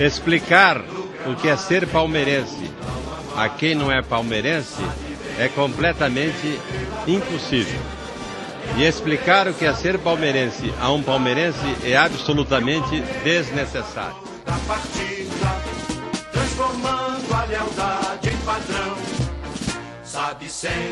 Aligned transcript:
Explicar 0.00 0.80
o 1.26 1.36
que 1.36 1.48
é 1.48 1.56
ser 1.56 1.86
palmeirense 1.86 2.68
a 3.36 3.48
quem 3.48 3.76
não 3.76 3.90
é 3.90 4.02
palmeirense 4.02 4.82
é 5.38 5.48
completamente 5.48 6.58
impossível. 7.06 7.80
E 8.76 8.84
explicar 8.84 9.46
o 9.46 9.54
que 9.54 9.64
é 9.64 9.72
ser 9.74 9.98
palmeirense 9.98 10.74
a 10.80 10.90
um 10.90 11.02
palmeirense 11.02 11.76
é 11.84 11.96
absolutamente 11.96 13.00
desnecessário. 13.22 14.16
Da 14.44 14.58
partida, 14.66 15.62
transformando 16.32 17.34
a 17.34 17.44
lealdade 17.44 18.30
em 18.30 18.36
padrão, 18.38 18.96
sabe 20.04 20.48
sempre 20.48 20.82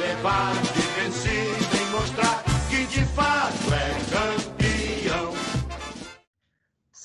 levar 0.00 0.52
de 0.52 1.00
vencido 1.00 1.76
e 1.80 1.90
mostrar 1.90 2.44
que 2.68 2.86
de 2.86 3.04
fato 3.06 3.72
é 3.72 3.94
campeão. 4.10 4.65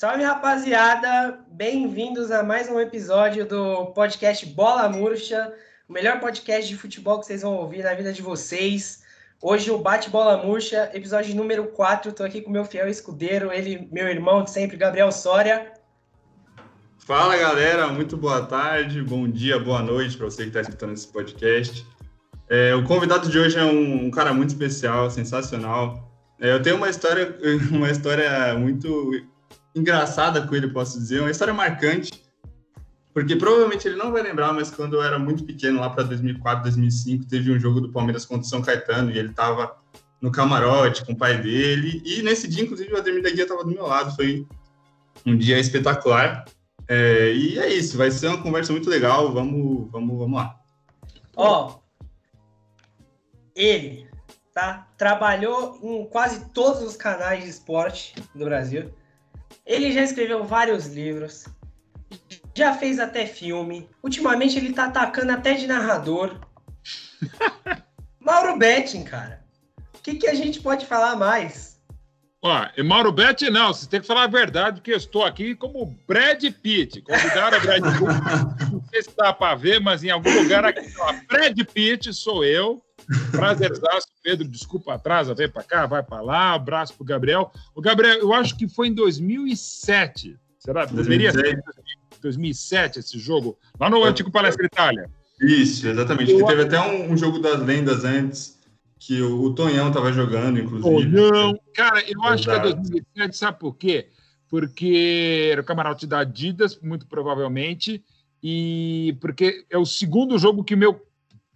Salve 0.01 0.23
rapaziada, 0.23 1.45
bem-vindos 1.47 2.31
a 2.31 2.41
mais 2.41 2.67
um 2.67 2.79
episódio 2.79 3.45
do 3.45 3.85
podcast 3.93 4.43
Bola 4.47 4.89
Murcha, 4.89 5.53
o 5.87 5.93
melhor 5.93 6.19
podcast 6.19 6.67
de 6.67 6.75
futebol 6.75 7.19
que 7.19 7.27
vocês 7.27 7.43
vão 7.43 7.53
ouvir 7.53 7.83
na 7.83 7.93
vida 7.93 8.11
de 8.11 8.19
vocês. 8.19 9.03
Hoje 9.39 9.69
o 9.69 9.77
Bate 9.77 10.09
Bola 10.09 10.43
Murcha, 10.43 10.89
episódio 10.91 11.35
número 11.35 11.65
4. 11.65 12.09
Estou 12.09 12.25
aqui 12.25 12.41
com 12.41 12.49
meu 12.49 12.65
fiel 12.65 12.89
escudeiro, 12.89 13.53
ele, 13.53 13.87
meu 13.91 14.07
irmão 14.07 14.43
de 14.43 14.49
sempre, 14.49 14.75
Gabriel 14.75 15.11
Soria. 15.11 15.71
Fala 17.05 17.37
galera, 17.37 17.87
muito 17.89 18.17
boa 18.17 18.43
tarde, 18.43 19.03
bom 19.03 19.29
dia, 19.29 19.59
boa 19.59 19.83
noite 19.83 20.17
para 20.17 20.25
você 20.25 20.41
que 20.41 20.47
está 20.47 20.61
escutando 20.61 20.93
esse 20.93 21.07
podcast. 21.09 21.85
É, 22.49 22.73
o 22.73 22.83
convidado 22.85 23.29
de 23.29 23.37
hoje 23.37 23.55
é 23.55 23.63
um, 23.63 24.07
um 24.07 24.09
cara 24.09 24.33
muito 24.33 24.49
especial, 24.49 25.11
sensacional. 25.11 26.11
É, 26.39 26.51
eu 26.51 26.59
tenho 26.59 26.77
uma 26.77 26.89
história, 26.89 27.37
uma 27.71 27.91
história 27.91 28.55
muito 28.55 29.29
engraçada 29.75 30.45
com 30.45 30.55
ele, 30.55 30.67
posso 30.67 30.97
dizer, 30.97 31.21
uma 31.21 31.31
história 31.31 31.53
marcante, 31.53 32.11
porque 33.13 33.35
provavelmente 33.35 33.87
ele 33.87 33.97
não 33.97 34.11
vai 34.11 34.21
lembrar, 34.21 34.53
mas 34.53 34.71
quando 34.71 34.95
eu 34.95 35.03
era 35.03 35.19
muito 35.19 35.43
pequeno, 35.43 35.79
lá 35.79 35.89
para 35.89 36.03
2004, 36.03 36.63
2005, 36.63 37.25
teve 37.25 37.51
um 37.51 37.59
jogo 37.59 37.81
do 37.81 37.91
Palmeiras 37.91 38.25
contra 38.25 38.45
o 38.45 38.49
São 38.49 38.61
Caetano 38.61 39.11
e 39.11 39.17
ele 39.17 39.29
estava 39.29 39.75
no 40.21 40.31
camarote 40.31 41.03
com 41.03 41.13
o 41.13 41.17
pai 41.17 41.41
dele. 41.41 42.01
E 42.05 42.21
nesse 42.21 42.47
dia, 42.47 42.63
inclusive, 42.63 42.93
o 42.93 42.97
Ademir 42.97 43.23
da 43.23 43.29
Guia 43.31 43.43
estava 43.43 43.63
do 43.63 43.71
meu 43.71 43.87
lado. 43.87 44.15
Foi 44.15 44.47
um 45.25 45.35
dia 45.35 45.59
espetacular. 45.59 46.45
É, 46.87 47.33
e 47.33 47.57
é 47.57 47.73
isso, 47.73 47.97
vai 47.97 48.11
ser 48.11 48.27
uma 48.27 48.41
conversa 48.41 48.71
muito 48.71 48.89
legal. 48.89 49.33
Vamos, 49.33 49.89
vamos, 49.91 50.17
vamos 50.17 50.39
lá. 50.39 50.59
Ó, 51.35 51.79
ele, 53.55 54.07
tá? 54.53 54.87
Trabalhou 54.97 55.79
em 55.81 56.05
quase 56.05 56.49
todos 56.51 56.81
os 56.81 56.95
canais 56.95 57.43
de 57.43 57.49
esporte 57.49 58.13
do 58.35 58.45
Brasil. 58.45 58.93
Ele 59.65 59.91
já 59.91 60.01
escreveu 60.01 60.43
vários 60.43 60.87
livros, 60.87 61.45
já 62.55 62.73
fez 62.73 62.99
até 62.99 63.25
filme. 63.25 63.89
Ultimamente 64.03 64.57
ele 64.57 64.73
tá 64.73 64.85
atacando 64.85 65.31
até 65.31 65.53
de 65.53 65.67
narrador. 65.67 66.39
Mauro 68.19 68.57
Betting, 68.57 69.03
cara. 69.03 69.41
O 69.95 70.01
que, 70.01 70.15
que 70.15 70.27
a 70.27 70.33
gente 70.33 70.59
pode 70.59 70.85
falar 70.85 71.15
mais? 71.15 71.71
Ó, 72.43 72.67
e 72.75 72.81
Mauro 72.81 73.11
Betting 73.11 73.51
não, 73.51 73.71
você 73.71 73.87
tem 73.87 74.01
que 74.01 74.07
falar 74.07 74.23
a 74.23 74.27
verdade, 74.27 74.77
porque 74.77 74.91
eu 74.91 74.97
estou 74.97 75.23
aqui 75.23 75.53
como 75.55 75.95
Brad 76.07 76.43
Pitt. 76.61 77.01
Convidaram 77.01 77.57
a 77.57 77.59
Brad 77.59 77.83
Pitt. 77.83 78.71
Não 78.71 78.83
sei 78.89 79.03
se 79.03 79.15
dá 79.15 79.31
para 79.31 79.55
ver, 79.55 79.79
mas 79.79 80.03
em 80.03 80.09
algum 80.09 80.33
lugar 80.41 80.65
aqui, 80.65 80.91
ó, 80.97 81.13
Brad 81.27 81.59
Pitt 81.71 82.11
sou 82.13 82.43
eu. 82.43 82.83
Prazerzaço, 83.31 84.07
Pedro, 84.23 84.47
desculpa 84.47 84.93
atrasa, 84.93 85.33
vem 85.33 85.49
para 85.49 85.63
cá, 85.63 85.85
vai 85.85 86.03
para 86.03 86.21
lá, 86.21 86.53
abraço 86.53 86.93
pro 86.95 87.05
Gabriel. 87.05 87.51
O 87.75 87.81
Gabriel, 87.81 88.19
eu 88.19 88.33
acho 88.33 88.57
que 88.57 88.67
foi 88.67 88.87
em 88.87 88.93
2007, 88.93 90.37
será? 90.59 90.85
Deveria 90.85 91.31
ser 91.31 91.61
2007 92.21 92.99
esse 92.99 93.19
jogo, 93.19 93.57
lá 93.79 93.89
no 93.89 94.03
antigo 94.03 94.31
Palestra 94.31 94.65
Itália. 94.65 95.09
Isso, 95.41 95.87
exatamente. 95.87 96.35
Que 96.35 96.45
teve 96.45 96.61
até 96.61 96.79
um, 96.79 97.11
um, 97.11 97.17
jogo 97.17 97.39
das 97.39 97.59
lendas 97.61 98.05
antes, 98.05 98.59
que 98.99 99.21
o, 99.21 99.41
o 99.41 99.55
Tonhão 99.55 99.87
estava 99.87 100.13
jogando, 100.13 100.59
inclusive. 100.59 101.09
Não, 101.09 101.59
cara, 101.73 102.03
eu 102.07 102.23
acho 102.23 102.43
que 102.43 102.51
é 102.51 102.59
2007, 102.59 103.37
sabe 103.37 103.59
por 103.59 103.75
quê? 103.75 104.09
Porque 104.47 105.49
era 105.51 105.61
o 105.61 105.65
camarote 105.65 106.05
da 106.05 106.19
Adidas, 106.19 106.79
muito 106.79 107.07
provavelmente, 107.07 108.03
e 108.43 109.17
porque 109.19 109.65
é 109.69 109.77
o 109.77 109.85
segundo 109.85 110.37
jogo 110.37 110.63
que 110.63 110.75
meu 110.75 111.01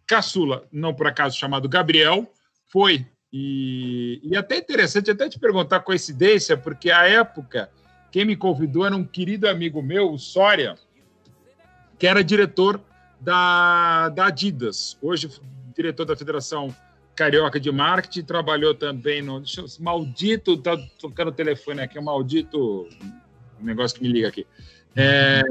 caçula, 0.07 0.67
não 0.71 0.93
por 0.93 1.07
acaso 1.07 1.37
chamado 1.37 1.69
Gabriel, 1.69 2.31
foi. 2.67 3.05
E, 3.31 4.19
e 4.23 4.37
até 4.37 4.57
interessante 4.57 5.11
até 5.11 5.27
te 5.27 5.39
perguntar 5.39 5.81
coincidência, 5.81 6.55
porque 6.55 6.89
a 6.89 7.07
época 7.07 7.69
quem 8.11 8.23
me 8.23 8.35
convidou 8.35 8.85
era 8.85 8.95
um 8.95 9.03
querido 9.03 9.47
amigo 9.47 9.81
meu, 9.81 10.11
o 10.11 10.17
Soria, 10.17 10.75
que 11.99 12.07
era 12.07 12.23
diretor 12.23 12.79
da, 13.19 14.09
da 14.09 14.27
Adidas, 14.27 14.97
hoje 15.01 15.29
diretor 15.75 16.05
da 16.05 16.15
Federação 16.15 16.73
Carioca 17.13 17.59
de 17.59 17.71
Marketing, 17.71 18.23
trabalhou 18.23 18.73
também 18.73 19.21
no. 19.21 19.39
Deixa 19.39 19.61
eu, 19.61 19.65
maldito, 19.79 20.57
tá 20.57 20.77
tocando 20.99 21.29
o 21.29 21.33
telefone 21.33 21.81
aqui, 21.81 21.99
um 21.99 22.03
maldito 22.03 22.87
negócio 23.59 23.97
que 23.97 24.03
me 24.03 24.09
liga 24.09 24.27
aqui. 24.27 24.45
É, 24.95 25.41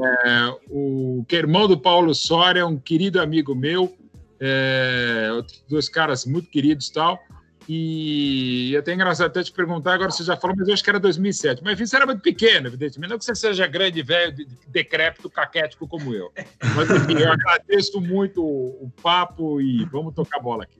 o 0.69 1.23
que 1.27 1.35
é 1.35 1.39
irmão 1.39 1.67
do 1.67 1.77
Paulo 1.77 2.15
Soria, 2.15 2.65
um 2.65 2.79
querido 2.79 3.21
amigo 3.21 3.53
meu, 3.53 3.95
é, 4.39 5.29
dois 5.69 5.89
caras 5.89 6.25
muito 6.25 6.49
queridos 6.49 6.89
tal. 6.89 7.19
E, 7.67 8.71
e 8.71 8.77
até 8.77 8.93
engraçado 8.93 9.27
até 9.27 9.43
te 9.43 9.51
perguntar, 9.51 9.95
agora 9.95 10.11
você 10.11 10.23
já 10.23 10.37
falou, 10.37 10.55
mas 10.55 10.67
eu 10.67 10.73
acho 10.73 10.83
que 10.83 10.89
era 10.89 10.99
2007. 10.99 11.63
Mas 11.63 11.73
enfim, 11.73 11.85
você 11.85 11.95
era 11.95 12.05
muito 12.05 12.21
pequeno, 12.21 12.67
evidentemente. 12.67 13.09
Não 13.09 13.17
que 13.17 13.25
você 13.25 13.33
seja 13.33 13.65
grande, 13.65 14.03
velho, 14.03 14.35
decrépito, 14.67 15.29
caquético 15.29 15.87
como 15.87 16.13
eu. 16.13 16.31
Mas 16.75 16.89
enfim, 16.89 17.19
eu 17.19 17.31
agradeço 17.31 17.99
muito 17.99 18.43
o, 18.43 18.85
o 18.85 18.91
papo 19.01 19.59
e 19.59 19.83
vamos 19.85 20.13
tocar 20.13 20.39
bola 20.39 20.63
aqui. 20.63 20.79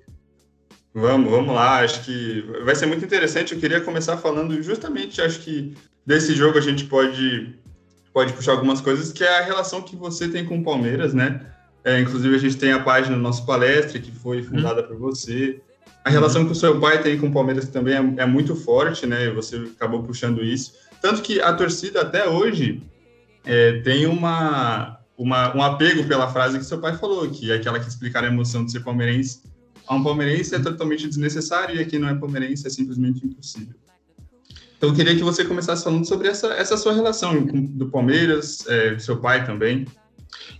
Vamos, 0.94 1.30
vamos 1.30 1.54
lá. 1.54 1.80
Acho 1.80 2.04
que 2.06 2.42
vai 2.64 2.76
ser 2.76 2.86
muito 2.86 3.04
interessante. 3.04 3.54
Eu 3.54 3.60
queria 3.60 3.82
começar 3.82 4.18
falando 4.18 4.62
justamente, 4.62 5.22
acho 5.22 5.40
que 5.40 5.76
desse 6.06 6.36
jogo 6.36 6.58
a 6.58 6.62
gente 6.62 6.86
pode, 6.86 7.56
pode 8.14 8.32
puxar 8.34 8.52
algumas 8.52 8.80
coisas, 8.80 9.12
que 9.12 9.24
é 9.24 9.40
a 9.40 9.44
relação 9.44 9.82
que 9.82 9.96
você 9.96 10.30
tem 10.30 10.46
com 10.46 10.60
o 10.60 10.64
Palmeiras, 10.64 11.14
né? 11.14 11.55
É, 11.85 12.01
inclusive, 12.01 12.35
a 12.35 12.40
gente 12.40 12.57
tem 12.57 12.72
a 12.72 12.79
página 12.79 13.16
do 13.16 13.22
nosso 13.22 13.46
palestra, 13.46 14.00
que 14.00 14.12
foi 14.12 14.41
fundada 14.41 14.81
hum. 14.81 14.88
por 14.88 14.97
você. 14.97 15.62
A 16.03 16.09
relação 16.09 16.44
que 16.44 16.51
o 16.51 16.56
seu 16.56 16.79
pai 16.79 17.01
tem 17.01 17.18
com 17.18 17.28
o 17.28 17.31
Palmeiras 17.31 17.68
também 17.69 17.94
é, 17.94 18.23
é, 18.23 18.25
muito 18.25 18.56
forte, 18.56 19.06
né? 19.06 19.29
Você 19.29 19.57
acabou 19.75 20.01
puxando 20.01 20.44
isso. 20.44 20.73
Tanto 21.00 21.22
que 21.22 21.40
a 21.40 21.53
torcida 21.53 22.01
até 22.01 22.28
hoje 22.28 22.81
é, 23.46 23.81
tem 23.81 24.07
uma, 24.07 25.00
uma, 25.16 25.56
um 25.56 25.62
apego 25.62 26.03
pela 26.07 26.28
frase 26.28 26.57
que 26.57 26.66
seu 26.66 26.79
pai 26.79 26.97
falou, 26.97 27.29
que 27.29 27.51
é 27.51 27.56
aquela 27.56 27.79
que 27.79 27.88
explicar 27.88 28.23
a 28.23 28.28
emoção 28.28 28.66
de 28.66 28.72
ser 28.72 28.79
palmeirense. 28.79 29.44
A 29.88 29.94
um 29.94 30.03
palmeirense 30.03 30.56
é 30.56 30.59
totalmente 30.59 31.07
desnecessário 31.07 31.75
e 31.75 31.79
a 31.79 31.85
quem 31.85 32.00
não 32.00 32.09
é 32.09 32.16
palmeirense 32.16 32.66
é 32.66 32.69
simplesmente 32.72 33.23
impossível. 33.23 33.75
Então, 34.78 34.90
eu 34.90 34.96
queria 34.96 35.16
que 35.16 35.23
você 35.23 35.46
começasse 35.46 35.84
falando 35.84 36.06
sobre 36.06 36.28
essa, 36.28 36.47
essa 36.53 36.75
sua 36.78 36.94
relação 36.94 37.46
com, 37.46 37.62
do 37.62 37.90
Palmeiras, 37.90 38.66
é, 38.67 38.97
seu 38.97 39.17
pai 39.17 39.46
também. 39.46 39.85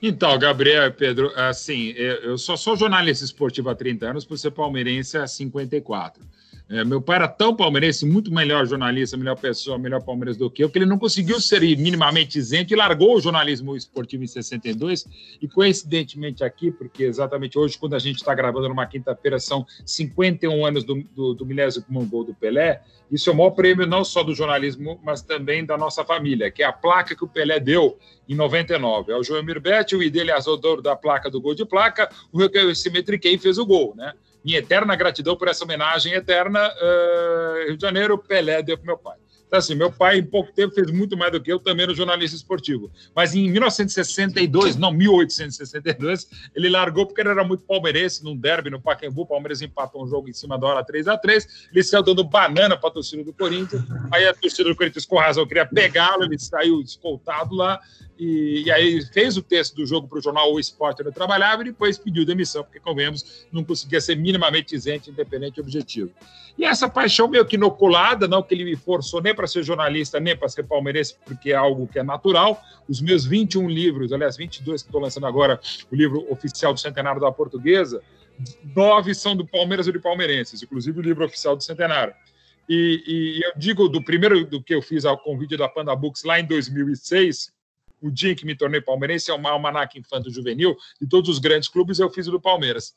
Então, 0.08 0.38
Gabriel, 0.38 0.94
Pedro, 0.94 1.32
assim, 1.36 1.90
eu 1.96 2.38
só 2.38 2.56
sou 2.56 2.78
jornalista 2.78 3.26
esportivo 3.26 3.72
há 3.72 3.76
30 3.76 4.12
anos, 4.12 4.24
por 4.24 4.38
ser 4.38 4.52
palmeirense 4.52 5.18
há 5.18 5.26
54. 5.26 6.24
É, 6.68 6.84
meu 6.84 7.00
pai 7.00 7.18
era 7.18 7.28
tão 7.28 7.56
palmeirense, 7.56 8.08
muito 8.08 8.34
melhor 8.34 8.66
jornalista, 8.66 9.16
melhor 9.16 9.36
pessoa, 9.40 9.78
melhor 9.78 10.02
palmeirense 10.02 10.40
do 10.40 10.50
que 10.50 10.64
eu, 10.64 10.70
que 10.70 10.80
ele 10.80 10.88
não 10.88 10.98
conseguiu 10.98 11.40
ser 11.40 11.62
minimamente 11.62 12.40
isento 12.40 12.74
e 12.74 12.76
largou 12.76 13.16
o 13.16 13.22
jornalismo 13.22 13.76
esportivo 13.76 14.24
em 14.24 14.28
62. 14.28 15.06
E 15.40 15.48
coincidentemente 15.48 16.44
aqui, 16.44 16.72
porque 16.72 17.04
exatamente 17.04 17.58
hoje, 17.58 17.78
quando 17.78 17.96
a 17.96 18.00
gente 18.00 18.18
está 18.18 18.34
gravando 18.34 18.68
numa 18.68 18.88
quinta-feira, 18.88 19.40
são 19.40 19.64
51 19.86 20.66
anos 20.66 20.84
do, 20.84 21.04
do, 21.16 21.34
do 21.36 21.46
milésimo 21.46 22.04
gol 22.08 22.24
do 22.24 22.34
Pelé, 22.34 22.82
isso 23.12 23.30
é 23.30 23.34
o 23.34 23.36
maior 23.36 23.52
prêmio 23.52 23.86
não 23.86 24.04
só 24.04 24.24
do 24.24 24.34
jornalismo, 24.34 25.00
mas 25.04 25.22
também 25.22 25.64
da 25.64 25.78
nossa 25.78 26.04
família, 26.04 26.50
que 26.50 26.64
é 26.64 26.66
a 26.66 26.74
placa 26.74 27.16
que 27.16 27.24
o 27.24 27.28
Pelé 27.28 27.60
deu 27.60 28.00
em 28.28 28.34
99. 28.34 29.12
É 29.12 29.16
o 29.16 29.24
João 29.24 29.46
Betti, 29.46 29.96
o 29.96 30.02
autor 30.50 30.82
da 30.82 30.96
placa 30.96 31.30
do 31.30 31.40
gol 31.40 31.54
de 31.54 31.64
placa, 31.64 32.10
o 32.32 32.40
de 32.40 33.20
quem 33.20 33.38
fez 33.38 33.60
o 33.60 33.66
gol, 33.66 33.94
né? 33.96 34.14
Minha 34.46 34.60
eterna 34.60 34.96
gratidão 34.96 35.36
por 35.36 35.48
essa 35.48 35.64
homenagem 35.64 36.14
eterna. 36.14 36.72
Uh, 36.76 37.68
Rio 37.68 37.78
de 37.78 37.82
Janeiro, 37.82 38.16
Pelé 38.16 38.62
deu 38.62 38.78
para 38.78 38.86
meu 38.86 38.98
pai. 38.98 39.18
Então, 39.48 39.60
assim, 39.60 39.74
meu 39.76 39.92
pai, 39.92 40.18
em 40.18 40.24
pouco 40.24 40.52
tempo, 40.52 40.74
fez 40.74 40.92
muito 40.92 41.16
mais 41.16 41.32
do 41.32 41.42
que 41.42 41.52
eu, 41.52 41.60
também 41.60 41.88
no 41.88 41.96
jornalista 41.96 42.36
esportivo. 42.36 42.92
Mas 43.16 43.34
em 43.34 43.50
1962, 43.50 44.76
não, 44.76 44.92
1862, 44.92 46.28
ele 46.56 46.70
largou 46.70 47.06
porque 47.06 47.22
ele 47.22 47.30
era 47.30 47.44
muito 47.44 47.64
palmeirense, 47.64 48.24
num 48.24 48.36
derby 48.36 48.70
no 48.70 48.82
Pacaembu, 48.82 49.22
o 49.22 49.26
Palmeiras 49.26 49.62
empatou 49.62 50.04
um 50.04 50.08
jogo 50.08 50.30
em 50.30 50.34
cima 50.34 50.60
da 50.60 50.68
hora 50.68 50.84
3 50.84 51.08
a 51.08 51.18
3 51.18 51.70
ele 51.72 51.84
saiu 51.84 52.04
dando 52.04 52.24
banana 52.24 52.76
para 52.76 52.90
a 52.90 52.92
torcida 52.92 53.24
do 53.24 53.34
Corinthians, 53.34 53.84
aí 54.12 54.28
a 54.28 54.34
torcida 54.34 54.70
do 54.70 54.76
Corinthians, 54.76 55.06
com 55.06 55.18
razão, 55.18 55.48
queria 55.48 55.66
pegá-lo, 55.66 56.24
ele 56.24 56.38
saiu 56.40 56.82
escoltado 56.82 57.56
lá, 57.56 57.80
e, 58.18 58.64
e, 58.66 58.72
aí 58.72 59.02
fez 59.06 59.36
o 59.36 59.42
texto 59.42 59.76
do 59.76 59.86
jogo 59.86 60.08
para 60.08 60.20
o 60.20 60.22
jornal 60.22 60.54
O 60.54 60.60
Esporte 60.60 61.02
onde 61.02 61.12
trabalhava 61.12 61.62
e 61.62 61.66
depois 61.66 61.98
pediu 61.98 62.26
demissão, 62.26 62.64
porque, 62.64 62.80
convenhamos, 62.80 63.46
não 63.52 63.64
conseguia 63.64 64.00
ser 64.00 64.16
minimamente 64.16 64.74
isento, 64.74 65.10
independente 65.10 65.58
e 65.58 65.62
objetivo. 65.62 66.12
E 66.58 66.64
essa 66.64 66.88
paixão 66.88 67.28
meio 67.28 67.46
que 67.46 67.56
inoculada, 67.56 68.28
não 68.28 68.42
que 68.42 68.54
ele 68.54 68.64
me 68.64 68.76
forçou 68.76 69.22
nem 69.22 69.36
para 69.36 69.46
ser 69.46 69.64
jornalista, 69.64 70.20
nem 70.20 70.36
para 70.36 70.48
ser 70.48 70.64
palmeirense, 70.64 71.16
porque 71.26 71.52
é 71.52 71.56
algo 71.56 71.88
que 71.88 72.00
é 72.00 72.04
natural. 72.04 72.62
Os 72.88 73.02
meus 73.02 73.26
21 73.26 73.70
livros, 73.70 74.14
aliás, 74.14 74.38
22 74.38 74.82
que 74.82 74.88
estou 74.88 75.02
lançando 75.02 75.28
agora, 75.28 75.60
o 75.92 75.96
livro 75.96 76.26
oficial 76.32 76.74
do 76.74 76.80
Centenário 76.80 77.20
da 77.20 77.32
Portuguesa, 77.32 78.02
nove 78.76 79.14
são 79.14 79.36
do 79.36 79.46
Palmeiras 79.46 79.88
ou 79.88 79.94
de 79.94 80.00
palmeirenses, 80.00 80.62
inclusive 80.64 81.00
o 81.00 81.02
livro 81.02 81.26
oficial 81.26 81.56
do 81.56 81.64
Centenário. 81.64 82.14
E, 82.68 83.04
e, 83.06 83.46
eu 83.46 83.52
digo 83.56 83.88
do 83.88 84.04
primeiro 84.04 84.44
do 84.46 84.62
que 84.62 84.74
eu 84.74 84.82
fiz 84.82 85.06
ao 85.06 85.18
convite 85.18 85.56
da 85.56 85.70
Panda 85.70 85.96
Books 85.96 86.24
lá 86.24 86.40
em 86.40 86.46
2006, 86.46 87.54
o 88.06 88.12
dia 88.12 88.32
em 88.32 88.36
que 88.36 88.46
me 88.46 88.56
tornei 88.56 88.80
palmeirense, 88.80 89.32
é 89.32 89.34
uma 89.34 89.50
almanac 89.50 89.98
infanto 89.98 90.30
juvenil 90.30 90.76
de 91.02 91.08
todos 91.08 91.30
os 91.30 91.40
grandes 91.40 91.68
clubes, 91.68 91.98
eu 91.98 92.10
fiz 92.10 92.28
o 92.28 92.32
do 92.32 92.40
Palmeiras, 92.40 92.94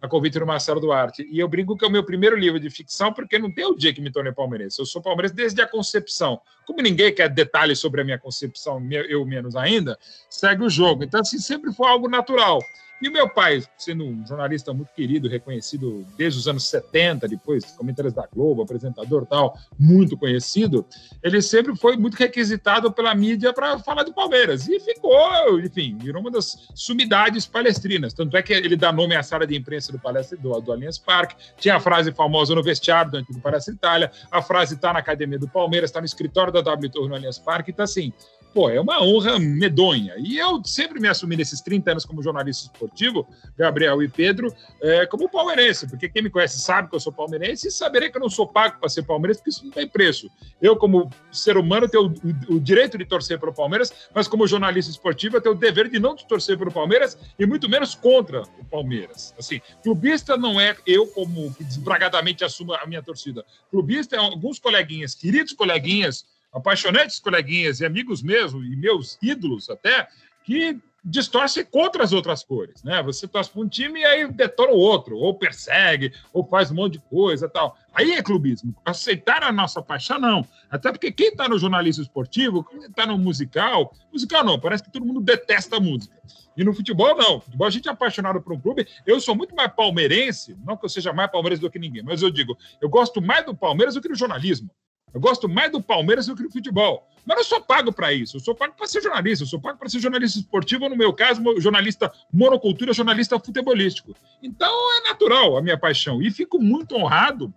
a 0.00 0.06
convite 0.06 0.38
do 0.38 0.46
Marcelo 0.46 0.80
Duarte. 0.80 1.26
E 1.30 1.38
eu 1.38 1.48
brinco 1.48 1.76
que 1.76 1.84
é 1.84 1.88
o 1.88 1.90
meu 1.90 2.04
primeiro 2.04 2.36
livro 2.36 2.60
de 2.60 2.70
ficção, 2.70 3.12
porque 3.12 3.38
não 3.38 3.52
tem 3.52 3.64
o 3.64 3.74
dia 3.74 3.92
que 3.92 4.00
me 4.00 4.10
tornei 4.10 4.32
palmeirense. 4.32 4.78
Eu 4.78 4.86
sou 4.86 5.02
palmeirense 5.02 5.34
desde 5.34 5.60
a 5.60 5.66
concepção. 5.66 6.40
Como 6.64 6.80
ninguém 6.80 7.12
quer 7.12 7.28
detalhes 7.28 7.80
sobre 7.80 8.00
a 8.00 8.04
minha 8.04 8.18
concepção, 8.18 8.80
eu 9.08 9.24
menos 9.26 9.56
ainda, 9.56 9.98
segue 10.30 10.64
o 10.64 10.70
jogo. 10.70 11.02
Então, 11.02 11.20
assim, 11.20 11.38
sempre 11.38 11.72
foi 11.72 11.88
algo 11.88 12.08
natural. 12.08 12.60
E 13.02 13.08
o 13.08 13.12
meu 13.12 13.28
pai, 13.28 13.60
sendo 13.76 14.04
um 14.04 14.24
jornalista 14.24 14.72
muito 14.72 14.92
querido, 14.94 15.28
reconhecido 15.28 16.06
desde 16.16 16.38
os 16.38 16.46
anos 16.46 16.68
70, 16.68 17.26
depois 17.26 17.64
comentários 17.72 18.14
da 18.14 18.28
Globo, 18.32 18.62
apresentador 18.62 19.26
tal, 19.26 19.58
muito 19.76 20.16
conhecido, 20.16 20.86
ele 21.20 21.42
sempre 21.42 21.74
foi 21.74 21.96
muito 21.96 22.14
requisitado 22.14 22.92
pela 22.92 23.12
mídia 23.12 23.52
para 23.52 23.76
falar 23.80 24.04
do 24.04 24.14
Palmeiras. 24.14 24.68
E 24.68 24.78
ficou, 24.78 25.58
enfim, 25.58 25.98
virou 25.98 26.22
uma 26.22 26.30
das 26.30 26.68
sumidades 26.76 27.44
palestrinas. 27.44 28.14
Tanto 28.14 28.36
é 28.36 28.42
que 28.42 28.52
ele 28.52 28.76
dá 28.76 28.92
nome 28.92 29.16
à 29.16 29.22
sala 29.24 29.48
de 29.48 29.56
imprensa 29.56 29.90
do 29.90 29.98
Palestra 29.98 30.38
do, 30.38 30.60
do 30.60 30.70
Allianz 30.70 30.96
Parque. 30.96 31.34
Tinha 31.56 31.74
a 31.74 31.80
frase 31.80 32.12
famosa 32.12 32.54
no 32.54 32.62
vestiário 32.62 33.10
do 33.10 33.16
antigo 33.16 33.40
Palestra 33.40 33.74
Itália. 33.74 34.12
A 34.30 34.40
frase 34.40 34.76
está 34.76 34.92
na 34.92 35.00
academia 35.00 35.40
do 35.40 35.48
Palmeiras, 35.48 35.90
está 35.90 35.98
no 35.98 36.06
escritório 36.06 36.52
da 36.52 36.60
W 36.60 36.88
Torre 36.88 37.08
no 37.08 37.16
Allianz 37.16 37.40
Parque. 37.40 37.72
Então, 37.72 37.82
assim, 37.82 38.12
pô, 38.52 38.68
é 38.68 38.80
uma 38.80 39.02
honra 39.02 39.38
medonha. 39.38 40.14
E 40.18 40.38
eu 40.38 40.62
sempre 40.64 41.00
me 41.00 41.08
assumi 41.08 41.36
nesses 41.36 41.60
30 41.60 41.90
anos 41.90 42.04
como 42.04 42.22
jornalista 42.22 42.64
esportivo, 42.64 43.26
Gabriel 43.56 44.02
e 44.02 44.08
Pedro, 44.08 44.54
é, 44.80 45.06
como 45.06 45.28
palmeirense, 45.28 45.88
porque 45.88 46.08
quem 46.08 46.22
me 46.22 46.30
conhece 46.30 46.58
sabe 46.60 46.88
que 46.88 46.94
eu 46.94 47.00
sou 47.00 47.12
palmeirense 47.12 47.68
e 47.68 47.70
saberei 47.70 48.10
que 48.10 48.16
eu 48.16 48.20
não 48.20 48.28
sou 48.28 48.46
pago 48.46 48.78
para 48.78 48.88
ser 48.88 49.02
palmeirense, 49.02 49.40
porque 49.40 49.50
isso 49.50 49.64
não 49.64 49.72
tem 49.72 49.88
preço. 49.88 50.30
Eu, 50.60 50.76
como 50.76 51.10
ser 51.30 51.56
humano, 51.56 51.88
tenho 51.88 52.06
o, 52.06 52.54
o, 52.54 52.60
direito 52.60 52.98
de 52.98 53.04
torcer 53.04 53.38
para 53.38 53.50
o 53.50 53.54
Palmeiras, 53.54 54.08
mas 54.14 54.28
como 54.28 54.46
jornalista 54.46 54.90
esportivo, 54.90 55.36
eu 55.36 55.40
tenho 55.40 55.54
o 55.54 55.58
dever 55.58 55.88
de 55.88 55.98
não 55.98 56.14
torcer 56.14 56.58
para 56.58 56.68
o 56.68 56.72
Palmeiras 56.72 57.16
e 57.38 57.46
muito 57.46 57.68
menos 57.68 57.94
contra 57.94 58.42
o 58.42 58.64
Palmeiras. 58.64 59.34
Assim, 59.38 59.60
clubista 59.82 60.36
não 60.36 60.60
é 60.60 60.76
eu, 60.86 61.06
como 61.06 61.52
que 61.54 61.64
desbragadamente 61.64 62.44
assumo 62.44 62.74
a 62.74 62.86
minha 62.86 63.02
torcida. 63.02 63.44
Clubista 63.70 64.16
é 64.16 64.18
alguns 64.18 64.58
coleguinhas, 64.58 65.14
queridos 65.14 65.52
coleguinhas, 65.52 66.24
apaixonantes 66.52 67.18
coleguinhas 67.18 67.80
e 67.80 67.86
amigos 67.86 68.22
mesmo, 68.22 68.62
e 68.62 68.76
meus 68.76 69.18
ídolos 69.22 69.70
até, 69.70 70.08
que 70.44 70.78
distorce 71.04 71.64
contra 71.64 72.04
as 72.04 72.12
outras 72.12 72.44
cores, 72.44 72.82
né? 72.84 73.02
Você 73.02 73.26
torce 73.26 73.50
para 73.50 73.60
um 73.60 73.68
time 73.68 74.00
e 74.00 74.04
aí 74.04 74.28
detona 74.30 74.72
o 74.72 74.78
outro, 74.78 75.16
ou 75.16 75.34
persegue, 75.34 76.12
ou 76.32 76.46
faz 76.46 76.70
um 76.70 76.76
monte 76.76 76.94
de 76.94 77.00
coisa 77.00 77.48
tal. 77.48 77.76
Aí 77.92 78.12
é 78.12 78.22
clubismo. 78.22 78.74
Aceitar 78.84 79.42
a 79.42 79.50
nossa 79.50 79.82
paixão, 79.82 80.18
não. 80.20 80.46
Até 80.70 80.92
porque 80.92 81.10
quem 81.10 81.28
está 81.28 81.48
no 81.48 81.58
jornalismo 81.58 82.02
esportivo, 82.02 82.62
quem 82.62 82.84
está 82.84 83.04
no 83.04 83.18
musical, 83.18 83.92
musical 84.12 84.44
não, 84.44 84.60
parece 84.60 84.84
que 84.84 84.92
todo 84.92 85.04
mundo 85.04 85.20
detesta 85.20 85.76
a 85.76 85.80
música. 85.80 86.14
E 86.56 86.62
no 86.62 86.72
futebol, 86.72 87.16
não. 87.16 87.40
Futebol, 87.40 87.66
a 87.66 87.70
gente 87.70 87.88
é 87.88 87.92
apaixonado 87.92 88.40
por 88.40 88.52
um 88.52 88.60
clube. 88.60 88.86
Eu 89.04 89.20
sou 89.20 89.34
muito 89.34 89.56
mais 89.56 89.72
palmeirense, 89.72 90.56
não 90.64 90.76
que 90.76 90.84
eu 90.84 90.88
seja 90.88 91.12
mais 91.12 91.30
palmeirense 91.30 91.62
do 91.62 91.70
que 91.70 91.78
ninguém, 91.78 92.02
mas 92.02 92.22
eu 92.22 92.30
digo, 92.30 92.56
eu 92.80 92.88
gosto 92.88 93.20
mais 93.20 93.44
do 93.44 93.56
Palmeiras 93.56 93.94
do 93.94 94.00
que 94.00 94.08
do 94.08 94.14
jornalismo. 94.14 94.70
Eu 95.12 95.20
gosto 95.20 95.48
mais 95.48 95.70
do 95.70 95.82
Palmeiras 95.82 96.26
do 96.26 96.34
que 96.34 96.42
do 96.42 96.50
futebol. 96.50 97.06
Mas 97.24 97.38
eu 97.38 97.44
sou 97.44 97.60
pago 97.60 97.92
para 97.92 98.12
isso. 98.12 98.36
Eu 98.36 98.40
sou 98.40 98.54
pago 98.54 98.74
para 98.76 98.86
ser 98.86 99.02
jornalista. 99.02 99.44
Eu 99.44 99.48
sou 99.48 99.60
pago 99.60 99.78
para 99.78 99.88
ser 99.88 100.00
jornalista 100.00 100.38
esportivo, 100.38 100.88
no 100.88 100.96
meu 100.96 101.12
caso, 101.12 101.42
jornalista 101.60 102.12
monocultura, 102.32 102.92
jornalista 102.92 103.38
futebolístico. 103.38 104.14
Então 104.42 104.72
é 104.98 105.08
natural 105.08 105.56
a 105.56 105.62
minha 105.62 105.78
paixão. 105.78 106.20
E 106.20 106.30
fico 106.30 106.58
muito 106.58 106.96
honrado, 106.96 107.52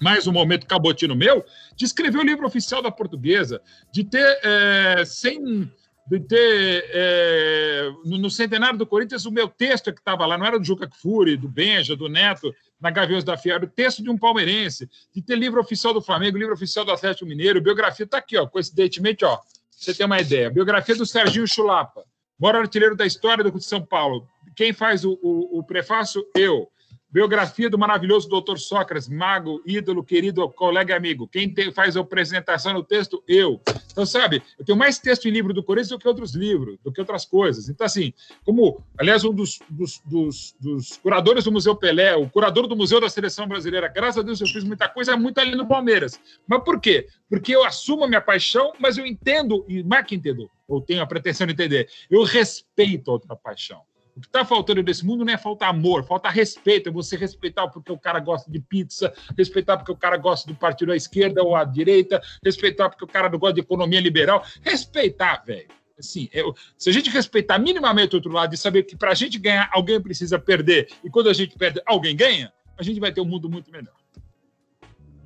mais 0.00 0.26
um 0.26 0.32
momento 0.32 0.66
cabotino 0.66 1.16
meu, 1.16 1.44
de 1.74 1.84
escrever 1.84 2.18
o 2.18 2.24
livro 2.24 2.46
oficial 2.46 2.82
da 2.82 2.90
portuguesa, 2.90 3.60
de 3.90 4.04
ter 4.04 4.38
é, 4.44 5.04
sem 5.04 5.70
de 6.08 6.20
ter 6.20 6.84
é, 6.92 7.90
no, 8.04 8.30
centenário 8.30 8.78
do 8.78 8.86
Corinthians 8.86 9.26
o 9.26 9.30
meu 9.30 9.48
texto 9.48 9.92
que 9.92 10.00
estava 10.00 10.24
lá, 10.24 10.38
não 10.38 10.46
era 10.46 10.58
do 10.58 10.64
Juca 10.64 10.86
Kfouri, 10.86 11.36
do 11.36 11.48
Benja, 11.48 11.96
do 11.96 12.08
Neto, 12.08 12.54
na 12.80 12.90
Gaviões 12.90 13.24
da 13.24 13.36
Fiel, 13.36 13.58
o 13.58 13.66
texto 13.66 14.02
de 14.02 14.10
um 14.10 14.16
palmeirense, 14.16 14.88
de 15.12 15.20
ter 15.20 15.36
livro 15.36 15.60
oficial 15.60 15.92
do 15.92 16.00
Flamengo, 16.00 16.38
livro 16.38 16.54
oficial 16.54 16.84
do 16.84 16.92
Atlético 16.92 17.26
Mineiro, 17.26 17.60
biografia 17.60 18.04
está 18.04 18.18
aqui, 18.18 18.36
ó, 18.36 18.46
coincidentemente, 18.46 19.24
ó, 19.24 19.38
você 19.70 19.92
tem 19.92 20.06
uma 20.06 20.20
ideia, 20.20 20.48
biografia 20.48 20.94
do 20.94 21.04
Serginho 21.04 21.46
Chulapa, 21.46 22.04
maior 22.38 22.56
artilheiro 22.56 22.94
da 22.94 23.04
história 23.04 23.42
do 23.42 23.60
São 23.60 23.84
Paulo. 23.84 24.28
Quem 24.54 24.72
faz 24.72 25.04
o, 25.04 25.18
o, 25.22 25.58
o 25.58 25.64
prefácio? 25.64 26.24
Eu. 26.34 26.70
Biografia 27.16 27.70
do 27.70 27.78
maravilhoso 27.78 28.28
doutor 28.28 28.58
Sócrates, 28.58 29.08
mago, 29.08 29.62
ídolo, 29.64 30.04
querido, 30.04 30.46
colega 30.50 30.92
e 30.92 30.96
amigo. 30.98 31.26
Quem 31.26 31.48
tem, 31.48 31.72
faz 31.72 31.96
a 31.96 32.00
apresentação 32.00 32.74
no 32.74 32.84
texto? 32.84 33.24
Eu. 33.26 33.58
Então, 33.90 34.04
sabe, 34.04 34.42
eu 34.58 34.66
tenho 34.66 34.76
mais 34.76 34.98
texto 34.98 35.26
em 35.26 35.30
livro 35.30 35.54
do 35.54 35.62
Corinthians 35.62 35.88
do 35.88 35.98
que 35.98 36.06
outros 36.06 36.34
livros, 36.34 36.76
do 36.84 36.92
que 36.92 37.00
outras 37.00 37.24
coisas. 37.24 37.70
Então, 37.70 37.86
assim, 37.86 38.12
como, 38.44 38.84
aliás, 38.98 39.24
um 39.24 39.32
dos, 39.32 39.58
dos, 39.70 40.02
dos, 40.04 40.54
dos 40.60 40.98
curadores 40.98 41.44
do 41.44 41.52
Museu 41.52 41.74
Pelé, 41.74 42.14
o 42.14 42.28
curador 42.28 42.66
do 42.66 42.76
Museu 42.76 43.00
da 43.00 43.08
Seleção 43.08 43.48
Brasileira, 43.48 43.88
graças 43.88 44.18
a 44.18 44.22
Deus 44.22 44.38
eu 44.38 44.46
fiz 44.46 44.62
muita 44.62 44.86
coisa, 44.86 45.12
é 45.12 45.16
muito 45.16 45.38
ali 45.38 45.54
no 45.54 45.66
Palmeiras. 45.66 46.20
Mas 46.46 46.62
por 46.64 46.78
quê? 46.78 47.06
Porque 47.30 47.56
eu 47.56 47.64
assumo 47.64 48.04
a 48.04 48.08
minha 48.08 48.20
paixão, 48.20 48.74
mas 48.78 48.98
eu 48.98 49.06
entendo, 49.06 49.64
e 49.66 49.82
mais 49.82 50.04
que 50.04 50.14
entendo, 50.14 50.50
ou 50.68 50.82
tenho 50.82 51.00
a 51.00 51.06
pretensão 51.06 51.46
de 51.46 51.54
entender, 51.54 51.88
eu 52.10 52.24
respeito 52.24 53.10
a 53.10 53.14
outra 53.14 53.34
paixão. 53.34 53.80
O 54.16 54.20
que 54.20 54.28
está 54.28 54.46
faltando 54.46 54.82
nesse 54.82 55.04
mundo 55.04 55.26
não 55.26 55.32
é 55.32 55.36
falta 55.36 55.66
amor, 55.66 56.02
falta 56.02 56.30
respeito. 56.30 56.88
É 56.88 56.92
você 56.92 57.16
respeitar 57.16 57.68
porque 57.68 57.92
o 57.92 57.98
cara 57.98 58.18
gosta 58.18 58.50
de 58.50 58.58
pizza, 58.58 59.12
respeitar 59.36 59.76
porque 59.76 59.92
o 59.92 59.96
cara 59.96 60.16
gosta 60.16 60.50
do 60.50 60.56
partido 60.56 60.90
à 60.92 60.96
esquerda 60.96 61.42
ou 61.42 61.54
à 61.54 61.64
direita, 61.64 62.22
respeitar 62.42 62.88
porque 62.88 63.04
o 63.04 63.08
cara 63.08 63.28
não 63.28 63.38
gosta 63.38 63.54
de 63.54 63.60
economia 63.60 64.00
liberal. 64.00 64.42
Respeitar, 64.62 65.44
velho. 65.44 65.68
Assim, 65.98 66.28
eu, 66.32 66.54
se 66.78 66.88
a 66.88 66.92
gente 66.92 67.10
respeitar 67.10 67.58
minimamente 67.58 68.14
o 68.14 68.18
outro 68.18 68.32
lado 68.32 68.54
e 68.54 68.58
saber 68.58 68.84
que 68.84 68.96
para 68.96 69.10
a 69.10 69.14
gente 69.14 69.38
ganhar, 69.38 69.68
alguém 69.72 70.00
precisa 70.00 70.38
perder, 70.38 70.88
e 71.02 71.08
quando 71.08 71.30
a 71.30 71.32
gente 71.32 71.56
perde, 71.56 71.80
alguém 71.86 72.14
ganha, 72.14 72.52
a 72.78 72.82
gente 72.82 73.00
vai 73.00 73.12
ter 73.12 73.22
um 73.22 73.24
mundo 73.24 73.48
muito 73.48 73.70
melhor. 73.70 73.94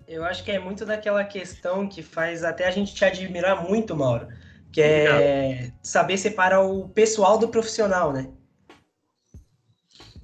Eu 0.07 0.25
acho 0.25 0.45
que 0.45 0.51
é 0.51 0.59
muito 0.59 0.85
daquela 0.85 1.25
questão 1.25 1.89
que 1.89 2.03
faz 2.03 2.45
até 2.45 2.67
a 2.67 2.71
gente 2.71 2.95
te 2.95 3.05
admirar 3.05 3.65
muito, 3.69 3.97
Mauro, 3.97 4.29
que 4.73 4.81
é 4.81 5.73
saber 5.83 6.17
separar 6.19 6.63
o 6.63 6.89
pessoal 6.89 7.39
do 7.39 7.49
profissional, 7.49 8.13
né? 8.13 8.29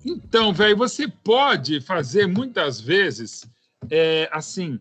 Então, 0.09 0.53
velho, 0.53 0.77
você 0.77 1.09
pode 1.09 1.81
fazer 1.81 2.29
muitas 2.29 2.81
vezes 2.81 3.45
é, 3.91 4.29
assim. 4.33 4.79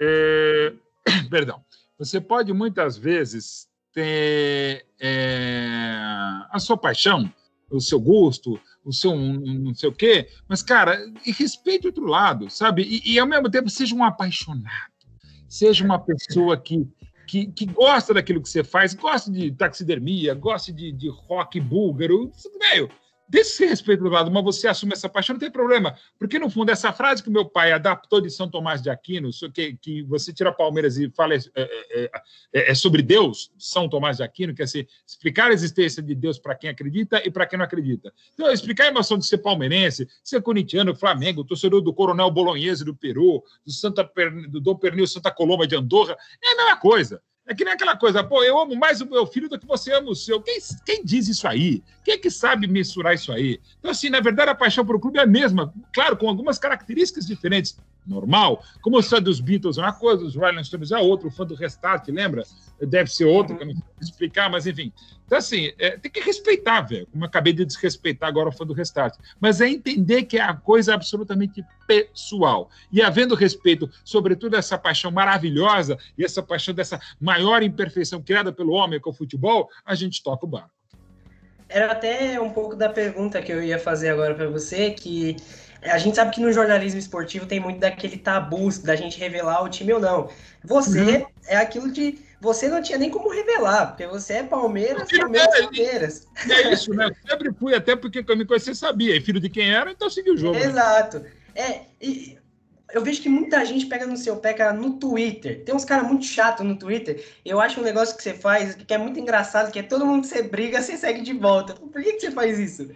É, 0.00 0.72
perdão. 1.30 1.62
Você 1.96 2.20
pode 2.20 2.52
muitas 2.52 2.98
vezes 2.98 3.68
ter 3.92 4.86
é, 4.98 5.94
a 6.50 6.58
sua 6.58 6.76
paixão, 6.76 7.32
o 7.70 7.80
seu 7.80 8.00
gosto, 8.00 8.60
o 8.84 8.92
seu 8.92 9.14
não 9.14 9.72
sei 9.72 9.88
o 9.88 9.92
quê, 9.92 10.28
mas, 10.48 10.62
cara, 10.62 10.98
respeite 11.24 11.86
o 11.86 11.90
outro 11.90 12.06
lado, 12.06 12.50
sabe? 12.50 12.82
E, 12.82 13.12
e, 13.12 13.18
ao 13.20 13.26
mesmo 13.26 13.48
tempo 13.50 13.70
seja 13.70 13.94
um 13.94 14.02
apaixonado, 14.02 14.92
seja 15.48 15.84
uma 15.84 15.98
pessoa 15.98 16.56
que, 16.56 16.88
que, 17.26 17.46
que 17.52 17.66
gosta 17.66 18.14
daquilo 18.14 18.42
que 18.42 18.48
você 18.48 18.64
faz, 18.64 18.94
gosta 18.94 19.30
de 19.30 19.52
taxidermia, 19.52 20.34
gosta 20.34 20.72
de, 20.72 20.90
de 20.90 21.08
rock 21.08 21.60
búlgaro, 21.60 22.32
velho 22.58 22.90
desse 23.30 23.64
respeito 23.64 24.02
do 24.02 24.10
lado, 24.10 24.28
mas 24.28 24.42
você 24.42 24.66
assume 24.66 24.92
essa 24.92 25.08
paixão, 25.08 25.34
não 25.34 25.40
tem 25.40 25.50
problema. 25.50 25.96
Porque, 26.18 26.36
no 26.36 26.50
fundo, 26.50 26.70
essa 26.70 26.92
frase 26.92 27.22
que 27.22 27.30
meu 27.30 27.44
pai 27.44 27.70
adaptou 27.70 28.20
de 28.20 28.28
São 28.28 28.50
Tomás 28.50 28.82
de 28.82 28.90
Aquino, 28.90 29.30
que, 29.54 29.76
que 29.80 30.02
você 30.02 30.32
tira 30.32 30.52
Palmeiras 30.52 30.98
e 30.98 31.08
fala 31.10 31.34
é, 31.34 31.38
é, 31.54 32.10
é, 32.52 32.70
é 32.72 32.74
sobre 32.74 33.02
Deus, 33.02 33.52
São 33.56 33.88
Tomás 33.88 34.16
de 34.16 34.24
Aquino, 34.24 34.52
que 34.52 34.62
é 34.62 34.64
assim, 34.64 34.84
explicar 35.06 35.52
a 35.52 35.54
existência 35.54 36.02
de 36.02 36.12
Deus 36.12 36.40
para 36.40 36.56
quem 36.56 36.68
acredita 36.68 37.22
e 37.24 37.30
para 37.30 37.46
quem 37.46 37.56
não 37.56 37.64
acredita. 37.64 38.12
Então, 38.34 38.50
explicar 38.50 38.84
a 38.84 38.88
emoção 38.88 39.16
de 39.16 39.24
ser 39.24 39.38
palmeirense, 39.38 40.08
ser 40.24 40.42
corintiano, 40.42 40.96
Flamengo, 40.96 41.44
torcedor 41.44 41.80
do 41.82 41.94
Coronel 41.94 42.32
Bolognese 42.32 42.84
do 42.84 42.96
Peru, 42.96 43.44
do, 43.64 43.70
Santa, 43.70 44.10
do 44.48 44.60
Dom 44.60 44.74
Pernil 44.74 45.06
Santa 45.06 45.30
Coloma 45.30 45.68
de 45.68 45.76
Andorra, 45.76 46.16
é 46.42 46.52
a 46.52 46.56
mesma 46.56 46.76
coisa. 46.78 47.22
É 47.50 47.54
que 47.54 47.64
nem 47.64 47.74
aquela 47.74 47.96
coisa, 47.96 48.22
pô, 48.22 48.44
eu 48.44 48.56
amo 48.60 48.76
mais 48.76 49.00
o 49.00 49.06
meu 49.06 49.26
filho 49.26 49.48
do 49.48 49.58
que 49.58 49.66
você 49.66 49.92
ama 49.92 50.08
o 50.08 50.14
seu. 50.14 50.40
Quem, 50.40 50.56
quem 50.86 51.04
diz 51.04 51.26
isso 51.26 51.48
aí? 51.48 51.82
Quem 52.04 52.14
é 52.14 52.16
que 52.16 52.30
sabe 52.30 52.68
mensurar 52.68 53.12
isso 53.12 53.32
aí? 53.32 53.60
Então, 53.80 53.90
assim, 53.90 54.08
na 54.08 54.20
verdade, 54.20 54.52
a 54.52 54.54
paixão 54.54 54.86
pelo 54.86 55.00
clube 55.00 55.18
é 55.18 55.22
a 55.22 55.26
mesma, 55.26 55.74
claro, 55.92 56.16
com 56.16 56.28
algumas 56.28 56.60
características 56.60 57.26
diferentes. 57.26 57.76
Normal. 58.06 58.62
Como 58.80 58.98
o 58.98 59.02
fã 59.02 59.20
dos 59.20 59.40
Beatles 59.40 59.78
é 59.78 59.82
uma 59.82 59.92
coisa, 59.92 60.24
dos 60.24 60.36
Rolling 60.36 60.64
Stones 60.64 60.90
é 60.90 60.98
outra, 60.98 61.28
o 61.28 61.30
fã 61.30 61.44
do 61.44 61.54
Restart, 61.54 62.08
lembra? 62.08 62.44
Deve 62.80 63.10
ser 63.10 63.24
outro, 63.24 63.56
que 63.56 63.62
eu 63.62 63.66
não 63.66 63.74
sei 63.74 63.84
explicar, 64.00 64.50
mas 64.50 64.66
enfim. 64.66 64.92
Então, 65.26 65.38
assim, 65.38 65.72
é, 65.78 65.96
tem 65.96 66.10
que 66.10 66.20
respeitar, 66.20 66.80
velho. 66.80 67.06
Como 67.06 67.24
eu 67.24 67.28
acabei 67.28 67.52
de 67.52 67.64
desrespeitar 67.64 68.28
agora 68.28 68.48
o 68.48 68.52
fã 68.52 68.66
do 68.66 68.72
Restart. 68.72 69.16
Mas 69.38 69.60
é 69.60 69.68
entender 69.68 70.24
que 70.24 70.38
é 70.38 70.42
a 70.42 70.54
coisa 70.54 70.94
absolutamente 70.94 71.62
pessoal. 71.86 72.68
E 72.90 73.00
havendo 73.00 73.34
respeito, 73.34 73.88
sobretudo, 74.04 74.56
essa 74.56 74.76
paixão 74.76 75.10
maravilhosa 75.10 75.98
e 76.18 76.24
essa 76.24 76.42
paixão 76.42 76.74
dessa 76.74 77.00
maior 77.20 77.62
imperfeição 77.62 78.22
criada 78.22 78.52
pelo 78.52 78.72
homem, 78.72 79.00
que 79.00 79.08
é 79.08 79.12
o 79.12 79.14
futebol, 79.14 79.68
a 79.84 79.94
gente 79.94 80.22
toca 80.22 80.44
o 80.44 80.48
barco. 80.48 80.70
Era 81.68 81.92
até 81.92 82.40
um 82.40 82.50
pouco 82.50 82.74
da 82.74 82.88
pergunta 82.88 83.40
que 83.40 83.52
eu 83.52 83.62
ia 83.62 83.78
fazer 83.78 84.08
agora 84.08 84.34
para 84.34 84.48
você, 84.48 84.90
que 84.90 85.36
a 85.82 85.98
gente 85.98 86.16
sabe 86.16 86.30
que 86.34 86.40
no 86.40 86.52
jornalismo 86.52 86.98
esportivo 86.98 87.46
tem 87.46 87.60
muito 87.60 87.80
daquele 87.80 88.16
tabu 88.16 88.68
da 88.82 88.94
gente 88.94 89.18
revelar 89.18 89.62
o 89.62 89.68
time 89.68 89.92
ou 89.92 90.00
não. 90.00 90.28
Você 90.64 91.00
uhum. 91.00 91.26
é 91.46 91.56
aquilo 91.56 91.90
de. 91.90 92.18
Você 92.40 92.68
não 92.68 92.82
tinha 92.82 92.98
nem 92.98 93.10
como 93.10 93.30
revelar, 93.30 93.88
porque 93.88 94.06
você 94.06 94.34
é 94.34 94.42
Palmeiras, 94.42 95.10
Palmeiras, 95.10 95.54
é, 95.54 95.62
Palmeiras. 95.62 96.26
É 96.48 96.72
isso, 96.72 96.94
né? 96.94 97.06
Eu 97.08 97.30
sempre 97.30 97.52
fui, 97.52 97.74
até 97.74 97.94
porque 97.94 98.22
quando 98.22 98.38
me 98.38 98.46
conhecia 98.46 98.74
sabia. 98.74 99.16
E 99.16 99.20
filho 99.20 99.40
de 99.40 99.50
quem 99.50 99.70
era, 99.70 99.90
então 99.90 100.08
segui 100.08 100.30
o 100.30 100.36
jogo. 100.36 100.54
Né? 100.54 100.64
Exato. 100.64 101.20
Né? 101.20 101.30
É, 101.54 101.80
e 102.00 102.38
eu 102.92 103.02
vejo 103.02 103.22
que 103.22 103.28
muita 103.28 103.64
gente 103.64 103.86
pega 103.86 104.06
no 104.06 104.16
seu 104.16 104.36
pé, 104.36 104.52
cara, 104.52 104.72
no 104.72 104.98
Twitter. 104.98 105.62
Tem 105.64 105.74
uns 105.74 105.84
caras 105.84 106.06
muito 106.06 106.24
chatos 106.24 106.66
no 106.66 106.76
Twitter. 106.76 107.24
Eu 107.44 107.60
acho 107.60 107.80
um 107.80 107.84
negócio 107.84 108.16
que 108.16 108.22
você 108.22 108.34
faz 108.34 108.74
que 108.74 108.92
é 108.92 108.98
muito 108.98 109.18
engraçado, 109.18 109.70
que 109.70 109.78
é 109.78 109.82
todo 109.82 110.06
mundo 110.06 110.22
que 110.22 110.28
você 110.28 110.42
briga, 110.42 110.82
você 110.82 110.96
segue 110.96 111.22
de 111.22 111.32
volta. 111.32 111.74
Por 111.74 112.02
que, 112.02 112.14
que 112.14 112.20
você 112.20 112.30
faz 112.30 112.58
isso? 112.58 112.90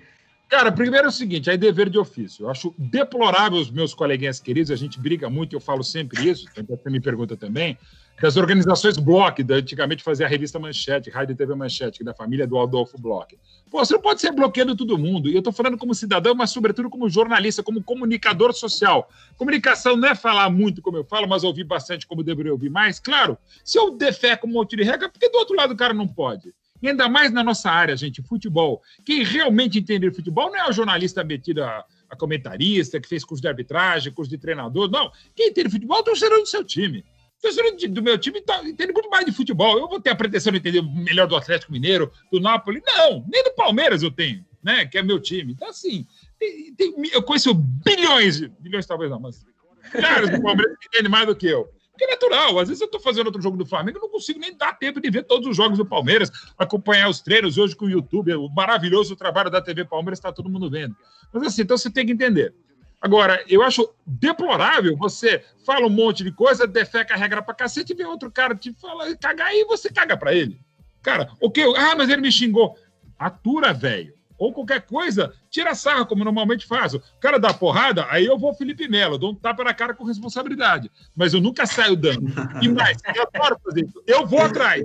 Cara, 0.55 0.71
primeiro 0.71 1.07
é 1.07 1.09
o 1.09 1.13
seguinte, 1.13 1.51
é 1.51 1.57
dever 1.57 1.91
de 1.91 1.99
ofício. 1.99 2.45
Eu 2.45 2.49
acho 2.49 2.73
deplorável 2.79 3.59
os 3.59 3.73
meus 3.73 3.93
coleguinhas 3.93 4.39
queridos, 4.39 4.71
a 4.71 4.77
gente 4.77 5.01
briga 5.01 5.29
muito, 5.29 5.57
eu 5.57 5.59
falo 5.59 5.83
sempre 5.83 6.31
isso, 6.31 6.47
você 6.55 6.91
me 6.91 7.01
pergunta 7.01 7.37
também, 7.37 7.77
que 8.17 8.25
as 8.25 8.37
organizações 8.37 8.97
Block, 8.97 9.43
da, 9.43 9.57
antigamente 9.57 10.05
fazia 10.05 10.27
a 10.27 10.29
revista 10.29 10.57
Manchete, 10.61 11.11
Rádio 11.11 11.35
TV 11.35 11.57
Manchete, 11.57 12.05
da 12.05 12.15
família 12.15 12.47
do 12.47 12.57
Adolfo 12.57 12.97
Block. 12.97 13.37
Pô, 13.69 13.85
você 13.85 13.95
não 13.95 14.01
pode 14.01 14.21
ser 14.21 14.31
bloqueando 14.31 14.77
todo 14.77 14.97
mundo. 14.97 15.29
E 15.29 15.35
eu 15.35 15.39
estou 15.39 15.53
falando 15.53 15.77
como 15.77 15.93
cidadão, 15.93 16.37
mas 16.37 16.51
sobretudo 16.51 16.89
como 16.89 17.11
jornalista, 17.11 17.61
como 17.61 17.83
comunicador 17.83 18.53
social. 18.53 19.11
Comunicação 19.37 19.97
não 19.97 20.11
é 20.11 20.15
falar 20.15 20.49
muito 20.51 20.81
como 20.81 20.97
eu 20.97 21.05
falo, 21.05 21.27
mas 21.27 21.43
ouvir 21.43 21.65
bastante 21.65 22.07
como 22.07 22.23
deveria 22.23 22.53
ouvir 22.53 22.71
mais. 22.71 23.01
Claro, 23.01 23.37
se 23.65 23.77
eu 23.77 23.91
defeco 23.91 24.47
um 24.47 24.53
monte 24.53 24.77
de 24.77 24.85
regra, 24.85 25.09
porque 25.09 25.29
do 25.29 25.37
outro 25.37 25.57
lado 25.57 25.73
o 25.73 25.77
cara 25.77 25.93
não 25.93 26.07
pode. 26.07 26.55
E 26.85 26.89
ainda 26.91 27.09
mais 27.09 27.33
na 27.33 27.43
nossa 27.43 27.71
área, 27.71 27.97
gente, 27.97 28.21
futebol. 28.21 28.83
Quem 29.07 29.25
realmente 29.25 29.79
entende 29.79 30.11
futebol 30.11 30.51
não 30.51 30.57
é 30.57 30.69
o 30.69 30.73
jornalista 30.73 31.25
metido 31.25 31.65
a, 31.65 31.83
a 32.11 32.15
comentarista, 32.15 33.01
que 33.01 33.09
fez 33.09 33.25
curso 33.25 33.41
de 33.41 33.49
arbitragem, 33.49 34.13
curso 34.13 34.31
de 34.31 34.37
treinador. 34.37 34.91
Não. 34.91 35.11
Quem 35.35 35.49
entende 35.49 35.71
futebol 35.71 35.97
é 35.97 36.01
o 36.01 36.05
torcedor 36.05 36.41
do 36.41 36.47
seu 36.47 36.63
time. 36.63 37.03
Torcedor 37.41 37.75
do 37.89 38.03
meu 38.03 38.19
time 38.19 38.39
tá, 38.43 38.63
entende 38.63 38.93
muito 38.93 39.09
mais 39.09 39.25
de 39.25 39.33
futebol. 39.33 39.79
Eu 39.79 39.89
vou 39.89 39.99
ter 39.99 40.11
a 40.11 40.15
pretensão 40.15 40.53
de 40.53 40.59
entender 40.59 40.83
melhor 40.83 41.27
do 41.27 41.35
Atlético 41.35 41.73
Mineiro, 41.73 42.13
do 42.31 42.39
Napoli. 42.39 42.83
Não, 42.87 43.25
nem 43.33 43.43
do 43.43 43.55
Palmeiras 43.55 44.03
eu 44.03 44.11
tenho, 44.11 44.45
né? 44.63 44.85
Que 44.85 44.99
é 44.99 45.03
meu 45.03 45.19
time. 45.19 45.55
Então, 45.55 45.71
assim, 45.71 46.07
tem, 46.39 46.75
tem, 46.75 46.95
eu 47.15 47.23
conheço 47.23 47.55
bilhões, 47.55 48.41
bilhões 48.61 48.85
talvez 48.85 49.11
não, 49.11 49.21
mas 49.21 49.43
caras 49.91 50.29
do 50.29 50.43
Palmeiras 50.43 50.77
que 50.79 51.09
mais 51.09 51.27
do 51.27 51.35
que 51.35 51.47
eu. 51.47 51.67
Porque 51.95 52.05
é 52.05 52.11
natural. 52.11 52.59
Às 52.59 52.69
vezes 52.69 52.81
eu 52.81 52.87
estou 52.87 53.01
fazendo 53.01 53.27
outro 53.27 53.41
jogo 53.41 53.57
do 53.57 53.65
Flamengo, 53.65 54.01
não 54.01 54.09
consigo 54.09 54.41
nem 54.41 54.55
dar 54.57 54.77
tempo 54.77 55.01
de 55.01 55.09
ver 55.09 55.23
todos 55.23 55.47
os 55.47 55.57
jogos 55.57 55.79
do 55.79 55.87
Palmeiras, 55.87 56.31
acompanhar 56.59 57.09
os 57.09 57.21
treinos 57.21 57.57
hoje 57.57 57.77
com 57.77 57.85
o 57.85 57.91
YouTube, 57.91 58.35
o 58.35 58.49
maravilhoso 58.49 59.15
trabalho 59.15 59.49
da 59.49 59.63
TV 59.63 59.85
Palmeiras, 59.85 60.19
está 60.19 60.33
todo 60.33 60.51
mundo 60.51 60.69
vendo. 60.69 60.97
Mas 61.33 61.45
assim, 61.45 61.63
então 61.63 61.79
você 61.79 61.89
tem 61.89 62.05
que 62.05 62.13
entender. 62.13 62.53
Agora, 63.01 63.45
eu 63.49 63.63
acho 63.63 63.89
deplorável 64.05 64.97
você 64.97 65.45
fala 65.65 65.87
um 65.87 65.91
monte 65.91 66.25
de 66.25 66.33
coisa, 66.33 66.67
defeca 66.67 67.15
a 67.15 67.17
regra 67.17 67.43
pra 67.43 67.55
cacete 67.55 67.93
e 67.93 67.97
vem 67.97 68.07
outro 68.07 68.31
cara 68.31 68.57
te 68.57 68.73
fala 68.73 69.15
cagar 69.17 69.55
e 69.55 69.65
você 69.67 69.89
caga 69.89 70.17
pra 70.17 70.35
ele. 70.35 70.59
Cara, 71.01 71.31
o 71.41 71.51
que? 71.51 71.63
Ah, 71.77 71.95
mas 71.97 72.09
ele 72.09 72.23
me 72.23 72.33
xingou. 72.33 72.77
Atura, 73.19 73.73
velho 73.73 74.15
ou 74.39 74.53
qualquer 74.53 74.83
coisa, 74.83 75.33
tira 75.51 75.75
sarra, 75.75 76.05
como 76.05 76.25
normalmente 76.25 76.67
faço. 76.67 76.99
O 76.99 77.21
cara 77.21 77.39
dá 77.39 77.53
porrada, 77.53 78.07
aí 78.11 78.27
eu 78.27 78.39
vou 78.39 78.55
Felipe 78.55 78.89
Melo, 78.89 79.19
dou 79.19 79.33
um 79.33 79.35
tapa 79.35 79.65
na 79.65 79.75
cara 79.75 79.95
com 79.95 80.05
responsabilidade. 80.05 80.91
Mas 81.15 81.35
eu 81.35 81.41
nunca 81.41 81.67
saio 81.67 81.97
dando. 81.97 82.27
E 82.61 82.69
mais, 82.69 82.99
eu 83.15 83.23
adoro 83.23 83.61
fazer 83.65 83.85
isso. 83.85 84.03
Eu 84.07 84.27
vou 84.27 84.41
atrás. 84.41 84.85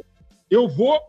Eu 0.49 0.67
vou. 0.67 0.99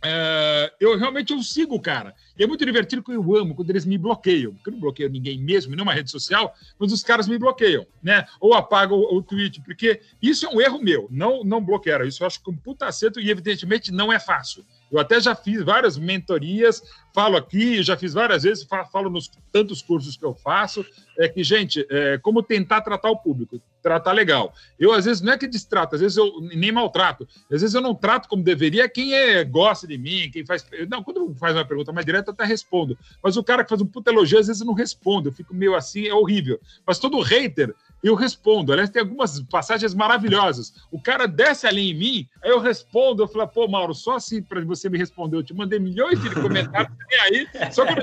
É, 0.00 0.72
eu 0.78 0.96
realmente 0.96 1.32
eu 1.32 1.42
sigo 1.42 1.74
o 1.74 1.80
cara. 1.80 2.14
E 2.38 2.44
é 2.44 2.46
muito 2.46 2.64
divertido 2.64 3.02
que 3.02 3.10
eu 3.10 3.36
amo 3.36 3.54
quando 3.54 3.70
eles 3.70 3.84
me 3.84 3.98
bloqueiam. 3.98 4.54
Porque 4.54 4.70
eu 4.70 4.72
não 4.72 4.80
bloqueio 4.80 5.10
ninguém 5.10 5.38
mesmo, 5.38 5.74
nenhuma 5.74 5.92
rede 5.92 6.10
social, 6.10 6.54
mas 6.78 6.92
os 6.92 7.02
caras 7.02 7.26
me 7.26 7.36
bloqueiam, 7.36 7.84
né? 8.00 8.24
Ou 8.40 8.54
apagam 8.54 8.96
o, 8.96 9.16
o 9.16 9.22
tweet, 9.22 9.60
porque 9.62 10.00
isso 10.22 10.46
é 10.46 10.48
um 10.48 10.60
erro 10.60 10.80
meu. 10.80 11.08
Não, 11.10 11.42
não 11.42 11.60
bloquearam. 11.60 12.06
Isso 12.06 12.22
eu 12.22 12.26
acho 12.28 12.40
que 12.40 12.48
um 12.48 12.56
puta 12.56 12.86
acerto 12.86 13.20
e, 13.20 13.28
evidentemente, 13.28 13.90
não 13.90 14.12
é 14.12 14.20
fácil. 14.20 14.64
Eu 14.90 14.98
até 14.98 15.20
já 15.20 15.34
fiz 15.34 15.62
várias 15.62 15.98
mentorias, 15.98 16.82
falo 17.14 17.36
aqui, 17.36 17.82
já 17.82 17.96
fiz 17.96 18.14
várias 18.14 18.42
vezes, 18.42 18.66
falo 18.92 19.10
nos 19.10 19.30
tantos 19.52 19.82
cursos 19.82 20.16
que 20.16 20.24
eu 20.24 20.34
faço, 20.34 20.84
é 21.18 21.28
que, 21.28 21.42
gente, 21.44 21.86
é, 21.90 22.18
como 22.18 22.42
tentar 22.42 22.80
tratar 22.80 23.10
o 23.10 23.16
público, 23.16 23.60
tratar 23.88 24.12
legal. 24.12 24.52
Eu, 24.78 24.92
às 24.92 25.06
vezes, 25.06 25.22
não 25.22 25.32
é 25.32 25.38
que 25.38 25.46
distrato, 25.46 25.94
às 25.94 26.00
vezes 26.02 26.18
eu 26.18 26.30
nem 26.42 26.70
maltrato, 26.70 27.26
às 27.50 27.62
vezes 27.62 27.74
eu 27.74 27.80
não 27.80 27.94
trato 27.94 28.28
como 28.28 28.42
deveria 28.42 28.86
quem 28.86 29.14
é, 29.14 29.42
gosta 29.42 29.86
de 29.86 29.96
mim, 29.96 30.30
quem 30.30 30.44
faz. 30.44 30.66
Não, 30.90 31.02
quando 31.02 31.34
faz 31.36 31.56
uma 31.56 31.64
pergunta 31.64 31.90
mais 31.90 32.04
direta, 32.04 32.30
eu 32.30 32.34
até 32.34 32.44
respondo. 32.44 32.98
Mas 33.22 33.38
o 33.38 33.42
cara 33.42 33.64
que 33.64 33.70
faz 33.70 33.80
um 33.80 33.86
puta 33.86 34.10
elogio, 34.10 34.38
às 34.38 34.46
vezes 34.46 34.60
eu 34.60 34.66
não 34.66 34.74
respondo, 34.74 35.30
eu 35.30 35.32
fico 35.32 35.54
meio 35.54 35.74
assim, 35.74 36.06
é 36.06 36.12
horrível. 36.12 36.60
Mas 36.86 36.98
todo 36.98 37.18
hater 37.20 37.74
eu 38.02 38.14
respondo. 38.14 38.72
Aliás, 38.72 38.90
tem 38.90 39.00
algumas 39.00 39.40
passagens 39.44 39.94
maravilhosas. 39.94 40.74
O 40.90 41.00
cara 41.00 41.26
desce 41.26 41.66
ali 41.66 41.90
em 41.90 41.94
mim, 41.94 42.28
aí 42.42 42.50
eu 42.50 42.60
respondo, 42.60 43.22
eu 43.22 43.28
falo, 43.28 43.48
pô, 43.48 43.66
Mauro, 43.66 43.94
só 43.94 44.16
assim 44.16 44.42
para 44.42 44.60
você 44.64 44.88
me 44.88 44.98
responder. 44.98 45.36
Eu 45.36 45.42
te 45.42 45.54
mandei 45.54 45.78
milhões 45.78 46.20
de 46.20 46.30
comentários, 46.30 46.92
e 47.10 47.14
aí, 47.14 47.72
só 47.72 47.84
que 47.86 47.92
eu. 47.92 47.98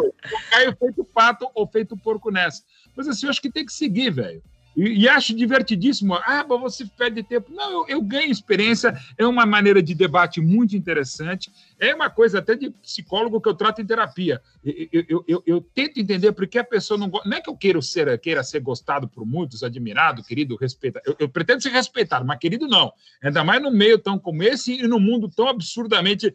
Eu 0.00 0.38
caio 0.50 0.76
feito 0.76 1.04
pato 1.04 1.48
ou 1.54 1.66
feito 1.66 1.96
porco 1.96 2.30
nessa. 2.30 2.62
Mas 2.96 3.06
assim, 3.06 3.26
eu 3.26 3.30
acho 3.30 3.40
que 3.40 3.50
tem 3.50 3.64
que 3.64 3.72
seguir, 3.72 4.10
velho. 4.10 4.42
E, 4.76 5.02
e, 5.02 5.08
acho 5.08 5.34
divertidíssimo. 5.34 6.14
Ah, 6.14 6.44
mas 6.48 6.60
você 6.60 6.84
perde 6.84 7.22
tempo. 7.22 7.52
Não, 7.52 7.70
eu, 7.70 7.84
eu, 7.88 8.02
ganho 8.02 8.30
experiência. 8.30 8.96
É 9.18 9.26
uma 9.26 9.44
maneira 9.44 9.82
de 9.82 9.94
debate 9.94 10.40
muito 10.40 10.76
interessante. 10.76 11.50
É 11.80 11.94
uma 11.94 12.10
coisa 12.10 12.40
até 12.40 12.54
de 12.54 12.68
psicólogo 12.68 13.40
que 13.40 13.48
eu 13.48 13.54
trato 13.54 13.80
em 13.80 13.86
terapia. 13.86 14.42
Eu, 14.62 15.04
eu, 15.08 15.24
eu, 15.26 15.42
eu 15.46 15.60
tento 15.60 15.98
entender 15.98 16.30
por 16.32 16.46
que 16.46 16.58
a 16.58 16.64
pessoa 16.64 16.98
não 16.98 17.08
gosta. 17.08 17.26
Não 17.26 17.38
é 17.38 17.40
que 17.40 17.48
eu 17.48 17.56
queira 17.56 17.80
ser, 17.80 18.20
queira 18.20 18.44
ser 18.44 18.60
gostado 18.60 19.08
por 19.08 19.24
muitos, 19.24 19.62
admirado, 19.62 20.22
querido, 20.22 20.56
respeitado. 20.56 21.16
Eu, 21.18 21.26
pretendo 21.26 21.62
ser 21.62 21.70
respeitado, 21.70 22.26
mas 22.26 22.38
querido 22.38 22.68
não. 22.68 22.92
Ainda 23.22 23.42
mais 23.42 23.62
no 23.62 23.70
meio 23.70 23.98
tão 23.98 24.18
como 24.18 24.42
esse 24.42 24.74
e 24.74 24.86
no 24.86 25.00
mundo 25.00 25.26
tão 25.30 25.48
absurdamente 25.48 26.30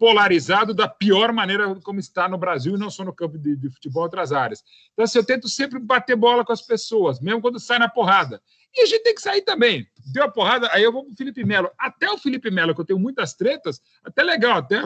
polarizado 0.00 0.74
da 0.74 0.88
pior 0.88 1.32
maneira 1.32 1.72
como 1.76 2.00
está 2.00 2.28
no 2.28 2.36
Brasil 2.36 2.74
e 2.74 2.78
não 2.78 2.90
só 2.90 3.04
no 3.04 3.12
campo 3.12 3.38
de, 3.38 3.54
de 3.54 3.70
futebol, 3.70 4.02
outras 4.02 4.32
áreas. 4.32 4.64
Então, 4.92 5.04
assim, 5.04 5.18
eu 5.18 5.24
tento 5.24 5.48
sempre 5.48 5.78
bater 5.78 6.16
bola 6.16 6.44
com 6.44 6.52
as 6.52 6.62
pessoas, 6.62 7.20
mesmo 7.20 7.40
quando 7.40 7.60
sai 7.60 7.78
na 7.78 7.88
porrada. 7.88 8.42
E 8.78 8.82
a 8.82 8.86
gente 8.86 9.02
tem 9.02 9.14
que 9.14 9.20
sair 9.20 9.42
também. 9.42 9.88
Deu 10.12 10.22
a 10.22 10.30
porrada, 10.30 10.68
aí 10.72 10.84
eu 10.84 10.92
vou 10.92 11.04
para 11.04 11.12
o 11.12 11.16
Felipe 11.16 11.44
Melo. 11.44 11.68
Até 11.76 12.08
o 12.08 12.16
Felipe 12.16 12.48
Melo, 12.48 12.74
que 12.74 12.80
eu 12.80 12.84
tenho 12.84 12.98
muitas 12.98 13.34
tretas, 13.34 13.82
até 14.04 14.22
legal, 14.22 14.58
até 14.58 14.80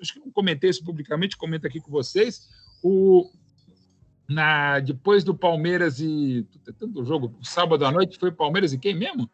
acho 0.00 0.12
que 0.12 0.20
não 0.20 0.30
comentei 0.30 0.68
isso 0.68 0.84
publicamente, 0.84 1.36
comento 1.36 1.66
aqui 1.66 1.80
com 1.80 1.90
vocês. 1.90 2.48
O, 2.82 3.30
na, 4.28 4.80
depois 4.80 5.24
do 5.24 5.34
Palmeiras 5.34 5.98
e. 5.98 6.46
Tanto 6.78 7.04
jogo, 7.04 7.34
sábado 7.42 7.86
à 7.86 7.90
noite 7.90 8.18
foi 8.18 8.30
Palmeiras 8.30 8.74
e 8.74 8.78
quem 8.78 8.94
mesmo? 8.94 9.30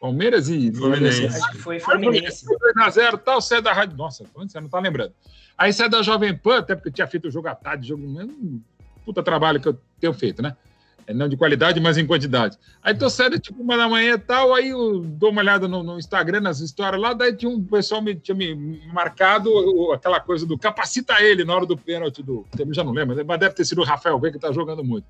Palmeiras 0.00 0.48
e. 0.48 0.72
Fluminense. 0.72 1.28
Foi 1.58 1.78
Fluminense. 1.78 2.46
2x0 2.46 3.18
tal, 3.18 3.42
sai 3.42 3.60
da 3.60 3.74
rádio. 3.74 3.96
Nossa, 3.96 4.24
você 4.34 4.58
não 4.58 4.66
está 4.66 4.80
lembrando. 4.80 5.12
Aí 5.58 5.70
sai 5.72 5.90
da 5.90 6.02
Jovem 6.02 6.36
Pan, 6.36 6.58
até 6.58 6.74
porque 6.74 6.90
tinha 6.90 7.06
feito 7.06 7.28
o 7.28 7.30
jogo 7.30 7.48
à 7.48 7.54
tarde, 7.54 7.88
jogo. 7.88 8.02
Puta 9.04 9.22
trabalho 9.22 9.60
que 9.60 9.68
eu 9.68 9.78
tenho 10.00 10.14
feito, 10.14 10.40
né? 10.40 10.56
Não 11.12 11.28
de 11.28 11.36
qualidade, 11.36 11.80
mas 11.80 11.98
em 11.98 12.06
quantidade. 12.06 12.58
Aí 12.82 12.94
tô 12.94 13.10
saindo 13.10 13.38
tipo 13.38 13.62
uma 13.62 13.76
da 13.76 13.88
manhã 13.88 14.14
e 14.14 14.18
tal, 14.18 14.54
aí 14.54 14.70
eu 14.70 15.00
dou 15.00 15.30
uma 15.30 15.42
olhada 15.42 15.68
no, 15.68 15.82
no, 15.82 15.98
Instagram, 15.98 16.40
nas 16.40 16.60
histórias 16.60 17.00
lá, 17.00 17.12
daí 17.12 17.36
tinha 17.36 17.50
um 17.50 17.62
pessoal 17.62 18.00
me 18.00 18.14
tinha 18.14 18.34
me 18.34 18.80
marcado 18.92 19.50
aquela 19.92 20.20
coisa 20.20 20.46
do 20.46 20.56
capacita 20.56 21.20
ele 21.20 21.44
na 21.44 21.54
hora 21.54 21.66
do 21.66 21.76
pênalti 21.76 22.22
do. 22.22 22.46
Eu 22.58 22.72
já 22.72 22.82
não 22.82 22.92
lembro, 22.92 23.22
mas 23.26 23.40
deve 23.40 23.54
ter 23.54 23.64
sido 23.64 23.82
o 23.82 23.84
Rafael 23.84 24.18
Veiga 24.18 24.38
que 24.38 24.46
tá 24.46 24.52
jogando 24.52 24.82
muito. 24.82 25.06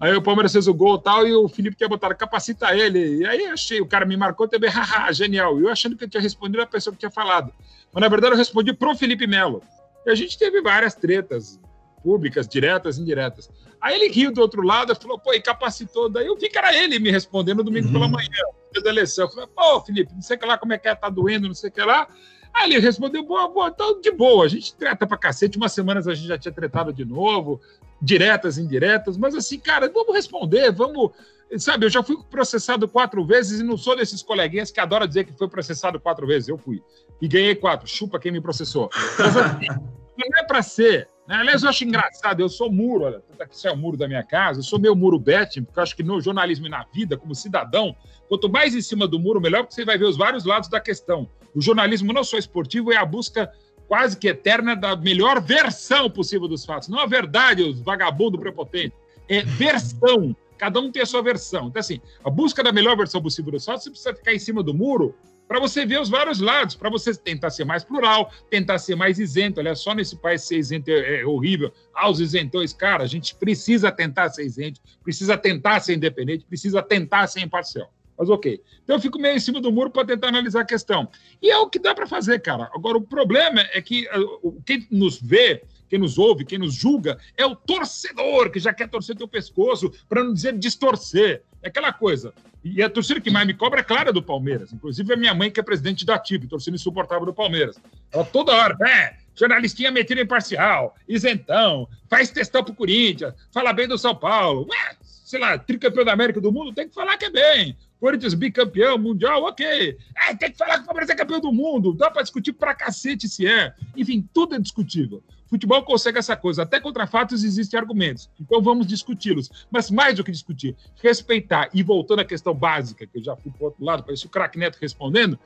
Aí 0.00 0.14
o 0.14 0.22
Palmeiras 0.22 0.52
fez 0.52 0.66
o 0.66 0.72
gol 0.72 0.96
e 0.96 1.02
tal, 1.02 1.26
e 1.26 1.34
o 1.34 1.46
Felipe 1.46 1.76
tinha 1.76 1.88
botado 1.88 2.14
capacita 2.14 2.74
ele. 2.74 3.18
E 3.18 3.26
aí 3.26 3.44
achei, 3.46 3.82
o 3.82 3.86
cara 3.86 4.06
me 4.06 4.16
marcou 4.16 4.48
também, 4.48 4.68
haha, 4.72 5.12
genial. 5.12 5.60
E 5.60 5.64
eu 5.64 5.68
achando 5.68 5.94
que 5.94 6.04
eu 6.04 6.08
tinha 6.08 6.22
respondido 6.22 6.62
a 6.62 6.66
pessoa 6.66 6.92
que 6.92 6.98
tinha 6.98 7.10
falado. 7.10 7.52
Mas 7.92 8.00
na 8.00 8.08
verdade 8.08 8.32
eu 8.32 8.38
respondi 8.38 8.72
pro 8.72 8.96
Felipe 8.96 9.26
Melo. 9.26 9.62
E 10.06 10.10
a 10.10 10.14
gente 10.14 10.38
teve 10.38 10.62
várias 10.62 10.94
tretas 10.94 11.60
públicas, 12.02 12.46
diretas, 12.48 12.98
indiretas. 12.98 13.50
Aí 13.80 13.94
ele 13.94 14.12
riu 14.12 14.32
do 14.32 14.40
outro 14.40 14.62
lado 14.62 14.92
e 14.92 14.96
falou, 14.96 15.18
pô, 15.18 15.32
e 15.32 15.40
capacitou. 15.40 16.08
Daí 16.08 16.26
eu 16.26 16.36
vi 16.36 16.48
que 16.48 16.58
era 16.58 16.74
ele 16.74 16.98
me 16.98 17.10
respondendo 17.10 17.58
no 17.58 17.64
domingo 17.64 17.86
uhum. 17.86 17.92
pela 17.92 18.08
manhã, 18.08 18.28
dia 18.72 18.82
da 18.82 18.90
eleição. 18.90 19.24
Eu 19.26 19.30
falei, 19.30 19.48
pô, 19.54 19.80
Felipe, 19.80 20.12
não 20.14 20.22
sei 20.22 20.36
o 20.36 20.40
que 20.40 20.46
lá, 20.46 20.58
como 20.58 20.72
é 20.72 20.78
que 20.78 20.88
é, 20.88 20.94
tá 20.94 21.08
doendo, 21.08 21.48
não 21.48 21.54
sei 21.54 21.70
o 21.70 21.72
que 21.72 21.82
lá. 21.82 22.06
Aí 22.52 22.70
ele 22.70 22.80
respondeu, 22.80 23.22
boa, 23.22 23.48
boa, 23.48 23.68
então 23.68 24.00
de 24.00 24.10
boa, 24.10 24.44
a 24.44 24.48
gente 24.48 24.74
treta 24.74 25.06
pra 25.06 25.16
cacete, 25.16 25.56
umas 25.56 25.72
semanas 25.72 26.08
a 26.08 26.14
gente 26.14 26.26
já 26.26 26.36
tinha 26.36 26.52
tretado 26.52 26.92
de 26.92 27.04
novo, 27.04 27.60
diretas, 28.02 28.58
indiretas, 28.58 29.16
mas 29.16 29.34
assim, 29.34 29.58
cara, 29.58 29.88
vamos 29.88 30.14
responder, 30.14 30.72
vamos. 30.72 31.12
Sabe, 31.58 31.84
eu 31.84 31.90
já 31.90 32.00
fui 32.00 32.16
processado 32.30 32.86
quatro 32.86 33.24
vezes 33.24 33.58
e 33.58 33.64
não 33.64 33.76
sou 33.76 33.96
desses 33.96 34.22
coleguinhas 34.22 34.70
que 34.70 34.78
adoram 34.78 35.04
dizer 35.04 35.24
que 35.24 35.32
foi 35.32 35.48
processado 35.48 35.98
quatro 35.98 36.24
vezes. 36.24 36.48
Eu 36.48 36.56
fui. 36.56 36.80
E 37.20 37.26
ganhei 37.26 37.56
quatro. 37.56 37.88
Chupa 37.88 38.20
quem 38.20 38.30
me 38.30 38.40
processou. 38.40 38.88
Mas, 39.18 39.36
assim, 39.36 39.66
não 39.66 40.38
é 40.38 40.44
para 40.44 40.62
ser. 40.62 41.08
Né? 41.30 41.36
Aliás, 41.36 41.62
eu 41.62 41.68
acho 41.68 41.84
engraçado, 41.84 42.40
eu 42.40 42.48
sou 42.48 42.72
muro, 42.72 43.04
olha, 43.04 43.22
aqui 43.38 43.68
é 43.68 43.70
o 43.70 43.76
muro 43.76 43.96
da 43.96 44.08
minha 44.08 44.24
casa, 44.24 44.58
eu 44.58 44.64
sou 44.64 44.80
meio 44.80 44.96
muro 44.96 45.16
betting, 45.16 45.62
porque 45.62 45.78
eu 45.78 45.82
acho 45.84 45.94
que 45.94 46.02
no 46.02 46.20
jornalismo 46.20 46.66
e 46.66 46.68
na 46.68 46.84
vida, 46.92 47.16
como 47.16 47.36
cidadão, 47.36 47.94
quanto 48.28 48.48
mais 48.48 48.74
em 48.74 48.82
cima 48.82 49.06
do 49.06 49.16
muro, 49.16 49.40
melhor, 49.40 49.62
porque 49.62 49.76
você 49.76 49.84
vai 49.84 49.96
ver 49.96 50.06
os 50.06 50.16
vários 50.16 50.44
lados 50.44 50.68
da 50.68 50.80
questão. 50.80 51.28
O 51.54 51.62
jornalismo 51.62 52.12
não 52.12 52.24
só 52.24 52.36
esportivo, 52.36 52.92
é 52.92 52.96
a 52.96 53.04
busca 53.04 53.48
quase 53.86 54.16
que 54.18 54.26
eterna 54.26 54.74
da 54.74 54.96
melhor 54.96 55.40
versão 55.40 56.10
possível 56.10 56.48
dos 56.48 56.64
fatos. 56.64 56.88
Não 56.88 56.98
a 56.98 57.06
verdade, 57.06 57.62
os 57.62 57.80
vagabundo 57.80 58.36
prepotente. 58.36 58.92
É 59.28 59.42
versão. 59.42 60.34
Cada 60.58 60.80
um 60.80 60.90
tem 60.90 61.02
a 61.02 61.06
sua 61.06 61.22
versão. 61.22 61.68
Então, 61.68 61.78
assim, 61.78 62.00
a 62.24 62.30
busca 62.30 62.60
da 62.60 62.72
melhor 62.72 62.96
versão 62.96 63.22
possível 63.22 63.52
dos 63.52 63.64
fatos, 63.64 63.84
você 63.84 63.90
precisa 63.90 64.14
ficar 64.14 64.34
em 64.34 64.38
cima 64.40 64.64
do 64.64 64.74
muro 64.74 65.14
para 65.50 65.58
você 65.58 65.84
ver 65.84 66.00
os 66.00 66.08
vários 66.08 66.38
lados, 66.38 66.76
para 66.76 66.88
você 66.88 67.12
tentar 67.12 67.50
ser 67.50 67.64
mais 67.64 67.82
plural, 67.82 68.32
tentar 68.48 68.78
ser 68.78 68.94
mais 68.94 69.18
isento. 69.18 69.58
Olha, 69.58 69.74
só 69.74 69.92
nesse 69.92 70.14
país 70.14 70.42
ser 70.42 70.56
isento 70.56 70.88
é, 70.92 71.22
é 71.22 71.26
horrível. 71.26 71.72
Ah, 71.92 72.08
os 72.08 72.20
isentões, 72.20 72.72
cara, 72.72 73.02
a 73.02 73.06
gente 73.08 73.34
precisa 73.34 73.90
tentar 73.90 74.28
ser 74.28 74.44
isento, 74.44 74.80
precisa 75.02 75.36
tentar 75.36 75.80
ser 75.80 75.96
independente, 75.96 76.44
precisa 76.44 76.80
tentar 76.80 77.26
ser 77.26 77.40
imparcial. 77.40 77.92
Mas 78.16 78.30
ok. 78.30 78.62
Então 78.84 78.94
eu 78.94 79.00
fico 79.00 79.18
meio 79.18 79.34
em 79.34 79.40
cima 79.40 79.60
do 79.60 79.72
muro 79.72 79.90
para 79.90 80.06
tentar 80.06 80.28
analisar 80.28 80.60
a 80.60 80.64
questão. 80.64 81.08
E 81.42 81.50
é 81.50 81.58
o 81.58 81.68
que 81.68 81.80
dá 81.80 81.96
para 81.96 82.06
fazer, 82.06 82.38
cara. 82.38 82.70
Agora, 82.72 82.98
o 82.98 83.02
problema 83.02 83.60
é 83.72 83.82
que 83.82 84.06
uh, 84.16 84.62
quem 84.64 84.86
nos 84.88 85.20
vê, 85.20 85.64
quem 85.90 85.98
nos 85.98 86.16
ouve, 86.16 86.44
quem 86.44 86.58
nos 86.58 86.72
julga, 86.72 87.18
é 87.36 87.44
o 87.44 87.56
torcedor 87.56 88.48
que 88.50 88.60
já 88.60 88.72
quer 88.72 88.88
torcer 88.88 89.16
teu 89.16 89.26
pescoço, 89.26 89.92
para 90.08 90.22
não 90.22 90.32
dizer 90.32 90.56
distorcer. 90.56 91.42
É 91.60 91.68
aquela 91.68 91.92
coisa. 91.92 92.32
E 92.62 92.80
a 92.80 92.88
torcida 92.88 93.20
que 93.20 93.30
mais 93.30 93.44
me 93.44 93.54
cobra 93.54 93.80
é 93.80 93.82
clara 93.82 94.12
do 94.12 94.22
Palmeiras. 94.22 94.72
Inclusive 94.72 95.12
a 95.12 95.16
minha 95.16 95.34
mãe, 95.34 95.50
que 95.50 95.58
é 95.58 95.62
presidente 95.62 96.06
da 96.06 96.16
TIP, 96.16 96.46
torcida 96.46 96.76
insuportável 96.76 97.26
do 97.26 97.34
Palmeiras. 97.34 97.76
Ela 98.12 98.24
toda 98.24 98.52
hora, 98.52 98.76
é, 98.88 99.16
jornalistinha 99.34 99.90
metida 99.90 100.20
imparcial, 100.20 100.94
isentão, 101.08 101.88
faz 102.08 102.30
testão 102.30 102.62
pro 102.62 102.72
Corinthians, 102.72 103.34
fala 103.50 103.72
bem 103.72 103.88
do 103.88 103.98
São 103.98 104.14
Paulo. 104.14 104.68
Ué, 104.70 104.96
sei 105.02 105.40
lá, 105.40 105.58
tricampeão 105.58 106.04
da 106.04 106.12
América 106.12 106.40
do 106.40 106.52
Mundo, 106.52 106.72
tem 106.72 106.88
que 106.88 106.94
falar 106.94 107.18
que 107.18 107.24
é 107.24 107.30
bem. 107.30 107.76
Corinthians 107.98 108.32
bicampeão 108.32 108.96
mundial, 108.96 109.42
ok. 109.42 109.98
É, 110.16 110.34
tem 110.34 110.52
que 110.52 110.56
falar 110.56 110.76
que 110.76 110.84
o 110.84 110.86
Palmeiras 110.86 111.10
é 111.10 111.14
campeão 111.14 111.40
do 111.40 111.52
mundo. 111.52 111.92
Dá 111.92 112.10
para 112.10 112.22
discutir 112.22 112.52
pra 112.52 112.74
cacete 112.74 113.28
se 113.28 113.46
é. 113.46 113.74
Enfim, 113.96 114.26
tudo 114.32 114.54
é 114.54 114.58
discutível. 114.58 115.22
Futebol 115.50 115.82
consegue 115.82 116.18
essa 116.18 116.36
coisa. 116.36 116.62
Até 116.62 116.78
contra 116.78 117.08
fatos 117.08 117.42
existem 117.42 117.78
argumentos. 117.78 118.30
Então 118.40 118.62
vamos 118.62 118.86
discuti-los. 118.86 119.66
Mas 119.68 119.90
mais 119.90 120.14
do 120.14 120.22
que 120.22 120.30
discutir, 120.30 120.76
respeitar. 121.02 121.68
E 121.74 121.82
voltando 121.82 122.20
à 122.20 122.24
questão 122.24 122.54
básica, 122.54 123.04
que 123.04 123.18
eu 123.18 123.22
já 123.22 123.36
fui 123.36 123.50
para 123.50 123.66
outro 123.66 123.84
lado, 123.84 124.04
parece 124.04 124.26
o 124.26 124.28
craque 124.28 124.58
Neto 124.58 124.78
respondendo, 124.80 125.36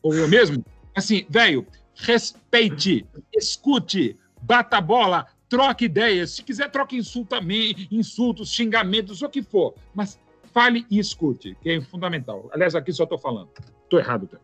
ou 0.00 0.14
eu 0.14 0.28
mesmo. 0.28 0.64
Assim, 0.94 1.26
velho, 1.28 1.66
respeite, 1.96 3.04
escute, 3.34 4.16
bata 4.40 4.78
a 4.78 4.80
bola, 4.80 5.26
troque 5.48 5.86
ideias. 5.86 6.30
Se 6.30 6.42
quiser, 6.44 6.70
troque 6.70 6.96
insultos, 6.96 8.52
xingamentos, 8.52 9.22
o 9.22 9.28
que 9.28 9.42
for. 9.42 9.74
Mas 9.92 10.20
fale 10.54 10.86
e 10.88 11.00
escute, 11.00 11.56
que 11.60 11.70
é 11.70 11.80
fundamental. 11.80 12.48
Aliás, 12.52 12.76
aqui 12.76 12.92
só 12.92 13.02
estou 13.02 13.18
falando. 13.18 13.50
Estou 13.82 13.98
errado, 13.98 14.28
tá? 14.28 14.38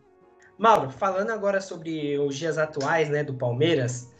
Mauro, 0.57 0.89
falando 0.89 1.31
agora 1.31 1.59
sobre 1.59 2.17
os 2.17 2.37
dias 2.37 2.57
atuais 2.57 3.09
né, 3.09 3.23
do 3.23 3.33
Palmeiras, 3.33 4.13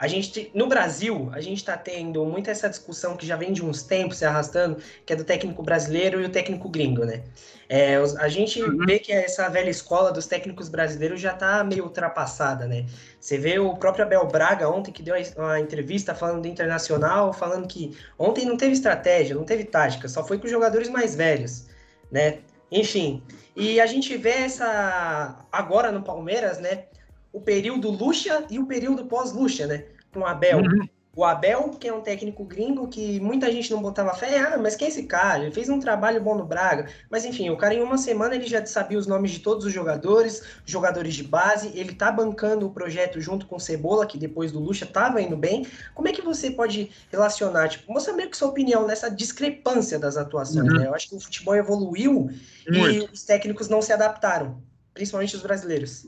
a 0.00 0.06
gente, 0.06 0.50
no 0.54 0.66
Brasil, 0.66 1.28
a 1.30 1.42
gente 1.42 1.58
está 1.58 1.76
tendo 1.76 2.24
muito 2.24 2.48
essa 2.48 2.70
discussão 2.70 3.18
que 3.18 3.26
já 3.26 3.36
vem 3.36 3.52
de 3.52 3.62
uns 3.62 3.82
tempos 3.82 4.16
se 4.16 4.24
arrastando, 4.24 4.78
que 5.04 5.12
é 5.12 5.16
do 5.16 5.24
técnico 5.24 5.62
brasileiro 5.62 6.22
e 6.22 6.24
o 6.24 6.30
técnico 6.30 6.70
gringo, 6.70 7.04
né? 7.04 7.22
É, 7.68 7.96
a 7.96 8.28
gente 8.30 8.62
uhum. 8.62 8.78
vê 8.86 8.98
que 8.98 9.12
essa 9.12 9.46
velha 9.50 9.68
escola 9.68 10.10
dos 10.10 10.26
técnicos 10.26 10.70
brasileiros 10.70 11.20
já 11.20 11.32
está 11.32 11.62
meio 11.62 11.84
ultrapassada, 11.84 12.66
né? 12.66 12.86
Você 13.20 13.36
vê 13.36 13.58
o 13.58 13.76
próprio 13.76 14.06
Abel 14.06 14.26
Braga 14.26 14.70
ontem 14.70 14.90
que 14.90 15.02
deu 15.02 15.14
uma 15.36 15.60
entrevista 15.60 16.14
falando 16.14 16.40
do 16.40 16.48
Internacional, 16.48 17.34
falando 17.34 17.68
que 17.68 17.94
ontem 18.18 18.46
não 18.46 18.56
teve 18.56 18.72
estratégia, 18.72 19.36
não 19.36 19.44
teve 19.44 19.64
tática, 19.64 20.08
só 20.08 20.26
foi 20.26 20.38
com 20.38 20.46
os 20.46 20.50
jogadores 20.50 20.88
mais 20.88 21.14
velhos, 21.14 21.66
né? 22.10 22.38
Enfim, 22.72 23.22
e 23.54 23.78
a 23.78 23.84
gente 23.84 24.16
vê 24.16 24.30
essa 24.30 25.44
agora 25.52 25.92
no 25.92 26.02
Palmeiras, 26.02 26.58
né? 26.58 26.84
O 27.32 27.40
período 27.40 27.90
Lucha 27.90 28.44
e 28.50 28.58
o 28.58 28.66
período 28.66 29.04
pós-Lucha, 29.06 29.66
né? 29.66 29.84
Com 30.12 30.20
o 30.20 30.26
Abel. 30.26 30.58
Uhum. 30.58 30.88
O 31.14 31.24
Abel, 31.24 31.70
que 31.70 31.88
é 31.88 31.92
um 31.92 32.00
técnico 32.00 32.44
gringo 32.44 32.86
que 32.86 33.18
muita 33.18 33.50
gente 33.50 33.70
não 33.72 33.82
botava 33.82 34.14
fé, 34.14 34.38
ah, 34.38 34.56
mas 34.56 34.76
quem 34.76 34.86
é 34.86 34.90
esse 34.90 35.02
cara? 35.02 35.42
Ele 35.42 35.50
fez 35.50 35.68
um 35.68 35.80
trabalho 35.80 36.22
bom 36.22 36.36
no 36.36 36.44
Braga. 36.44 36.88
Mas 37.10 37.24
enfim, 37.24 37.50
o 37.50 37.56
cara 37.56 37.74
em 37.74 37.82
uma 37.82 37.98
semana 37.98 38.36
ele 38.36 38.46
já 38.46 38.64
sabia 38.64 38.96
os 38.96 39.08
nomes 39.08 39.32
de 39.32 39.40
todos 39.40 39.64
os 39.66 39.72
jogadores, 39.72 40.42
jogadores 40.64 41.14
de 41.14 41.24
base, 41.24 41.72
ele 41.74 41.94
tá 41.94 42.12
bancando 42.12 42.64
o 42.64 42.70
projeto 42.70 43.20
junto 43.20 43.46
com 43.46 43.56
o 43.56 43.60
Cebola, 43.60 44.06
que 44.06 44.16
depois 44.16 44.52
do 44.52 44.60
Lucha 44.60 44.86
tava 44.86 45.20
indo 45.20 45.36
bem. 45.36 45.66
Como 45.96 46.06
é 46.06 46.12
que 46.12 46.22
você 46.22 46.48
pode 46.48 46.90
relacionar, 47.10 47.68
tipo, 47.68 47.92
mostra 47.92 48.14
meio 48.14 48.30
que 48.30 48.36
sua 48.36 48.48
opinião 48.48 48.86
nessa 48.86 49.10
discrepância 49.10 49.98
das 49.98 50.16
atuações, 50.16 50.72
uhum. 50.72 50.78
né? 50.78 50.86
Eu 50.86 50.94
acho 50.94 51.08
que 51.08 51.16
o 51.16 51.20
futebol 51.20 51.56
evoluiu 51.56 52.30
Muito. 52.68 52.88
e 52.88 53.00
os 53.12 53.24
técnicos 53.24 53.68
não 53.68 53.82
se 53.82 53.92
adaptaram, 53.92 54.62
principalmente 54.94 55.34
os 55.34 55.42
brasileiros. 55.42 56.06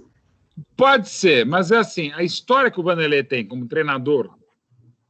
Pode 0.77 1.09
ser, 1.09 1.47
mas 1.47 1.71
é 1.71 1.79
assim, 1.79 2.13
a 2.13 2.23
história 2.23 2.71
que 2.71 2.79
o 2.79 2.83
Vanderlei 2.83 3.25
tem 3.25 3.47
como 3.47 3.67
treinador 3.67 4.31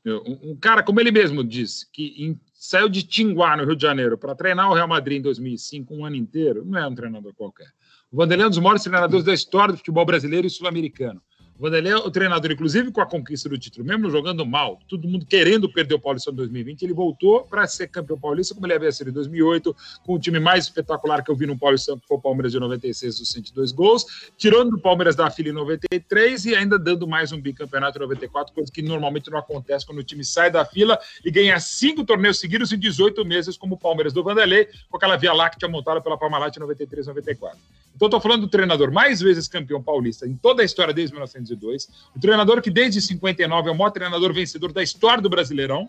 um, 0.05 0.57
cara, 0.57 0.83
como 0.83 1.01
ele 1.01 1.13
mesmo 1.13 1.45
disse, 1.45 1.87
que 1.93 2.15
em, 2.19 2.41
saiu 2.53 2.89
de 2.89 3.03
Tinguá, 3.05 3.57
no 3.57 3.65
Rio 3.65 3.77
de 3.77 3.83
Janeiro, 3.83 4.19
para 4.19 4.35
treinar 4.35 4.71
o 4.71 4.75
Real 4.75 4.89
Madrid 4.89 5.19
em 5.19 5.23
2005, 5.23 5.95
um 5.95 6.05
ano 6.05 6.17
inteiro, 6.17 6.65
não 6.65 6.79
é 6.79 6.87
um 6.87 6.95
treinador 6.95 7.33
qualquer. 7.35 7.69
O 8.11 8.17
Vanderlei 8.17 8.45
é 8.45 8.47
um 8.49 8.51
dos 8.51 8.59
maiores 8.59 8.83
treinadores 8.83 9.25
da 9.25 9.33
história 9.33 9.73
do 9.73 9.79
futebol 9.79 10.05
brasileiro 10.05 10.47
e 10.47 10.51
sul-americano. 10.51 11.23
Vanderlei 11.63 11.93
é 11.93 11.97
o 11.97 12.11
treinador, 12.11 12.51
inclusive 12.51 12.91
com 12.91 13.01
a 13.01 13.07
conquista 13.07 13.49
do 13.49 13.57
título, 13.57 13.87
mesmo 13.87 14.11
jogando 14.11 14.45
mal, 14.45 14.81
todo 14.89 15.07
mundo 15.07 15.25
querendo 15.25 15.73
perder 15.73 15.95
o 15.95 15.99
Paulista 16.01 16.33
em 16.33 16.35
2020, 16.35 16.83
ele 16.83 16.93
voltou 16.93 17.45
para 17.45 17.65
ser 17.69 17.87
campeão 17.87 18.19
paulista, 18.19 18.53
como 18.53 18.67
ele 18.67 18.75
havia 18.75 18.91
sido 18.91 19.11
em 19.11 19.13
2008, 19.13 19.77
com 20.05 20.15
o 20.15 20.19
time 20.19 20.41
mais 20.41 20.65
espetacular 20.65 21.23
que 21.23 21.31
eu 21.31 21.37
vi 21.37 21.47
no 21.47 21.57
Paulista, 21.57 21.97
que 21.97 22.05
foi 22.09 22.17
o 22.17 22.21
Palmeiras 22.21 22.51
de 22.51 22.59
96, 22.59 23.17
dos 23.17 23.31
102 23.31 23.71
gols, 23.71 24.33
tirando 24.37 24.75
o 24.75 24.81
Palmeiras 24.81 25.15
da 25.15 25.31
fila 25.31 25.51
em 25.51 25.53
93 25.53 26.47
e 26.47 26.57
ainda 26.57 26.77
dando 26.77 27.07
mais 27.07 27.31
um 27.31 27.41
bicampeonato 27.41 27.97
em 27.97 28.01
94, 28.01 28.53
coisa 28.53 28.73
que 28.73 28.83
normalmente 28.83 29.31
não 29.31 29.39
acontece 29.39 29.87
quando 29.87 29.99
o 29.99 30.03
time 30.03 30.25
sai 30.25 30.51
da 30.51 30.65
fila 30.65 30.99
e 31.25 31.31
ganha 31.31 31.61
cinco 31.61 32.05
torneios 32.05 32.41
seguidos 32.41 32.73
em 32.73 32.79
18 32.79 33.25
meses, 33.25 33.57
como 33.57 33.77
o 33.77 33.79
Palmeiras 33.79 34.13
do 34.13 34.25
Vanderlei, 34.25 34.69
com 34.91 34.97
aquela 34.97 35.17
via 35.17 35.33
láctea 35.33 35.69
montada 35.69 36.01
pela 36.01 36.19
Parmalat 36.19 36.57
em 36.57 36.61
93 36.61 37.07
94. 37.07 37.57
Então, 38.03 38.19
estou 38.19 38.21
falando 38.21 38.43
do 38.43 38.49
treinador 38.49 38.91
mais 38.91 39.21
vezes 39.21 39.47
campeão 39.47 39.83
paulista 39.83 40.27
em 40.27 40.35
toda 40.35 40.63
a 40.63 40.65
história 40.65 40.93
desde 40.93 41.15
1900 41.15 41.53
1902, 41.53 41.89
o 42.15 42.21
treinador 42.21 42.63
que 42.63 42.71
desde 42.71 43.01
59 43.01 43.69
é 43.69 43.73
o 43.73 43.77
maior 43.77 43.91
treinador 43.91 44.33
vencedor 44.33 44.73
da 44.73 44.83
história 44.83 45.23
do 45.23 45.29
Brasileirão 45.29 45.89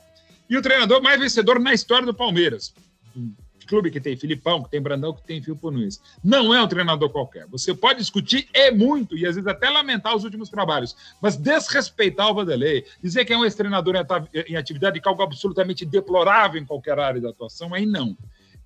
e 0.50 0.58
o 0.58 0.62
treinador 0.62 1.02
mais 1.02 1.20
vencedor 1.20 1.60
na 1.60 1.74
história 1.74 2.06
do 2.06 2.14
Palmeiras. 2.14 2.74
Um 3.16 3.34
clube 3.68 3.90
que 3.90 4.00
tem 4.00 4.18
Filipão, 4.18 4.62
que 4.62 4.70
tem 4.70 4.82
Brandão, 4.82 5.14
que 5.14 5.24
tem 5.24 5.42
Filipe 5.42 5.66
Nunes. 5.66 6.02
Não 6.24 6.54
é 6.54 6.62
um 6.62 6.68
treinador 6.68 7.10
qualquer. 7.10 7.48
Você 7.48 7.74
pode 7.74 8.00
discutir 8.00 8.48
é 8.54 8.70
muito 8.70 9.18
e 9.18 9.26
às 9.26 9.36
vezes 9.36 9.48
até 9.48 9.70
lamentar 9.70 10.16
os 10.16 10.24
últimos 10.24 10.50
trabalhos, 10.50 10.96
mas 11.22 11.38
desrespeitar 11.38 12.30
o 12.30 12.36
Vanderlei, 12.36 12.86
dizer 13.02 13.26
que 13.26 13.34
é 13.34 13.38
um 13.38 13.46
ex-treinador 13.46 13.96
em 14.48 14.56
atividade 14.56 15.00
que 15.00 15.08
é 15.08 15.10
algo 15.10 15.24
absolutamente 15.24 15.86
deplorável 15.86 16.62
em 16.62 16.66
qualquer 16.66 17.00
área 17.00 17.22
da 17.22 17.30
atuação, 17.30 17.74
aí 17.74 17.86
não. 17.86 18.18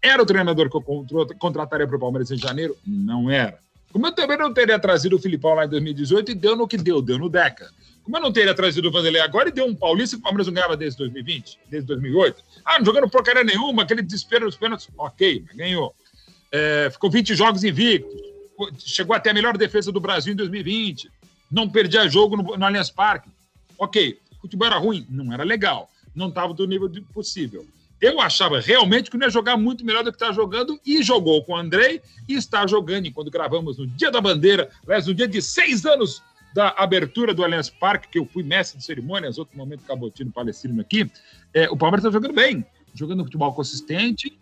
Era 0.01 0.21
o 0.21 0.25
treinador 0.25 0.69
que 0.69 0.77
eu 0.77 1.35
contrataria 1.39 1.87
para 1.87 1.97
o 1.97 1.99
Palmeiras 1.99 2.31
em 2.31 2.37
janeiro? 2.37 2.77
Não 2.85 3.29
era. 3.29 3.59
Como 3.91 4.05
eu 4.05 4.11
também 4.11 4.37
não 4.37 4.53
teria 4.53 4.77
trazido 4.77 5.15
o 5.15 5.19
Filipão 5.19 5.53
lá 5.53 5.65
em 5.65 5.69
2018 5.69 6.31
e 6.31 6.35
deu 6.35 6.55
no 6.55 6.67
que 6.67 6.77
deu, 6.77 7.01
deu 7.01 7.17
no 7.17 7.29
Deca. 7.29 7.71
Como 8.03 8.15
eu 8.15 8.21
não 8.21 8.31
teria 8.31 8.53
trazido 8.53 8.87
o 8.87 8.91
Vanderlei 8.91 9.21
agora 9.21 9.49
e 9.49 9.51
deu 9.51 9.65
um 9.65 9.75
Paulista 9.75 10.15
que 10.15 10.21
o 10.21 10.23
Palmeiras 10.23 10.47
não 10.47 10.53
ganhava 10.53 10.77
desde 10.77 10.97
2020, 10.99 11.59
desde 11.69 11.87
2008. 11.87 12.43
Ah, 12.63 12.77
não 12.79 12.85
jogando 12.85 13.09
porcaria 13.09 13.43
nenhuma, 13.43 13.83
aquele 13.83 14.01
desespero 14.01 14.45
nos 14.45 14.55
pênaltis. 14.55 14.87
Ok, 14.97 15.43
ganhou. 15.55 15.93
É, 16.51 16.89
ficou 16.89 17.09
20 17.09 17.35
jogos 17.35 17.63
invictos. 17.63 18.15
Chegou 18.79 19.15
até 19.15 19.31
a 19.31 19.33
melhor 19.33 19.57
defesa 19.57 19.91
do 19.91 19.99
Brasil 19.99 20.33
em 20.33 20.35
2020. 20.35 21.11
Não 21.51 21.69
perdia 21.69 22.07
jogo 22.07 22.37
no, 22.37 22.43
no 22.57 22.65
Allianz 22.65 22.89
Parque. 22.89 23.29
Ok, 23.77 24.19
o 24.37 24.41
futebol 24.41 24.67
era 24.67 24.77
ruim? 24.77 25.05
Não 25.09 25.33
era 25.33 25.43
legal. 25.43 25.89
Não 26.15 26.29
estava 26.29 26.53
do 26.53 26.65
nível 26.65 26.89
possível. 27.13 27.65
Eu 27.99 28.21
achava 28.21 28.59
realmente 28.59 29.09
que 29.09 29.17
não 29.17 29.25
ia 29.25 29.31
jogar 29.31 29.57
muito 29.57 29.83
melhor 29.83 30.03
do 30.03 30.11
que 30.11 30.17
está 30.17 30.31
jogando 30.31 30.79
e 30.85 31.01
jogou 31.01 31.43
com 31.43 31.53
o 31.53 31.57
Andrei 31.57 32.01
e 32.27 32.35
está 32.35 32.67
jogando. 32.67 33.07
Enquanto 33.07 33.31
gravamos 33.31 33.77
no 33.77 33.87
Dia 33.87 34.11
da 34.11 34.21
Bandeira, 34.21 34.69
aliás, 34.85 35.07
no 35.07 35.15
dia 35.15 35.27
de 35.27 35.41
seis 35.41 35.85
anos 35.85 36.21
da 36.53 36.69
abertura 36.77 37.33
do 37.33 37.43
Allianz 37.43 37.69
Parque, 37.69 38.07
que 38.07 38.19
eu 38.19 38.25
fui 38.25 38.43
mestre 38.43 38.77
de 38.77 38.85
cerimônias, 38.85 39.37
outro 39.37 39.57
momento 39.57 39.83
cabotino 39.83 40.31
palestrino 40.31 40.79
aqui, 40.79 41.09
é, 41.53 41.69
o 41.69 41.77
Palmeiras 41.77 42.05
está 42.05 42.11
jogando 42.11 42.35
bem, 42.35 42.65
jogando 42.93 43.23
futebol 43.23 43.53
consistente, 43.53 44.37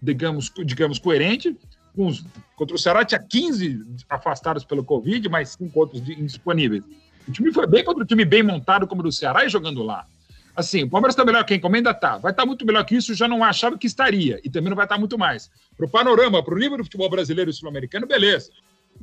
digamos, 0.00 0.52
digamos 0.64 0.98
coerente. 0.98 1.56
Uns, 1.96 2.24
contra 2.56 2.74
o 2.74 2.78
Ceará 2.78 3.04
tinha 3.04 3.20
15 3.20 3.84
afastados 4.08 4.64
pelo 4.64 4.82
Covid, 4.82 5.28
mais 5.28 5.50
cinco 5.50 5.78
outros 5.78 6.00
indisponíveis. 6.08 6.84
O 7.28 7.32
time 7.32 7.52
foi 7.52 7.66
bem 7.66 7.84
contra 7.84 8.02
o 8.02 8.06
time 8.06 8.24
bem 8.24 8.42
montado 8.42 8.86
como 8.86 9.00
o 9.00 9.04
do 9.04 9.12
Ceará 9.12 9.44
e 9.44 9.48
jogando 9.48 9.82
lá. 9.82 10.06
Assim, 10.54 10.82
o 10.84 10.90
Palmeiras 10.90 11.14
está 11.14 11.24
melhor 11.24 11.44
que 11.44 11.54
a 11.54 11.56
encomenda? 11.56 11.94
Tá. 11.94 12.18
Vai 12.18 12.32
estar 12.32 12.42
tá 12.42 12.46
muito 12.46 12.66
melhor 12.66 12.84
que 12.84 12.94
isso, 12.94 13.14
já 13.14 13.26
não 13.26 13.42
achava 13.42 13.78
que 13.78 13.86
estaria. 13.86 14.40
E 14.44 14.50
também 14.50 14.68
não 14.68 14.76
vai 14.76 14.84
estar 14.84 14.96
tá 14.96 14.98
muito 14.98 15.18
mais. 15.18 15.50
Para 15.76 15.86
o 15.86 15.88
panorama, 15.88 16.42
para 16.42 16.54
o 16.54 16.58
nível 16.58 16.78
do 16.78 16.84
futebol 16.84 17.08
brasileiro 17.08 17.50
e 17.50 17.54
sul-americano, 17.54 18.06
beleza. 18.06 18.50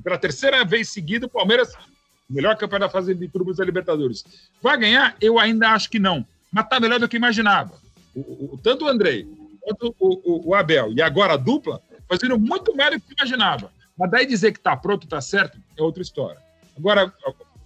Pela 0.03 0.17
terceira 0.17 0.63
vez 0.63 0.89
seguida, 0.89 1.25
o 1.25 1.29
Palmeiras, 1.29 1.73
melhor 2.29 2.55
campeão 2.55 2.79
da 2.79 2.89
fase 2.89 3.15
de 3.15 3.27
grupos 3.27 3.57
da 3.57 3.65
Libertadores. 3.65 4.23
Vai 4.61 4.77
ganhar? 4.77 5.15
Eu 5.19 5.39
ainda 5.39 5.69
acho 5.69 5.89
que 5.89 5.97
não. 5.97 6.25
Mas 6.51 6.65
está 6.65 6.79
melhor 6.79 6.99
do 6.99 7.07
que 7.07 7.17
imaginava. 7.17 7.73
O, 8.15 8.53
o, 8.53 8.59
tanto 8.61 8.85
o 8.85 8.87
Andrei 8.87 9.27
quanto 9.61 9.95
o, 9.99 10.49
o, 10.49 10.55
Abel 10.55 10.93
e 10.93 11.01
agora 11.01 11.33
a 11.33 11.37
dupla 11.37 11.81
fazendo 12.07 12.39
muito 12.39 12.75
mais 12.75 12.91
do 12.91 13.01
que 13.01 13.13
imaginava. 13.13 13.71
Mas 13.97 14.09
daí 14.09 14.25
dizer 14.25 14.51
que 14.51 14.59
está 14.59 14.75
pronto, 14.77 15.03
está 15.03 15.21
certo, 15.21 15.57
é 15.77 15.81
outra 15.81 16.01
história. 16.01 16.39
Agora, 16.77 17.13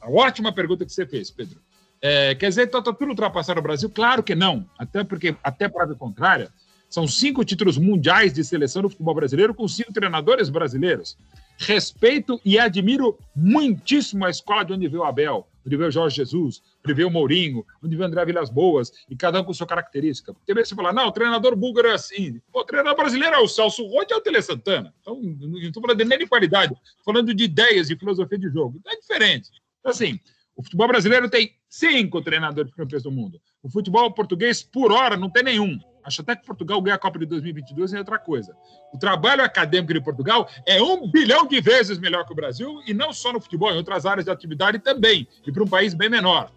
a 0.02 0.10
ótima 0.10 0.52
pergunta 0.52 0.86
que 0.86 0.92
você 0.92 1.06
fez, 1.06 1.30
Pedro. 1.30 1.62
É, 2.06 2.36
quer 2.36 2.50
dizer, 2.50 2.66
está 2.66 2.82
tá 2.82 2.92
tudo 2.92 3.12
ultrapassado 3.12 3.56
no 3.56 3.64
Brasil? 3.64 3.90
Claro 3.90 4.22
que 4.22 4.36
não. 4.36 4.70
Até 4.78 5.06
porque, 5.06 5.34
até 5.42 5.70
prova 5.70 5.96
contrária, 5.96 6.52
são 6.90 7.08
cinco 7.08 7.46
títulos 7.46 7.78
mundiais 7.78 8.34
de 8.34 8.44
seleção 8.44 8.82
do 8.82 8.90
futebol 8.90 9.16
brasileiro 9.16 9.54
com 9.54 9.66
cinco 9.70 9.94
treinadores 9.94 10.50
brasileiros. 10.50 11.18
Respeito 11.58 12.42
e 12.44 12.60
admiro 12.60 13.18
muitíssimo 13.34 14.26
a 14.26 14.30
escola 14.30 14.66
de 14.66 14.74
onde 14.74 14.90
veio 14.90 15.02
o 15.02 15.06
Abel, 15.06 15.48
onde 15.66 15.78
veio 15.78 15.88
o 15.88 15.92
Jorge 15.92 16.18
Jesus, 16.18 16.62
onde 16.84 16.94
veio 16.94 17.08
o 17.08 17.12
Mourinho, 17.12 17.66
onde 17.82 17.96
veio 17.96 18.06
o 18.06 18.12
André 18.12 18.26
Vilas 18.26 18.50
Boas, 18.50 18.92
e 19.10 19.16
cada 19.16 19.40
um 19.40 19.46
com 19.46 19.54
sua 19.54 19.66
característica. 19.66 20.34
Porque 20.34 20.54
você 20.54 20.76
fala, 20.76 20.92
não, 20.92 21.08
o 21.08 21.12
treinador 21.14 21.56
búlgaro 21.56 21.88
é 21.88 21.94
assim. 21.94 22.42
O 22.52 22.66
treinador 22.66 22.98
brasileiro 22.98 23.34
é 23.34 23.40
o 23.40 23.48
Celso 23.48 23.88
Roth 23.88 24.12
e 24.12 24.14
é 24.14 24.18
o 24.18 24.22
Tele 24.22 24.42
Santana. 24.42 24.94
Então, 25.00 25.18
não 25.22 25.58
estou 25.58 25.82
falando 25.82 26.04
nem 26.04 26.20
de 26.20 26.28
qualidade, 26.28 26.76
falando 27.06 27.34
de 27.34 27.46
ideias 27.46 27.90
e 27.90 27.96
filosofia 27.96 28.38
de 28.38 28.50
jogo. 28.50 28.76
Então, 28.82 28.92
é 28.92 29.00
diferente. 29.00 29.50
Então, 29.80 29.92
assim, 29.92 30.20
o 30.56 30.64
futebol 30.64 30.88
brasileiro 30.88 31.30
tem 31.30 31.52
cinco 31.68 32.22
treinadores 32.22 32.74
campeões 32.74 33.04
do 33.04 33.12
mundo. 33.12 33.42
O 33.62 33.70
futebol 33.70 34.12
português, 34.12 34.62
por 34.62 34.92
hora, 34.92 35.18
não 35.18 35.30
tem 35.30 35.44
nenhum. 35.44 35.80
Acho 36.04 36.22
até 36.22 36.36
que 36.36 36.46
Portugal 36.46 36.82
ganha 36.82 36.96
a 36.96 37.00
Copa 37.00 37.18
de 37.18 37.26
2022 37.26 37.94
é 37.94 38.00
outra 38.00 38.20
coisa. 38.20 38.56
O 38.94 38.98
trabalho 38.98 39.44
acadêmico 39.44 39.94
de 39.94 40.02
Portugal 40.02 40.48
é 40.66 40.82
um 40.82 41.10
bilhão 41.10 41.48
de 41.48 41.60
vezes 41.62 41.98
melhor 41.98 42.26
que 42.26 42.34
o 42.34 42.36
Brasil, 42.36 42.82
e 42.86 42.94
não 42.94 43.14
só 43.14 43.32
no 43.32 43.40
futebol, 43.40 43.72
em 43.72 43.78
outras 43.78 44.06
áreas 44.06 44.26
de 44.26 44.32
atividade 44.32 44.80
também, 44.80 45.28
e 45.48 45.52
para 45.52 45.64
um 45.64 45.68
país 45.68 45.94
bem 45.94 46.10
menor. 46.10 46.52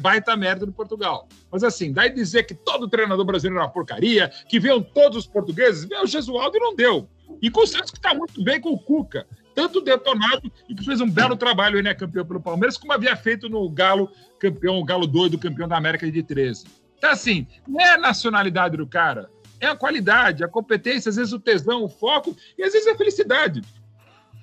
Baita 0.00 0.36
merda 0.36 0.64
do 0.64 0.72
Portugal. 0.72 1.28
Mas 1.50 1.62
assim, 1.62 1.92
daí 1.92 2.10
dizer 2.10 2.44
que 2.44 2.54
todo 2.54 2.88
treinador 2.88 3.24
brasileiro 3.24 3.60
é 3.60 3.64
uma 3.64 3.70
porcaria, 3.70 4.30
que 4.48 4.58
viam 4.58 4.82
todos 4.82 5.18
os 5.18 5.26
portugueses, 5.26 5.86
o 6.02 6.06
Gesualdo 6.06 6.58
não 6.58 6.74
deu. 6.74 7.08
E 7.42 7.50
com 7.50 7.60
o 7.60 7.66
Santos 7.66 7.90
que 7.90 7.98
está 7.98 8.14
muito 8.14 8.42
bem 8.42 8.60
com 8.60 8.70
o 8.70 8.78
Cuca 8.78 9.26
tanto 9.58 9.80
detonado 9.80 10.52
e 10.68 10.74
que 10.74 10.84
fez 10.84 11.00
um 11.00 11.10
belo 11.10 11.36
trabalho, 11.36 11.82
né, 11.82 11.92
campeão 11.92 12.24
pelo 12.24 12.40
Palmeiras, 12.40 12.78
como 12.78 12.92
havia 12.92 13.16
feito 13.16 13.48
no 13.48 13.68
Galo, 13.68 14.08
campeão, 14.38 14.78
o 14.78 14.84
Galo 14.84 15.04
doido, 15.04 15.36
campeão 15.36 15.66
da 15.66 15.76
América 15.76 16.08
de 16.08 16.22
13. 16.22 16.64
Então, 16.96 17.10
assim, 17.10 17.44
não 17.66 17.80
é 17.80 17.94
a 17.94 17.98
nacionalidade 17.98 18.76
do 18.76 18.86
cara, 18.86 19.28
é 19.58 19.66
a 19.66 19.74
qualidade, 19.74 20.44
a 20.44 20.48
competência, 20.48 21.08
às 21.08 21.16
vezes 21.16 21.32
o 21.32 21.40
tesão, 21.40 21.82
o 21.82 21.88
foco 21.88 22.36
e 22.56 22.62
às 22.62 22.72
vezes 22.72 22.86
a 22.86 22.94
felicidade. 22.94 23.60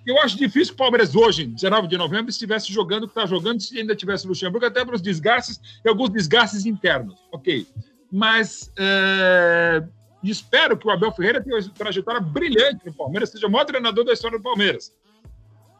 Eu 0.05 0.19
acho 0.19 0.37
difícil 0.37 0.73
o 0.73 0.77
Palmeiras 0.77 1.15
hoje, 1.15 1.45
19 1.45 1.87
de 1.87 1.97
novembro, 1.97 2.29
estivesse 2.29 2.73
jogando 2.73 3.05
o 3.05 3.07
que 3.07 3.17
está 3.17 3.25
jogando, 3.25 3.61
se 3.61 3.79
ainda 3.79 3.95
tivesse 3.95 4.27
Luxemburgo, 4.27 4.65
até 4.65 4.83
para 4.83 4.95
os 4.95 5.01
desgastes 5.01 5.61
e 5.85 5.87
alguns 5.87 6.09
desgastes 6.09 6.65
internos. 6.65 7.15
Ok. 7.31 7.65
Mas 8.11 8.69
é, 8.77 9.81
espero 10.21 10.77
que 10.77 10.85
o 10.85 10.91
Abel 10.91 11.13
Ferreira 11.13 11.41
tenha 11.41 11.57
uma 11.57 11.69
trajetória 11.69 12.19
brilhante 12.19 12.85
no 12.85 12.93
Palmeiras, 12.93 13.29
seja 13.29 13.47
o 13.47 13.49
maior 13.49 13.63
treinador 13.63 14.03
da 14.03 14.11
história 14.11 14.37
do 14.37 14.43
Palmeiras. 14.43 14.93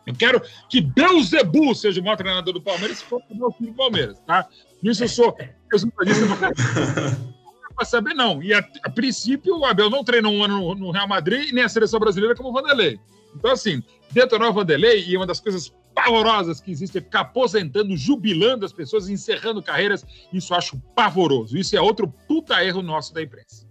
Eu 0.06 0.14
quero 0.14 0.42
que 0.70 0.82
Deus 0.82 1.30
Zebu 1.30 1.74
seja 1.74 2.00
o 2.00 2.04
maior 2.04 2.16
treinador 2.16 2.54
do 2.54 2.62
Palmeiras 2.62 3.00
se 3.00 3.04
for 3.04 3.22
o 3.30 3.36
meu 3.36 3.52
time 3.52 3.72
do 3.72 3.76
Palmeiras, 3.76 4.20
tá? 4.26 4.48
Isso 4.84 5.04
eu 5.04 5.10
sou 5.10 5.36
resultadista 5.72 6.26
do 6.26 7.36
para 7.76 7.86
saber, 7.86 8.14
não. 8.14 8.42
E 8.42 8.54
a, 8.54 8.66
a, 8.84 8.90
princípio, 8.90 9.58
o 9.58 9.66
Abel 9.66 9.90
não 9.90 10.04
treinou 10.04 10.32
um 10.32 10.44
ano 10.44 10.60
no, 10.60 10.76
no, 10.76 10.92
Real 10.92 11.08
Madrid 11.08 11.52
nem 11.52 11.64
a 11.64 11.70
seleção 11.70 12.00
brasileira 12.00 12.36
como 12.36 12.50
o 12.50 12.54
Vanderlei. 12.54 13.00
Então, 13.36 13.52
assim, 13.52 13.84
detonar 14.12 14.50
o 14.50 14.54
Vanderlei 14.54 15.04
e 15.06 15.18
uma 15.18 15.28
das 15.28 15.42
coisas 15.42 15.74
pavorosas 15.94 16.62
que 16.62 16.72
existe 16.72 16.98
é 16.98 17.02
ficar 17.02 17.22
aposentando, 17.22 17.96
jubilando 17.98 18.66
as 18.66 18.72
pessoas, 18.72 19.10
encerrando 19.10 19.62
carreiras. 19.62 20.06
Isso 20.32 20.54
eu 20.54 20.58
acho 20.58 20.82
pavoroso. 20.96 21.58
Isso 21.58 21.76
é 21.76 21.82
outro 21.82 22.08
puta 22.28 22.64
erro 22.64 22.82
nosso 22.82 23.14
da 23.14 23.22
imprensa. 23.22 23.66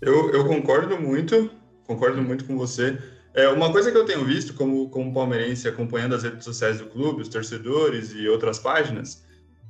Eu, 0.00 0.30
eu 0.30 0.44
concordo 0.46 1.00
muito, 1.00 1.50
concordo 1.86 2.20
muito 2.22 2.44
com 2.44 2.56
você. 2.58 2.98
É, 3.36 3.46
uma 3.50 3.70
coisa 3.70 3.92
que 3.92 3.98
eu 3.98 4.06
tenho 4.06 4.24
visto 4.24 4.54
como, 4.54 4.88
como 4.88 5.12
palmeirense, 5.12 5.68
acompanhando 5.68 6.14
as 6.14 6.22
redes 6.22 6.42
sociais 6.42 6.78
do 6.78 6.86
clube, 6.86 7.20
os 7.20 7.28
torcedores 7.28 8.12
e 8.14 8.26
outras 8.26 8.58
páginas, 8.58 9.22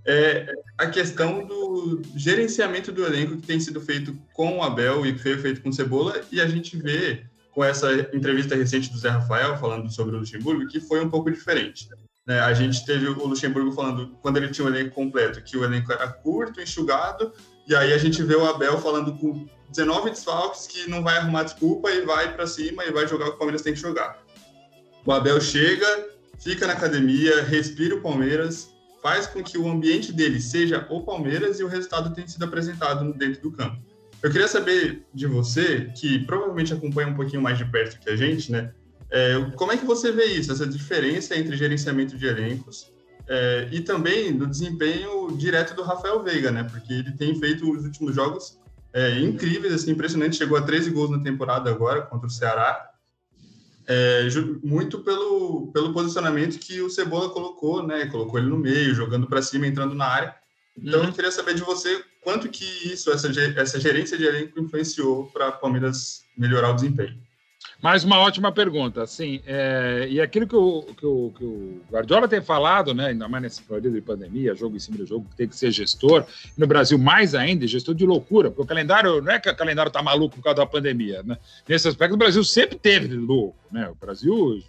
é 0.06 0.54
a 0.78 0.86
questão 0.86 1.44
do 1.44 2.00
gerenciamento 2.14 2.92
do 2.92 3.04
elenco 3.04 3.36
que 3.38 3.46
tem 3.46 3.58
sido 3.58 3.80
feito 3.80 4.16
com 4.32 4.58
o 4.58 4.62
Abel 4.62 5.04
e 5.04 5.14
que 5.14 5.18
foi 5.18 5.36
feito 5.38 5.60
com 5.60 5.70
o 5.70 5.72
Cebola, 5.72 6.20
e 6.30 6.40
a 6.40 6.46
gente 6.46 6.76
vê 6.76 7.24
com 7.50 7.64
essa 7.64 7.92
entrevista 8.14 8.54
recente 8.54 8.92
do 8.92 8.98
Zé 8.98 9.08
Rafael 9.08 9.56
falando 9.56 9.90
sobre 9.90 10.14
o 10.14 10.20
Luxemburgo 10.20 10.68
que 10.68 10.78
foi 10.78 11.04
um 11.04 11.10
pouco 11.10 11.28
diferente. 11.28 11.88
Né? 12.24 12.38
A 12.38 12.54
gente 12.54 12.86
teve 12.86 13.08
o 13.08 13.26
Luxemburgo 13.26 13.72
falando, 13.72 14.16
quando 14.22 14.36
ele 14.36 14.50
tinha 14.50 14.64
o 14.64 14.70
elenco 14.70 14.94
completo, 14.94 15.42
que 15.42 15.56
o 15.56 15.64
elenco 15.64 15.92
era 15.92 16.06
curto, 16.06 16.60
enxugado, 16.60 17.32
e 17.66 17.74
aí 17.74 17.92
a 17.92 17.98
gente 17.98 18.22
vê 18.22 18.34
o 18.34 18.44
Abel 18.44 18.78
falando 18.78 19.14
com 19.16 19.46
19 19.70 20.10
desfalques 20.10 20.66
que 20.66 20.88
não 20.88 21.02
vai 21.02 21.16
arrumar 21.16 21.42
desculpa 21.42 21.90
e 21.90 22.02
vai 22.02 22.32
para 22.32 22.46
cima 22.46 22.84
e 22.84 22.92
vai 22.92 23.08
jogar 23.08 23.26
o 23.26 23.28
que 23.30 23.34
o 23.34 23.38
Palmeiras 23.38 23.62
tem 23.62 23.74
que 23.74 23.80
jogar. 23.80 24.22
O 25.04 25.12
Abel 25.12 25.40
chega, 25.40 25.86
fica 26.38 26.66
na 26.66 26.74
academia, 26.74 27.42
respira 27.42 27.96
o 27.96 28.00
Palmeiras, 28.00 28.70
faz 29.02 29.26
com 29.26 29.42
que 29.42 29.58
o 29.58 29.68
ambiente 29.68 30.12
dele 30.12 30.40
seja 30.40 30.86
o 30.90 31.02
Palmeiras 31.02 31.58
e 31.58 31.64
o 31.64 31.68
resultado 31.68 32.14
tenha 32.14 32.28
sido 32.28 32.44
apresentado 32.44 33.12
dentro 33.14 33.42
do 33.42 33.52
campo. 33.52 33.80
Eu 34.22 34.30
queria 34.30 34.48
saber 34.48 35.04
de 35.12 35.26
você, 35.26 35.92
que 35.96 36.20
provavelmente 36.20 36.72
acompanha 36.72 37.08
um 37.08 37.14
pouquinho 37.14 37.42
mais 37.42 37.58
de 37.58 37.64
perto 37.64 38.00
que 38.00 38.10
a 38.10 38.16
gente, 38.16 38.50
né? 38.50 38.72
É, 39.10 39.34
como 39.54 39.70
é 39.70 39.76
que 39.76 39.84
você 39.84 40.10
vê 40.10 40.24
isso, 40.24 40.50
essa 40.50 40.66
diferença 40.66 41.36
entre 41.36 41.56
gerenciamento 41.56 42.16
de 42.16 42.26
elencos 42.26 42.90
é, 43.28 43.68
e 43.72 43.80
também 43.80 44.36
do 44.36 44.46
desempenho 44.46 45.36
direto 45.36 45.74
do 45.74 45.82
Rafael 45.82 46.22
Veiga, 46.22 46.50
né? 46.50 46.64
Porque 46.64 46.92
ele 46.92 47.12
tem 47.12 47.38
feito 47.38 47.70
os 47.70 47.84
últimos 47.84 48.14
jogos 48.14 48.58
é, 48.92 49.18
incríveis, 49.20 49.74
assim, 49.74 49.90
impressionante. 49.90 50.36
Chegou 50.36 50.56
a 50.56 50.62
13 50.62 50.90
gols 50.90 51.10
na 51.10 51.18
temporada 51.18 51.70
agora 51.70 52.02
contra 52.02 52.26
o 52.26 52.30
Ceará. 52.30 52.90
É, 53.88 54.28
muito 54.62 55.00
pelo, 55.00 55.70
pelo 55.72 55.92
posicionamento 55.92 56.58
que 56.58 56.80
o 56.80 56.90
Cebola 56.90 57.30
colocou, 57.30 57.86
né? 57.86 58.06
Colocou 58.06 58.38
ele 58.38 58.48
no 58.48 58.58
meio, 58.58 58.94
jogando 58.94 59.26
para 59.26 59.42
cima, 59.42 59.66
entrando 59.66 59.94
na 59.94 60.06
área. 60.06 60.34
Então, 60.76 61.00
uhum. 61.00 61.06
eu 61.06 61.12
queria 61.12 61.30
saber 61.30 61.54
de 61.54 61.62
você 61.62 62.04
quanto 62.22 62.48
que 62.48 62.64
isso, 62.92 63.10
essa, 63.10 63.28
essa 63.56 63.80
gerência 63.80 64.18
de 64.18 64.24
elenco 64.24 64.58
influenciou 64.60 65.26
para 65.26 65.48
o 65.48 65.58
Palmeiras 65.58 66.22
melhorar 66.36 66.70
o 66.70 66.74
desempenho. 66.74 67.16
Mais 67.82 68.04
uma 68.04 68.18
ótima 68.18 68.50
pergunta. 68.50 69.02
Assim, 69.02 69.40
é, 69.46 70.06
e 70.08 70.20
aquilo 70.20 70.46
que 70.46 70.56
o, 70.56 70.82
que, 70.82 71.06
o, 71.06 71.32
que 71.36 71.44
o 71.44 71.80
Guardiola 71.90 72.26
tem 72.26 72.40
falado, 72.40 72.94
né, 72.94 73.08
ainda 73.08 73.28
mais 73.28 73.42
nesse 73.42 73.62
período 73.62 73.92
de 73.92 74.00
pandemia, 74.00 74.54
jogo 74.54 74.76
em 74.76 74.80
cima 74.80 74.96
do 74.96 75.06
jogo, 75.06 75.26
tem 75.36 75.46
que 75.46 75.56
ser 75.56 75.70
gestor. 75.70 76.24
No 76.56 76.66
Brasil, 76.66 76.98
mais 76.98 77.34
ainda, 77.34 77.66
gestor 77.66 77.94
de 77.94 78.06
loucura, 78.06 78.50
porque 78.50 78.62
o 78.62 78.66
calendário 78.66 79.20
não 79.20 79.32
é 79.32 79.38
que 79.38 79.50
o 79.50 79.56
calendário 79.56 79.88
está 79.88 80.02
maluco 80.02 80.36
por 80.36 80.42
causa 80.42 80.56
da 80.56 80.66
pandemia. 80.66 81.22
Né? 81.22 81.36
Nesse 81.68 81.88
aspecto, 81.88 82.14
o 82.14 82.18
Brasil 82.18 82.42
sempre 82.44 82.78
teve 82.78 83.14
louco. 83.14 83.56
Né? 83.70 83.88
O 83.88 83.94
Brasil 83.94 84.62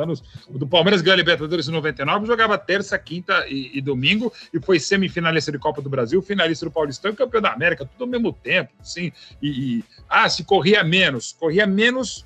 anos. 0.00 0.22
O 0.48 0.58
do 0.58 0.66
Palmeiras 0.66 1.02
ganhou 1.02 1.14
a 1.14 1.16
Libertadores 1.16 1.68
em 1.68 1.72
99, 1.72 2.26
jogava 2.26 2.56
terça, 2.56 2.98
quinta 2.98 3.46
e, 3.48 3.76
e, 3.76 3.80
domingo, 3.80 4.32
e 4.52 4.60
foi 4.60 4.78
semifinalista 4.78 5.52
de 5.52 5.58
Copa 5.58 5.82
do 5.82 5.90
Brasil, 5.90 6.22
finalista 6.22 6.64
do 6.64 6.72
Paulistão 6.72 7.10
e 7.10 7.16
campeão 7.16 7.42
da 7.42 7.52
América, 7.52 7.84
tudo 7.84 8.04
ao 8.04 8.10
mesmo 8.10 8.32
tempo. 8.32 8.70
Assim, 8.80 9.12
e, 9.40 9.48
e, 9.78 9.84
ah, 10.08 10.28
se 10.28 10.44
corria 10.44 10.82
menos, 10.82 11.32
corria 11.32 11.66
menos 11.66 12.24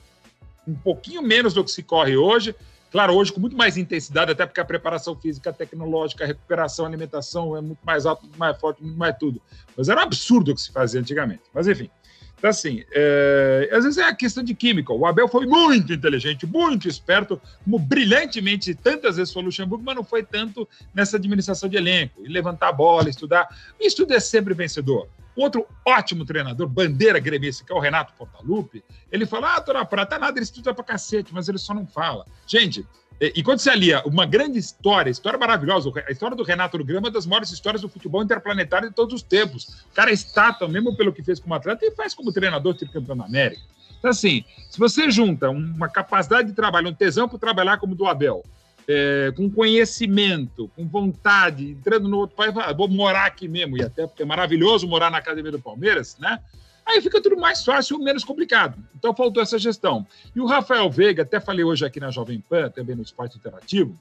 um 0.66 0.74
pouquinho 0.74 1.22
menos 1.22 1.54
do 1.54 1.64
que 1.64 1.70
se 1.70 1.82
corre 1.82 2.16
hoje. 2.16 2.54
Claro, 2.90 3.14
hoje 3.14 3.32
com 3.32 3.40
muito 3.40 3.56
mais 3.56 3.76
intensidade, 3.76 4.32
até 4.32 4.46
porque 4.46 4.60
a 4.60 4.64
preparação 4.64 5.14
física, 5.14 5.52
tecnológica, 5.52 6.24
a 6.24 6.26
recuperação, 6.26 6.84
a 6.84 6.88
alimentação 6.88 7.56
é 7.56 7.60
muito 7.60 7.80
mais 7.84 8.06
alta, 8.06 8.22
muito 8.22 8.38
mais 8.38 8.58
forte, 8.58 8.82
muito 8.82 8.96
mais 8.96 9.16
tudo. 9.18 9.40
Mas 9.76 9.88
era 9.88 10.00
um 10.00 10.04
absurdo 10.04 10.52
o 10.52 10.54
que 10.54 10.60
se 10.60 10.72
fazia 10.72 11.00
antigamente. 11.00 11.42
Mas 11.52 11.66
enfim. 11.66 11.90
Então, 12.38 12.50
assim, 12.50 12.84
é... 12.92 13.68
às 13.72 13.84
vezes 13.84 13.98
é 13.98 14.04
a 14.04 14.14
questão 14.14 14.42
de 14.42 14.54
química. 14.54 14.92
O 14.92 15.06
Abel 15.06 15.26
foi 15.26 15.46
muito 15.46 15.92
inteligente, 15.92 16.46
muito 16.46 16.88
esperto, 16.88 17.40
como 17.64 17.78
brilhantemente 17.78 18.74
tantas 18.74 19.16
vezes 19.16 19.32
foi 19.32 19.42
o 19.42 19.46
Luxemburgo, 19.46 19.84
mas 19.84 19.96
não 19.96 20.04
foi 20.04 20.22
tanto 20.22 20.68
nessa 20.94 21.16
administração 21.16 21.68
de 21.68 21.76
elenco. 21.76 22.24
E 22.24 22.28
levantar 22.28 22.68
a 22.68 22.72
bola, 22.72 23.08
estudar. 23.08 23.48
E 23.80 23.86
estudo 23.86 24.12
é 24.12 24.20
sempre 24.20 24.54
vencedor. 24.54 25.08
Outro 25.36 25.66
ótimo 25.84 26.24
treinador, 26.24 26.66
bandeira 26.66 27.18
gremista, 27.18 27.64
que 27.64 27.72
é 27.72 27.76
o 27.76 27.78
Renato 27.78 28.14
Portaluppi, 28.14 28.82
ele 29.12 29.26
fala: 29.26 29.56
Ah, 29.56 29.60
tô 29.60 29.72
na 29.72 29.84
prata, 29.84 30.18
nada, 30.18 30.38
ele 30.38 30.44
estuda 30.44 30.72
pra 30.72 30.82
cacete, 30.82 31.34
mas 31.34 31.48
ele 31.48 31.58
só 31.58 31.74
não 31.74 31.86
fala. 31.86 32.26
Gente, 32.46 32.86
e 33.20 33.42
quando 33.42 33.58
você 33.58 33.70
alia 33.70 34.02
uma 34.04 34.26
grande 34.26 34.58
história, 34.58 35.10
história 35.10 35.38
maravilhosa, 35.38 35.90
a 36.06 36.10
história 36.10 36.36
do 36.36 36.42
Renato 36.42 36.76
do 36.76 36.84
Grama 36.84 37.06
é 37.06 37.08
uma 37.08 37.10
das 37.10 37.26
maiores 37.26 37.50
histórias 37.50 37.80
do 37.80 37.88
futebol 37.88 38.22
interplanetário 38.22 38.88
de 38.90 38.94
todos 38.94 39.14
os 39.14 39.22
tempos. 39.22 39.84
O 39.90 39.94
cara 39.94 40.10
é 40.10 40.14
estátua, 40.14 40.68
mesmo 40.68 40.96
pelo 40.96 41.12
que 41.12 41.22
fez 41.22 41.40
como 41.40 41.54
atleta, 41.54 41.84
e 41.84 41.90
faz 41.92 42.14
como 42.14 42.32
treinador, 42.32 42.74
tipo 42.74 42.92
campeão 42.92 43.16
da 43.16 43.24
América. 43.24 43.62
Então, 43.98 44.10
assim, 44.10 44.44
se 44.70 44.78
você 44.78 45.10
junta 45.10 45.48
uma 45.48 45.88
capacidade 45.88 46.48
de 46.48 46.54
trabalho, 46.54 46.90
um 46.90 46.94
tesão 46.94 47.26
para 47.26 47.38
trabalhar 47.38 47.78
como 47.78 47.94
do 47.94 48.06
Abel, 48.06 48.44
é, 48.88 49.32
com 49.36 49.50
conhecimento, 49.50 50.70
com 50.76 50.86
vontade, 50.86 51.70
entrando 51.70 52.08
no 52.08 52.18
outro 52.18 52.36
país, 52.36 52.56
ah, 52.56 52.72
vou 52.72 52.88
morar 52.88 53.26
aqui 53.26 53.48
mesmo, 53.48 53.76
e 53.76 53.82
até 53.82 54.06
porque 54.06 54.22
é 54.22 54.26
maravilhoso 54.26 54.86
morar 54.86 55.10
na 55.10 55.18
Academia 55.18 55.50
do 55.50 55.60
Palmeiras, 55.60 56.16
né? 56.18 56.38
Aí 56.84 57.00
fica 57.02 57.20
tudo 57.20 57.36
mais 57.36 57.64
fácil 57.64 57.98
menos 57.98 58.22
complicado. 58.22 58.78
Então 58.94 59.12
faltou 59.12 59.42
essa 59.42 59.58
gestão. 59.58 60.06
E 60.34 60.40
o 60.40 60.46
Rafael 60.46 60.88
Veiga, 60.88 61.24
até 61.24 61.40
falei 61.40 61.64
hoje 61.64 61.84
aqui 61.84 61.98
na 61.98 62.12
Jovem 62.12 62.40
Pan, 62.48 62.70
também 62.70 62.94
no 62.94 63.02
Esporte 63.02 63.36
Interativo, 63.36 63.98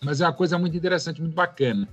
mas 0.00 0.20
é 0.20 0.24
uma 0.24 0.32
coisa 0.32 0.58
muito 0.58 0.76
interessante, 0.76 1.20
muito 1.20 1.34
bacana. 1.34 1.86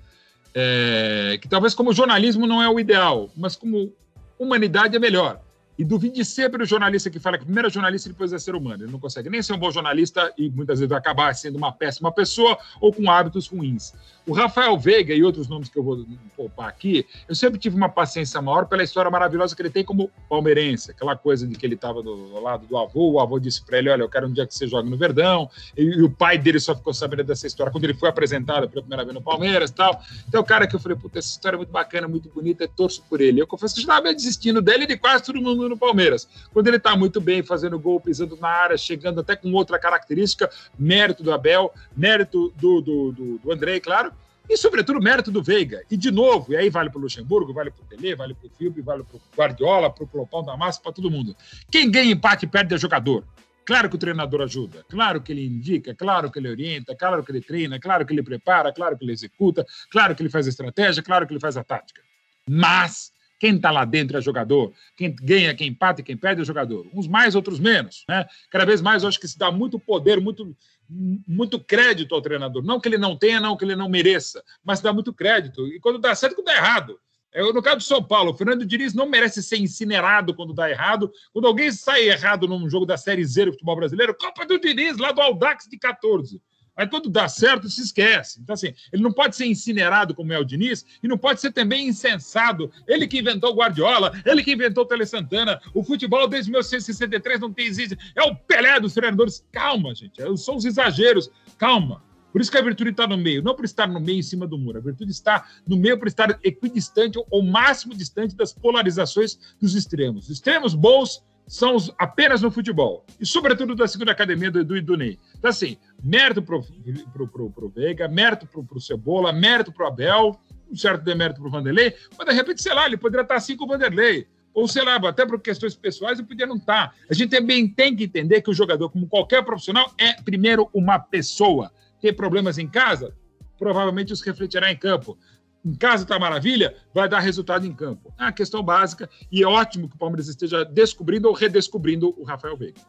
É, 0.56 1.38
que 1.42 1.48
talvez 1.48 1.76
como 1.76 1.94
jornalismo 1.94 2.48
não 2.48 2.64
é 2.64 2.70
o 2.70 2.80
ideal, 2.80 3.30
mas 3.36 3.56
como 3.56 3.94
humanidade 4.40 4.96
é 4.96 5.00
melhor. 5.00 5.42
E 5.80 5.86
duvide 5.86 6.26
sempre 6.26 6.62
o 6.62 6.66
jornalista 6.66 7.10
que 7.10 7.22
fala 7.22 7.38
que 7.38 7.46
primeiro 7.46 7.70
é 7.70 7.72
jornalista 7.72 8.10
e 8.10 8.12
depois 8.12 8.34
é 8.34 8.38
ser 8.38 8.54
humano. 8.54 8.84
Ele 8.84 8.92
não 8.92 9.00
consegue 9.00 9.30
nem 9.30 9.42
ser 9.42 9.54
um 9.54 9.58
bom 9.58 9.72
jornalista 9.72 10.30
e 10.38 10.50
muitas 10.50 10.80
vezes 10.80 10.90
vai 10.90 11.00
acabar 11.00 11.34
sendo 11.34 11.58
uma 11.58 11.72
péssima 11.72 12.12
pessoa 12.12 12.58
ou 12.82 12.92
com 12.92 13.10
hábitos 13.10 13.48
ruins. 13.48 13.94
O 14.28 14.34
Rafael 14.34 14.78
Veiga 14.78 15.14
e 15.14 15.24
outros 15.24 15.48
nomes 15.48 15.70
que 15.70 15.80
eu 15.80 15.84
vou 15.84 16.06
poupar 16.36 16.68
aqui, 16.68 17.06
eu 17.30 17.34
sempre 17.34 17.58
tive 17.58 17.78
uma 17.78 17.88
paciência 17.88 18.42
maior 18.42 18.66
pela 18.66 18.84
história 18.84 19.10
maravilhosa 19.10 19.56
que 19.56 19.62
ele 19.62 19.70
tem 19.70 19.86
como 19.86 20.12
palmeirense. 20.28 20.92
Aquela 20.92 21.16
coisa 21.16 21.48
de 21.48 21.56
que 21.56 21.66
ele 21.66 21.76
estava 21.76 22.04
do 22.04 22.42
lado 22.42 22.68
do 22.68 22.78
avô, 22.78 23.14
o 23.14 23.20
avô 23.22 23.40
disse 23.40 23.66
para 23.66 23.78
ele: 23.78 23.90
Olha, 23.90 24.02
eu 24.02 24.10
quero 24.10 24.28
um 24.28 24.34
dia 24.34 24.46
que 24.46 24.54
você 24.54 24.68
jogue 24.68 24.90
no 24.90 24.98
Verdão. 24.98 25.50
E, 25.78 25.82
e, 25.82 26.04
o 26.04 26.12
pai 26.12 26.38
dele 26.38 26.60
só 26.60 26.76
ficou 26.76 26.94
sabendo 26.94 27.24
dessa 27.24 27.48
história 27.48 27.72
quando 27.72 27.86
ele 27.86 27.94
foi 27.94 28.10
apresentado 28.10 28.68
pela 28.68 28.82
primeira 28.82 29.06
vez 29.06 29.16
no 29.16 29.22
Palmeiras 29.22 29.70
e 29.70 29.74
tal. 29.74 30.00
Então, 30.28 30.42
o 30.42 30.46
cara 30.46 30.68
que 30.68 30.76
eu 30.76 30.80
falei: 30.80 30.98
Puta, 30.98 31.20
essa 31.20 31.30
história 31.30 31.56
é 31.56 31.58
muito 31.58 31.72
bacana, 31.72 32.06
muito 32.06 32.30
bonita, 32.30 32.68
torço 32.68 33.02
por 33.10 33.22
ele. 33.22 33.42
Eu 33.42 33.48
confesso 33.48 33.76
que 33.76 33.80
eu 33.80 33.84
estava 33.84 34.14
desistindo 34.14 34.62
dele 34.62 34.84
e 34.84 34.88
de 34.88 34.98
quase 34.98 35.24
todo 35.24 35.42
mundo 35.42 35.69
no 35.70 35.78
Palmeiras. 35.78 36.28
Quando 36.52 36.68
ele 36.68 36.78
está 36.78 36.96
muito 36.96 37.22
bem, 37.22 37.44
fazendo 37.44 37.80
gol, 37.80 38.00
pisando 38.00 38.36
na 38.38 38.50
área, 38.50 38.78
chegando 38.78 39.22
até 39.22 39.36
com 39.36 39.52
outra 39.54 39.80
característica, 39.80 40.50
mérito 40.78 41.24
do 41.24 41.32
Abel, 41.32 41.72
mérito 41.96 42.54
do, 42.58 42.82
do, 42.82 43.12
do, 43.12 43.38
do 43.38 43.52
Andrei, 43.52 43.80
claro 43.80 44.12
e, 44.50 44.58
sobretudo, 44.58 45.00
mérito 45.00 45.30
do 45.30 45.44
Veiga. 45.44 45.84
E, 45.92 45.96
de 45.96 46.10
novo, 46.10 46.52
e 46.52 46.58
aí 46.58 46.72
vale 46.72 46.90
para 46.90 46.98
o 46.98 47.02
Luxemburgo, 47.04 47.54
vale 47.54 47.70
para 47.70 47.84
o 47.84 47.86
Tele, 47.86 48.16
vale 48.16 48.34
para 48.34 48.48
o 48.48 48.50
Filpe, 48.50 48.82
vale 48.82 49.04
para 49.04 49.18
o 49.18 49.22
Guardiola, 49.38 49.92
para 49.92 50.04
o 50.04 50.08
Clopão 50.08 50.44
da 50.44 50.58
Massa, 50.58 50.82
para 50.82 50.92
todo 50.92 51.12
mundo. 51.12 51.36
Quem 51.70 51.92
ganha 51.92 52.12
empate 52.12 52.48
perde 52.48 52.74
é 52.74 52.78
jogador. 52.78 53.24
Claro 53.64 53.88
que 53.88 53.96
o 53.96 54.00
treinador 54.00 54.42
ajuda, 54.42 54.84
claro 54.90 55.22
que 55.22 55.32
ele 55.32 55.46
indica, 55.46 55.94
claro 55.94 56.32
que 56.32 56.40
ele 56.40 56.50
orienta, 56.50 56.96
claro 56.96 57.24
que 57.24 57.32
ele 57.32 57.40
treina, 57.40 57.80
claro 57.80 58.04
que 58.04 58.12
ele 58.12 58.24
prepara, 58.24 58.74
claro 58.74 58.98
que 58.98 59.06
ele 59.06 59.12
executa, 59.12 59.64
claro 59.92 60.16
que 60.16 60.24
ele 60.24 60.30
faz 60.30 60.48
a 60.48 60.50
estratégia, 60.50 61.04
claro 61.04 61.28
que 61.28 61.34
ele 61.34 61.40
faz 61.40 61.56
a 61.56 61.64
tática. 61.64 62.02
Mas 62.50 63.12
quem 63.40 63.56
está 63.56 63.72
lá 63.72 63.86
dentro 63.86 64.18
é 64.18 64.22
jogador. 64.22 64.74
Quem 64.96 65.16
ganha, 65.16 65.56
quem 65.56 65.70
empata 65.70 66.02
e 66.02 66.04
quem 66.04 66.18
perde 66.18 66.42
é 66.42 66.46
jogador. 66.46 66.86
Uns 66.94 67.08
mais, 67.08 67.36
outros 67.36 67.60
menos. 67.60 68.04
Né? 68.08 68.28
Cada 68.52 68.66
vez 68.66 68.82
mais 68.82 69.04
eu 69.04 69.10
acho 69.10 69.20
que 69.20 69.28
se 69.28 69.40
dá 69.40 69.50
muito 69.50 69.80
poder, 69.80 70.20
muito 70.20 70.56
muito 70.90 71.60
crédito 71.60 72.16
ao 72.16 72.22
treinador. 72.22 72.64
Não 72.64 72.80
que 72.80 72.90
ele 72.90 72.98
não 72.98 73.16
tenha, 73.16 73.40
não 73.40 73.56
que 73.56 73.64
ele 73.64 73.76
não 73.76 73.88
mereça, 73.88 74.44
mas 74.64 74.82
dá 74.82 74.92
muito 74.92 75.14
crédito. 75.14 75.68
E 75.68 75.80
quando 75.80 76.00
dá 76.00 76.16
certo, 76.16 76.36
quando 76.36 76.48
dá 76.48 76.56
errado. 76.56 77.00
Eu, 77.32 77.54
no 77.54 77.62
caso 77.62 77.78
do 77.78 77.84
São 77.84 78.04
Paulo, 78.04 78.32
o 78.32 78.34
Fernando 78.34 78.66
Diniz 78.66 78.96
não 78.96 79.08
merece 79.08 79.44
ser 79.44 79.58
incinerado 79.58 80.34
quando 80.34 80.52
dá 80.52 80.68
errado. 80.68 81.12
Quando 81.32 81.46
alguém 81.46 81.72
sai 81.72 82.10
errado 82.10 82.48
num 82.48 82.68
jogo 82.68 82.88
da 82.88 82.98
Série 82.98 83.24
Z 83.24 83.46
do 83.46 83.52
futebol 83.52 83.76
brasileiro, 83.76 84.16
culpa 84.16 84.48
do 84.48 84.60
Diniz, 84.60 84.98
lá 84.98 85.12
do 85.12 85.22
Aldax 85.22 85.68
de 85.70 85.78
14. 85.78 86.42
Aí 86.80 86.88
quando 86.88 87.10
dá 87.10 87.28
certo, 87.28 87.68
se 87.68 87.82
esquece. 87.82 88.40
Então, 88.40 88.54
assim, 88.54 88.74
ele 88.94 89.04
não 89.04 89.12
pode 89.12 89.36
ser 89.36 89.46
incinerado 89.46 90.16
como 90.16 90.32
é 90.32 90.40
o 90.40 90.46
Diniz 90.46 90.86
e 91.04 91.10
não 91.10 91.18
pode 91.18 91.42
ser 91.42 91.52
também 91.52 91.90
insensado. 91.90 92.72
Ele 92.88 93.06
que 93.06 93.20
inventou 93.20 93.54
Guardiola, 93.54 94.14
ele 94.26 94.42
que 94.42 94.54
inventou 94.54 94.86
o 94.86 94.88
Tele 94.88 95.06
Santana. 95.06 95.60
O 95.74 95.84
futebol 95.84 96.26
desde 96.26 96.50
1963 96.50 97.42
não 97.42 97.52
tem 97.52 97.66
existe. 97.66 97.98
É 98.16 98.24
o 98.24 98.34
Pelé 98.34 98.80
dos 98.80 98.94
treinadores. 98.94 99.46
Calma, 99.52 99.94
gente. 99.94 100.22
São 100.38 100.56
os 100.56 100.64
exageros. 100.64 101.30
Calma. 101.58 102.02
Por 102.32 102.40
isso 102.40 102.50
que 102.50 102.58
a 102.58 102.62
virtude 102.62 102.92
está 102.92 103.06
no 103.08 103.18
meio, 103.18 103.44
não 103.44 103.56
por 103.56 103.66
estar 103.66 103.88
no 103.88 104.00
meio 104.00 104.20
em 104.20 104.24
cima 104.24 104.48
do 104.48 104.58
muro. 104.58 104.78
A 104.78 104.82
virtude 104.82 105.12
está 105.12 105.46
no 105.68 105.76
meio 105.76 105.98
por 106.00 106.08
estar 106.08 106.40
equidistante 106.44 107.20
ou 107.30 107.44
máximo 107.44 107.94
distante 107.94 108.36
das 108.38 108.54
polarizações 108.54 109.38
dos 109.60 109.76
extremos. 109.76 110.30
Extremos 110.30 110.74
bons 110.74 111.24
são 111.50 111.76
os, 111.76 111.92
apenas 111.98 112.44
no 112.44 112.52
futebol. 112.52 113.04
E, 113.20 113.26
sobretudo, 113.26 113.76
da 113.76 113.88
segunda 113.88 114.12
academia 114.12 114.52
do 114.52 114.60
Edu 114.60 114.78
e 114.78 114.82
do 114.82 114.96
Ney. 114.96 115.18
Então, 115.36 115.50
assim, 115.50 115.78
mérito 116.02 116.44
pro, 116.44 116.64
pro, 117.12 117.28
pro, 117.28 117.50
pro 117.50 117.70
Veiga, 117.70 118.08
mérito 118.08 118.46
pro, 118.46 118.64
pro 118.64 118.80
Cebola, 118.80 119.34
mérito 119.34 119.72
pro 119.72 119.88
Abel, 119.88 120.40
um 120.72 120.76
certo 120.76 121.04
demérito 121.04 121.42
pro 121.42 121.50
Vanderlei, 121.50 121.96
mas, 122.16 122.28
de 122.28 122.34
repente, 122.36 122.62
sei 122.62 122.72
lá, 122.72 122.86
ele 122.86 122.98
poderia 122.98 123.24
estar 123.24 123.36
assim 123.36 123.58
com 123.58 123.66
o 123.66 123.68
Vanderlei. 123.68 124.28
Ou, 124.54 124.68
sei 124.68 124.84
lá, 124.84 124.98
até 124.98 125.26
por 125.26 125.42
questões 125.42 125.76
pessoais, 125.76 126.20
ele 126.20 126.28
podia 126.28 126.46
não 126.46 126.58
estar. 126.58 126.94
A 127.10 127.14
gente 127.16 127.32
também 127.32 127.68
tem 127.68 127.96
que 127.96 128.04
entender 128.04 128.42
que 128.42 128.52
o 128.52 128.54
jogador, 128.54 128.88
como 128.92 129.08
qualquer 129.08 129.44
profissional, 129.44 129.92
é, 129.98 130.22
primeiro, 130.22 130.70
uma 130.72 131.00
pessoa. 131.00 131.72
Tem 132.00 132.14
problemas 132.14 132.60
em 132.60 132.68
casa? 132.68 133.16
Provavelmente 133.58 134.14
os 134.14 134.22
refletirá 134.22 134.72
em 134.72 134.78
campo 134.78 135.18
em 135.66 135.76
casa 135.76 136.04
está 136.04 136.18
maravilha, 136.18 136.76
vai 136.94 137.10
dar 137.10 137.20
resultado 137.20 137.66
em 137.66 137.74
campo. 137.74 138.14
É 138.18 138.24
uma 138.24 138.32
questão 138.32 138.64
básica 138.64 139.10
e 139.32 139.44
é 139.44 139.48
ótimo 139.48 139.90
que 139.90 139.96
o 139.96 140.00
Palmeiras 140.00 140.28
esteja 140.28 140.64
descobrindo 140.64 141.28
ou 141.28 141.34
redescobrindo 141.34 142.14
o 142.18 142.24
Rafael 142.24 142.56
Veiga. 142.56 142.82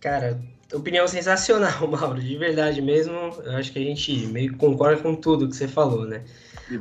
Cara, 0.00 0.40
opinião 0.72 1.06
sensacional, 1.08 1.86
Mauro, 1.88 2.20
de 2.20 2.36
verdade 2.36 2.80
mesmo. 2.80 3.14
Eu 3.14 3.56
acho 3.56 3.72
que 3.72 3.78
a 3.78 3.82
gente 3.82 4.26
meio 4.26 4.52
que 4.52 4.58
concorda 4.58 5.00
com 5.02 5.14
tudo 5.14 5.48
que 5.48 5.56
você 5.56 5.68
falou, 5.68 6.04
né? 6.04 6.24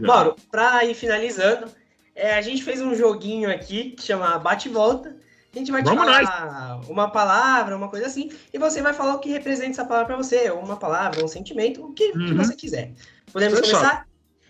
Mauro, 0.02 0.36
para 0.52 0.84
ir 0.84 0.94
finalizando, 0.94 1.68
é, 2.14 2.34
a 2.34 2.42
gente 2.42 2.64
fez 2.64 2.82
um 2.82 2.96
joguinho 2.96 3.50
aqui 3.50 3.92
que 3.92 4.04
chama 4.04 4.38
Bate 4.40 4.68
e 4.68 4.72
Volta. 4.72 5.16
A 5.56 5.60
gente 5.60 5.72
vai 5.72 5.82
te 5.82 5.86
Vamos 5.86 6.04
falar 6.04 6.78
nós. 6.78 6.90
uma 6.90 7.10
palavra, 7.10 7.76
uma 7.76 7.90
coisa 7.90 8.06
assim, 8.06 8.30
e 8.54 8.60
você 8.60 8.82
vai 8.82 8.94
falar 8.94 9.16
o 9.16 9.20
que 9.20 9.30
representa 9.30 9.72
essa 9.72 9.86
palavra 9.86 10.08
para 10.08 10.18
você, 10.18 10.50
ou 10.52 10.60
uma 10.60 10.78
palavra, 10.78 11.24
um 11.24 11.28
sentimento, 11.28 11.84
o 11.84 11.94
que, 11.94 12.12
uhum. 12.12 12.28
que 12.28 12.34
você 12.34 12.56
quiser. 12.56 12.94
Podemos 13.32 13.60
começar? 13.62 14.08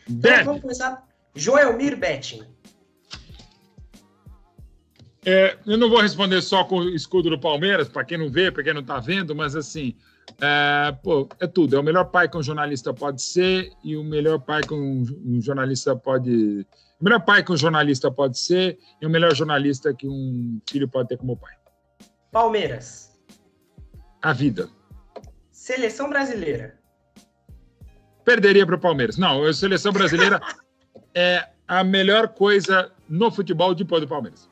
Então, 0.10 0.46
vamos 0.46 0.62
começar. 0.62 1.08
Joelmir 1.36 1.98
Betting. 1.98 2.44
É, 5.26 5.58
eu 5.66 5.78
não 5.78 5.90
vou 5.90 6.00
responder 6.00 6.42
só 6.42 6.64
com 6.64 6.78
o 6.78 6.90
escudo 6.90 7.30
do 7.30 7.40
Palmeiras, 7.40 7.90
para 7.90 8.06
quem 8.06 8.18
não 8.18 8.30
vê, 8.30 8.50
para 8.50 8.64
quem 8.64 8.74
não 8.74 8.82
está 8.82 8.98
vendo, 8.98 9.36
mas 9.36 9.56
assim, 9.56 9.94
é, 10.42 10.96
pô, 11.04 11.28
é 11.40 11.48
tudo. 11.48 11.76
É 11.76 11.80
o 11.80 11.84
melhor 11.84 12.06
pai 12.06 12.30
que 12.30 12.38
um 12.38 12.44
jornalista 12.44 12.94
pode 12.94 13.22
ser 13.22 13.72
e 13.84 13.98
o 13.98 14.04
melhor 14.04 14.40
pai 14.40 14.62
que 14.62 14.74
um, 14.74 15.06
um 15.26 15.42
jornalista 15.42 15.96
pode. 15.96 16.66
O 17.00 17.04
melhor 17.04 17.24
pai 17.24 17.44
que 17.44 17.52
um 17.52 17.58
jornalista 17.58 18.12
pode 18.12 18.40
ser 18.40 18.80
e 19.02 19.06
o 19.06 19.10
melhor 19.10 19.36
jornalista 19.36 19.94
que 19.94 20.08
um 20.08 20.60
filho 20.68 20.88
pode 20.88 21.10
ter 21.10 21.18
como 21.18 21.38
pai. 21.38 21.54
Palmeiras. 22.32 23.18
A 24.22 24.34
vida. 24.34 24.70
Seleção 25.52 26.10
brasileira 26.10 26.78
perderia 28.28 28.66
para 28.66 28.76
o 28.76 28.80
Palmeiras. 28.80 29.18
Não, 29.18 29.46
a 29.46 29.54
seleção 29.54 29.94
brasileira 29.94 30.42
é 31.16 31.48
a 31.66 31.82
melhor 31.82 32.28
coisa 32.28 32.92
no 33.08 33.32
futebol 33.32 33.74
depois 33.74 34.02
do 34.02 34.08
Palmeiras. 34.08 34.50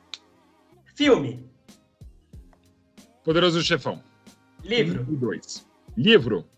Filme. 0.94 1.46
Poderoso 3.22 3.62
Chefão. 3.62 4.02
Livro. 4.64 5.06
E 5.12 5.16
dois. 5.16 5.68
Livro. 5.94 6.48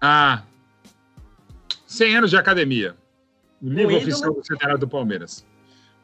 Ah, 0.00 0.44
100 1.84 2.18
anos 2.18 2.30
de 2.30 2.36
academia. 2.36 2.96
O 3.62 3.68
livro 3.68 3.94
um 3.94 3.98
oficial 3.98 4.34
do 4.34 4.44
centenário 4.44 4.78
do 4.78 4.88
Palmeiras. 4.88 5.46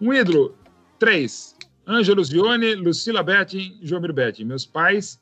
Um 0.01 0.12
ídolo. 0.12 0.57
Três. 0.99 1.57
Ângelo 1.87 2.25
Zione, 2.25 2.75
Lucila 2.75 3.23
Betting, 3.23 3.79
Jomir 3.83 4.12
Betting. 4.12 4.45
Meus 4.45 4.64
pais 4.64 5.21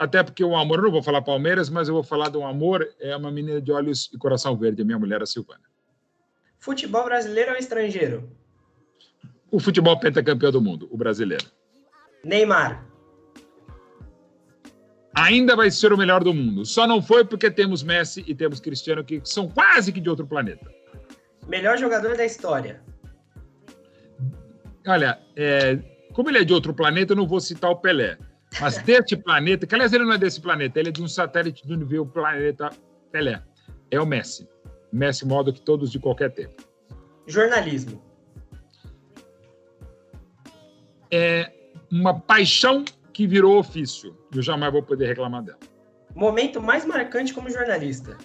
até 0.00 0.22
porque 0.22 0.42
o 0.42 0.56
amor, 0.56 0.78
eu 0.78 0.84
não 0.84 0.90
vou 0.90 1.02
falar 1.02 1.20
Palmeiras, 1.20 1.68
mas 1.68 1.86
eu 1.86 1.92
vou 1.92 2.02
falar 2.02 2.30
de 2.30 2.38
um 2.38 2.46
amor, 2.46 2.88
é 2.98 3.14
uma 3.14 3.30
menina 3.30 3.60
de 3.60 3.70
olhos 3.70 4.08
e 4.14 4.16
coração 4.16 4.56
verde, 4.56 4.80
a 4.80 4.84
minha 4.84 4.98
mulher, 4.98 5.22
a 5.22 5.26
Silvana. 5.26 5.60
Futebol 6.58 7.04
brasileiro 7.04 7.50
ou 7.50 7.58
estrangeiro? 7.58 8.32
O 9.50 9.60
futebol 9.60 10.00
pentacampeão 10.00 10.50
do 10.50 10.60
mundo, 10.62 10.88
o 10.90 10.96
brasileiro. 10.96 11.44
Neymar. 12.24 12.82
Ainda 15.14 15.54
vai 15.54 15.70
ser 15.70 15.92
o 15.92 15.98
melhor 15.98 16.24
do 16.24 16.32
mundo. 16.32 16.64
Só 16.64 16.86
não 16.86 17.02
foi 17.02 17.22
porque 17.22 17.50
temos 17.50 17.82
Messi 17.82 18.24
e 18.26 18.34
temos 18.34 18.58
Cristiano, 18.58 19.04
que 19.04 19.20
são 19.22 19.50
quase 19.50 19.92
que 19.92 20.00
de 20.00 20.08
outro 20.08 20.26
planeta. 20.26 20.66
Melhor 21.46 21.78
jogador 21.78 22.16
da 22.16 22.24
história. 22.24 22.82
Olha, 24.86 25.18
é, 25.36 25.78
como 26.12 26.30
ele 26.30 26.38
é 26.38 26.44
de 26.44 26.52
outro 26.52 26.74
planeta, 26.74 27.12
eu 27.12 27.16
não 27.16 27.26
vou 27.26 27.40
citar 27.40 27.70
o 27.70 27.76
Pelé. 27.76 28.16
Mas 28.60 28.78
deste 28.84 29.16
planeta, 29.16 29.66
que 29.66 29.74
aliás 29.74 29.92
ele 29.92 30.04
não 30.04 30.12
é 30.12 30.18
desse 30.18 30.40
planeta, 30.40 30.78
ele 30.78 30.88
é 30.88 30.92
de 30.92 31.02
um 31.02 31.08
satélite 31.08 31.66
do 31.66 31.76
nível 31.76 32.06
planeta 32.06 32.70
Pelé. 33.12 33.42
É 33.90 34.00
o 34.00 34.06
Messi. 34.06 34.48
Messi 34.92 35.26
modo 35.26 35.52
que 35.52 35.60
todos 35.60 35.90
de 35.90 35.98
qualquer 35.98 36.32
tempo. 36.32 36.62
Jornalismo. 37.26 38.02
É 41.10 41.52
uma 41.90 42.18
paixão 42.18 42.84
que 43.12 43.26
virou 43.26 43.58
ofício. 43.58 44.16
Eu 44.34 44.42
jamais 44.42 44.72
vou 44.72 44.82
poder 44.82 45.06
reclamar 45.06 45.42
dela. 45.42 45.58
Momento 46.14 46.60
mais 46.60 46.84
marcante 46.84 47.32
como 47.32 47.50
jornalista. 47.50 48.16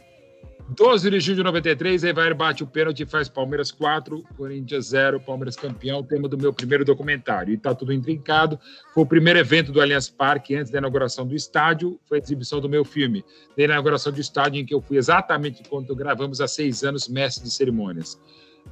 12 0.70 1.12
de 1.12 1.20
julho 1.20 1.38
de 1.38 1.44
93, 1.44 2.04
Evair 2.04 2.34
bate 2.34 2.64
o 2.64 2.68
pênalti 2.68 3.04
e 3.04 3.06
faz 3.06 3.30
Palmeiras 3.30 3.72
4, 3.72 4.24
Corinthians 4.36 4.88
0, 4.88 5.20
Palmeiras 5.20 5.56
campeão, 5.56 6.02
tema 6.02 6.28
do 6.28 6.38
meu 6.38 6.52
primeiro 6.52 6.84
documentário. 6.84 7.54
E 7.54 7.58
tá 7.58 7.76
tudo 7.76 7.94
intrincado. 7.94 8.60
Foi 8.92 9.04
o 9.04 9.06
primeiro 9.06 9.38
evento 9.38 9.72
do 9.72 9.80
Allianz 9.80 10.10
Parque 10.10 10.56
antes 10.56 10.72
da 10.72 10.80
inauguração 10.80 11.26
do 11.26 11.36
estádio, 11.36 12.00
foi 12.10 12.18
a 12.18 12.22
exibição 12.22 12.60
do 12.60 12.68
meu 12.68 12.84
filme. 12.84 13.24
Da 13.56 13.64
inauguração 13.64 14.12
do 14.12 14.20
estádio, 14.20 14.60
em 14.60 14.66
que 14.66 14.74
eu 14.74 14.82
fui 14.82 14.98
exatamente 14.98 15.62
quando 15.70 15.96
gravamos 15.96 16.42
há 16.42 16.48
seis 16.48 16.84
anos, 16.84 17.08
mestre 17.08 17.44
de 17.44 17.52
cerimônias. 17.52 18.20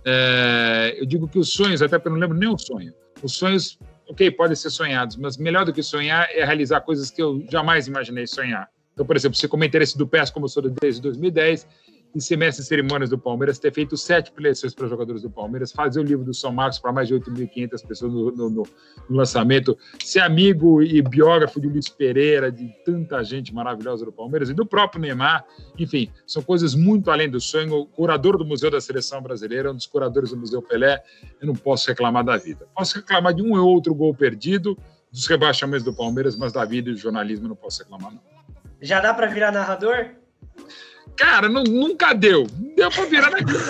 É, 0.04 0.98
eu 1.00 1.06
digo 1.06 1.28
que 1.28 1.38
os 1.38 1.54
sonhos, 1.54 1.84
até 1.84 2.00
porque 2.00 2.08
eu 2.08 2.14
não 2.14 2.20
lembro 2.20 2.38
nem 2.38 2.50
o 2.50 2.58
sonho, 2.58 2.92
os 3.22 3.34
sonhos, 3.34 3.78
ok, 4.10 4.32
podem 4.32 4.56
ser 4.56 4.72
sonhados, 4.72 5.16
mas 5.16 5.38
melhor 5.38 5.64
do 5.64 5.72
que 5.72 5.84
sonhar 5.84 6.28
é 6.32 6.44
realizar 6.44 6.82
coisas 6.82 7.12
que 7.12 7.22
eu 7.22 7.46
jamais 7.52 7.88
imaginei 7.88 8.26
sonhar. 8.26 8.68
Então, 8.94 9.06
por 9.06 9.16
exemplo, 9.16 9.38
você 9.38 9.48
como 9.48 9.64
interesse 9.64 9.98
do 9.98 10.08
PES, 10.08 10.30
como 10.30 10.48
sou 10.48 10.64
desde 10.64 11.02
2010, 11.02 11.68
em 12.16 12.20
semestre 12.20 12.62
de 12.62 12.68
cerimônias 12.68 13.10
do 13.10 13.18
Palmeiras, 13.18 13.58
ter 13.58 13.74
feito 13.74 13.98
sete 13.98 14.32
preleções 14.32 14.74
para 14.74 14.88
jogadores 14.88 15.24
do 15.24 15.32
Palmeiras, 15.32 15.72
fazer 15.72 16.00
o 16.00 16.04
livro 16.04 16.24
do 16.24 16.34
São 16.34 16.52
Marcos 16.52 16.78
para 16.78 16.92
mais 16.92 17.08
de 17.08 17.16
8.500 17.16 17.88
pessoas 17.88 18.14
no, 18.14 18.32
no, 18.32 18.50
no, 18.50 18.66
lançamento, 19.10 19.76
ser 20.04 20.20
amigo 20.20 20.82
e 20.84 21.02
biógrafo 21.02 21.60
de 21.60 21.68
Luiz 21.68 21.90
Pereira, 21.90 22.52
de 22.52 22.70
tanta 22.86 23.24
gente 23.24 23.54
maravilhosa 23.54 24.06
do 24.06 24.12
Palmeiras 24.12 24.50
e 24.50 24.54
do 24.54 24.66
próprio 24.66 25.02
Neymar. 25.02 25.44
Enfim, 25.78 26.10
são 26.28 26.44
coisas 26.44 26.76
muito 26.76 27.10
além 27.10 27.30
do 27.30 27.42
sonho. 27.42 27.86
Curador 27.88 28.38
do 28.38 28.46
Museu 28.46 28.70
da 28.70 28.80
Seleção 28.80 29.22
Brasileira, 29.22 29.72
um 29.72 29.76
dos 29.76 29.88
curadores 29.88 30.30
do 30.30 30.38
Museu 30.38 30.62
Pelé, 30.62 31.04
eu 31.42 31.48
não 31.48 31.56
posso 31.56 31.88
reclamar 31.88 32.24
da 32.24 32.38
vida. 32.38 32.68
Posso 32.76 32.96
reclamar 32.96 33.34
de 33.34 33.42
um 33.42 33.60
ou 33.60 33.68
outro 33.68 33.94
gol 33.96 34.14
perdido, 34.14 34.78
dos 35.12 35.26
rebaixamentos 35.28 35.84
do 35.84 35.94
Palmeiras, 35.94 36.36
mas 36.36 36.54
da 36.54 36.66
vida 36.66 36.90
e 36.90 36.94
do 36.94 37.00
jornalismo 37.00 37.46
eu 37.46 37.50
não 37.50 37.56
posso 37.56 37.84
reclamar, 37.84 38.12
não. 38.12 38.33
Já 38.84 39.00
dá 39.00 39.14
para 39.14 39.28
virar 39.28 39.50
narrador? 39.50 40.10
Cara, 41.16 41.48
não, 41.48 41.64
nunca 41.64 42.12
deu. 42.12 42.46
Deu 42.76 42.92
para 42.92 43.06
virar 43.06 43.32
naquilo. 43.32 43.60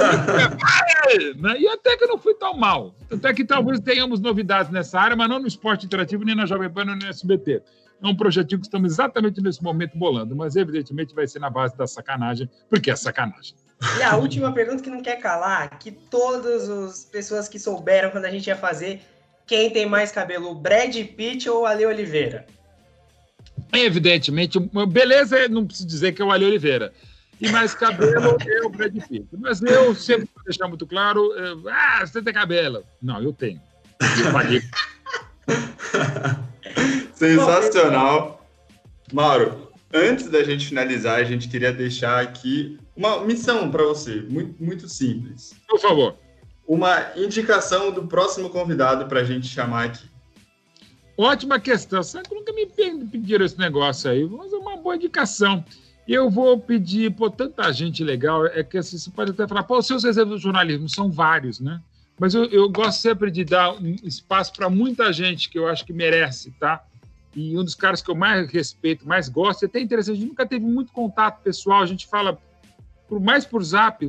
E 1.60 1.68
até 1.68 1.98
que 1.98 2.08
não 2.08 2.18
fui 2.18 2.34
tão 2.34 2.58
mal. 2.58 2.96
Até 3.12 3.34
que 3.34 3.44
talvez 3.44 3.80
tenhamos 3.80 4.20
novidades 4.20 4.72
nessa 4.72 5.00
área, 5.00 5.16
mas 5.16 5.30
não 5.30 5.38
no 5.38 5.48
esporte 5.48 5.86
interativo, 5.86 6.24
nem 6.24 6.34
na 6.34 6.46
Jovem 6.46 6.70
Pan, 6.70 6.86
nem 6.86 6.96
no 6.96 7.08
SBT. 7.08 7.62
É 8.02 8.08
um 8.08 8.16
projetinho 8.16 8.60
que 8.60 8.66
estamos 8.66 8.94
exatamente 8.94 9.40
nesse 9.42 9.62
momento 9.62 9.98
bolando, 9.98 10.36
mas 10.36 10.56
evidentemente 10.56 11.14
vai 11.14 11.28
ser 11.28 11.40
na 11.40 11.50
base 11.50 11.78
da 11.78 11.86
sacanagem, 11.86 12.50
porque 12.70 12.90
é 12.90 12.96
sacanagem. 12.96 13.56
E 14.00 14.02
a 14.04 14.16
última 14.16 14.52
pergunta 14.52 14.82
que 14.82 14.90
não 14.90 15.02
quer 15.02 15.18
calar, 15.18 15.78
que 15.78 15.92
todas 15.92 16.70
as 16.70 17.06
pessoas 17.06 17.48
que 17.48 17.60
souberam 17.60 18.10
quando 18.10 18.26
a 18.26 18.32
gente 18.32 18.48
ia 18.48 18.56
fazer, 18.56 19.02
quem 19.46 19.70
tem 19.70 19.86
mais 19.86 20.12
cabelo, 20.12 20.52
o 20.52 20.56
Brad 20.56 20.96
Pitt 20.96 21.50
ou 21.50 21.64
o 21.64 21.66
Ale 21.66 21.86
Oliveira? 21.86 22.48
Evidentemente, 23.74 24.60
beleza, 24.88 25.48
não 25.48 25.66
preciso 25.66 25.88
dizer 25.88 26.12
que 26.12 26.22
é 26.22 26.26
o 26.26 26.32
Ali 26.32 26.46
Oliveira. 26.46 26.94
E 27.42 27.50
mais 27.50 27.74
cabelo 27.74 28.38
é 28.48 28.62
o 28.66 28.70
Brad 28.70 28.96
Pitt. 29.08 29.28
Mas 29.40 29.62
eu 29.62 29.94
sempre 29.96 30.30
vou 30.34 30.44
deixar 30.46 30.68
muito 30.68 30.86
claro: 30.86 31.34
eu, 31.34 31.68
ah, 31.70 32.06
você 32.06 32.22
tem 32.22 32.34
cabelo. 32.34 32.84
Não, 33.02 33.22
eu 33.22 33.34
tenho. 33.34 33.60
Eu 34.24 34.32
paguei. 34.32 34.62
Sensacional. 37.14 38.48
Mauro, 39.12 39.72
antes 39.94 40.30
da 40.30 40.44
gente 40.44 40.68
finalizar, 40.68 41.20
a 41.20 41.24
gente 41.24 41.50
queria 41.50 41.72
deixar 41.72 42.22
aqui 42.22 42.80
uma 42.96 43.24
missão 43.26 43.70
para 43.70 43.84
você, 43.84 44.22
muito, 44.22 44.64
muito 44.64 44.88
simples. 44.88 45.54
Por 45.68 45.80
favor. 45.80 46.16
Uma 46.66 47.12
indicação 47.16 47.92
do 47.92 48.08
próximo 48.08 48.50
convidado 48.50 49.06
para 49.08 49.20
a 49.20 49.24
gente 49.24 49.48
chamar 49.48 49.86
aqui. 49.86 50.13
Ótima 51.18 51.60
questão. 51.60 52.02
Sabe 52.02 52.28
que 52.28 52.36
nunca 52.36 52.52
me 52.54 52.66
pediram 52.66 53.46
esse 53.46 53.58
negócio 53.58 54.10
aí. 54.10 54.26
Mas 54.26 54.52
é 54.52 54.58
uma 54.58 54.78
boa 54.78 54.96
indicação. 54.96 55.64
Eu 56.08 56.30
vou 56.30 56.60
pedir, 56.60 57.14
por 57.16 57.32
tanta 57.32 57.72
gente 57.72 58.04
legal, 58.04 58.46
é 58.48 58.62
que 58.64 58.78
assim, 58.78 58.98
você 58.98 59.10
pode 59.10 59.32
até 59.32 59.48
falar, 59.48 59.64
pô, 59.64 59.78
os 59.78 59.88
seus 59.88 60.04
reservas 60.04 60.34
do 60.34 60.42
jornalismo 60.42 60.90
são 60.90 61.10
vários, 61.10 61.62
né? 61.62 61.82
Mas 62.20 62.34
eu, 62.34 62.46
eu 62.46 62.70
gosto 62.70 63.00
sempre 63.00 63.32
de 63.32 63.46
dar 63.46 63.74
um 63.74 63.96
espaço 64.04 64.52
para 64.54 64.70
muita 64.70 65.12
gente 65.14 65.50
que 65.50 65.58
eu 65.58 65.68
acho 65.68 65.86
que 65.86 65.94
merece, 65.94 66.52
tá? 66.60 66.84
E 67.36 67.58
um 67.58 67.64
dos 67.64 67.74
caras 67.74 68.02
que 68.02 68.12
eu 68.12 68.16
mais 68.16 68.52
respeito, 68.52 69.08
mais 69.08 69.30
gosto, 69.30 69.64
e 69.64 69.66
até 69.66 69.80
interessante, 69.80 70.18
a 70.18 70.20
gente 70.20 70.30
nunca 70.30 70.46
teve 70.46 70.66
muito 70.66 70.92
contato 70.92 71.42
pessoal, 71.42 71.82
a 71.82 71.86
gente 71.86 72.06
fala 72.06 72.38
por, 73.08 73.20
mais 73.20 73.46
por 73.46 73.64
zap. 73.64 74.06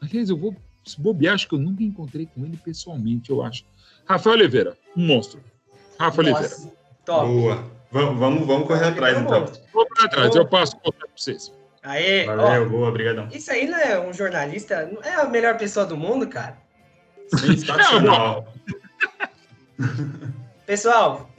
Aliás, 0.00 0.30
eu 0.30 0.36
vou 0.36 0.54
se 0.84 1.00
bobear, 1.00 1.34
acho 1.34 1.48
que 1.48 1.54
eu 1.54 1.58
nunca 1.58 1.82
encontrei 1.82 2.26
com 2.26 2.44
ele 2.44 2.56
pessoalmente, 2.58 3.30
eu 3.30 3.42
acho. 3.42 3.64
Rafael 4.04 4.36
Oliveira, 4.36 4.76
um 4.96 5.06
monstro. 5.06 5.40
Rafa 5.98 6.20
Oliveira. 6.20 6.56
Top. 7.04 7.26
Boa. 7.26 7.78
Vamos, 7.90 8.18
vamos, 8.18 8.46
vamos 8.46 8.66
correr 8.66 8.86
atrás, 8.86 9.18
então. 9.18 9.46
Vou 9.72 9.86
correr 9.86 10.06
atrás, 10.06 10.34
eu 10.34 10.46
passo 10.46 10.76
o 10.76 10.80
contato 10.80 11.00
para 11.00 11.08
vocês. 11.16 11.52
Aê, 11.82 12.26
Valeu, 12.26 12.66
ó, 12.66 12.68
boa, 12.68 12.88
obrigadão. 12.88 13.28
Isso 13.32 13.50
aí 13.50 13.66
não 13.66 13.78
é 13.78 13.98
um 13.98 14.12
jornalista, 14.12 14.86
não 14.92 15.02
é 15.02 15.14
a 15.14 15.24
melhor 15.24 15.56
pessoa 15.56 15.86
do 15.86 15.96
mundo, 15.96 16.28
cara? 16.28 16.58
Sensacional. 17.34 18.52
Pessoal, 20.66 21.30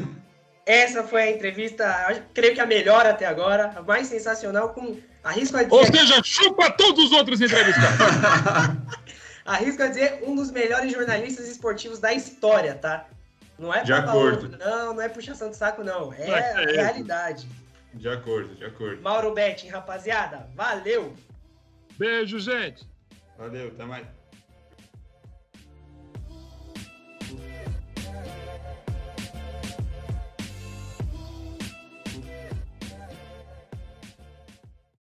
essa 0.65 1.03
foi 1.03 1.21
a 1.21 1.31
entrevista, 1.31 2.25
creio 2.33 2.55
que 2.55 2.61
a 2.61 2.65
melhor 2.65 3.05
até 3.05 3.25
agora, 3.25 3.73
a 3.75 3.81
mais 3.83 4.07
sensacional, 4.07 4.69
com 4.69 4.97
arrisco 5.23 5.57
a 5.57 5.63
dizer... 5.63 5.75
Ou 5.75 5.85
seja, 5.85 6.21
chupa 6.23 6.71
todos 6.71 7.05
os 7.05 7.11
outros 7.11 7.41
entrevistados. 7.41 7.97
arrisco 9.45 9.83
a 9.83 9.87
dizer, 9.87 10.23
um 10.25 10.35
dos 10.35 10.49
melhores 10.49 10.91
jornalistas 10.91 11.47
esportivos 11.47 11.99
da 11.99 12.11
história, 12.11 12.73
tá? 12.73 13.05
Não 13.59 13.73
é 13.73 13.83
de 13.83 13.91
acordo. 13.93 14.43
Outro, 14.43 14.57
não, 14.57 14.93
não 14.93 15.01
é 15.01 15.09
puxação 15.09 15.49
de 15.49 15.57
saco, 15.57 15.83
não. 15.83 16.13
É, 16.13 16.29
é 16.29 16.71
realidade. 16.71 17.47
De 17.93 18.07
acordo, 18.07 18.55
de 18.55 18.63
acordo. 18.63 19.01
Mauro 19.01 19.33
Betting, 19.33 19.67
rapaziada, 19.67 20.47
valeu! 20.55 21.13
Beijo, 21.97 22.39
gente! 22.39 22.87
Valeu, 23.37 23.67
até 23.69 23.83
mais. 23.83 24.07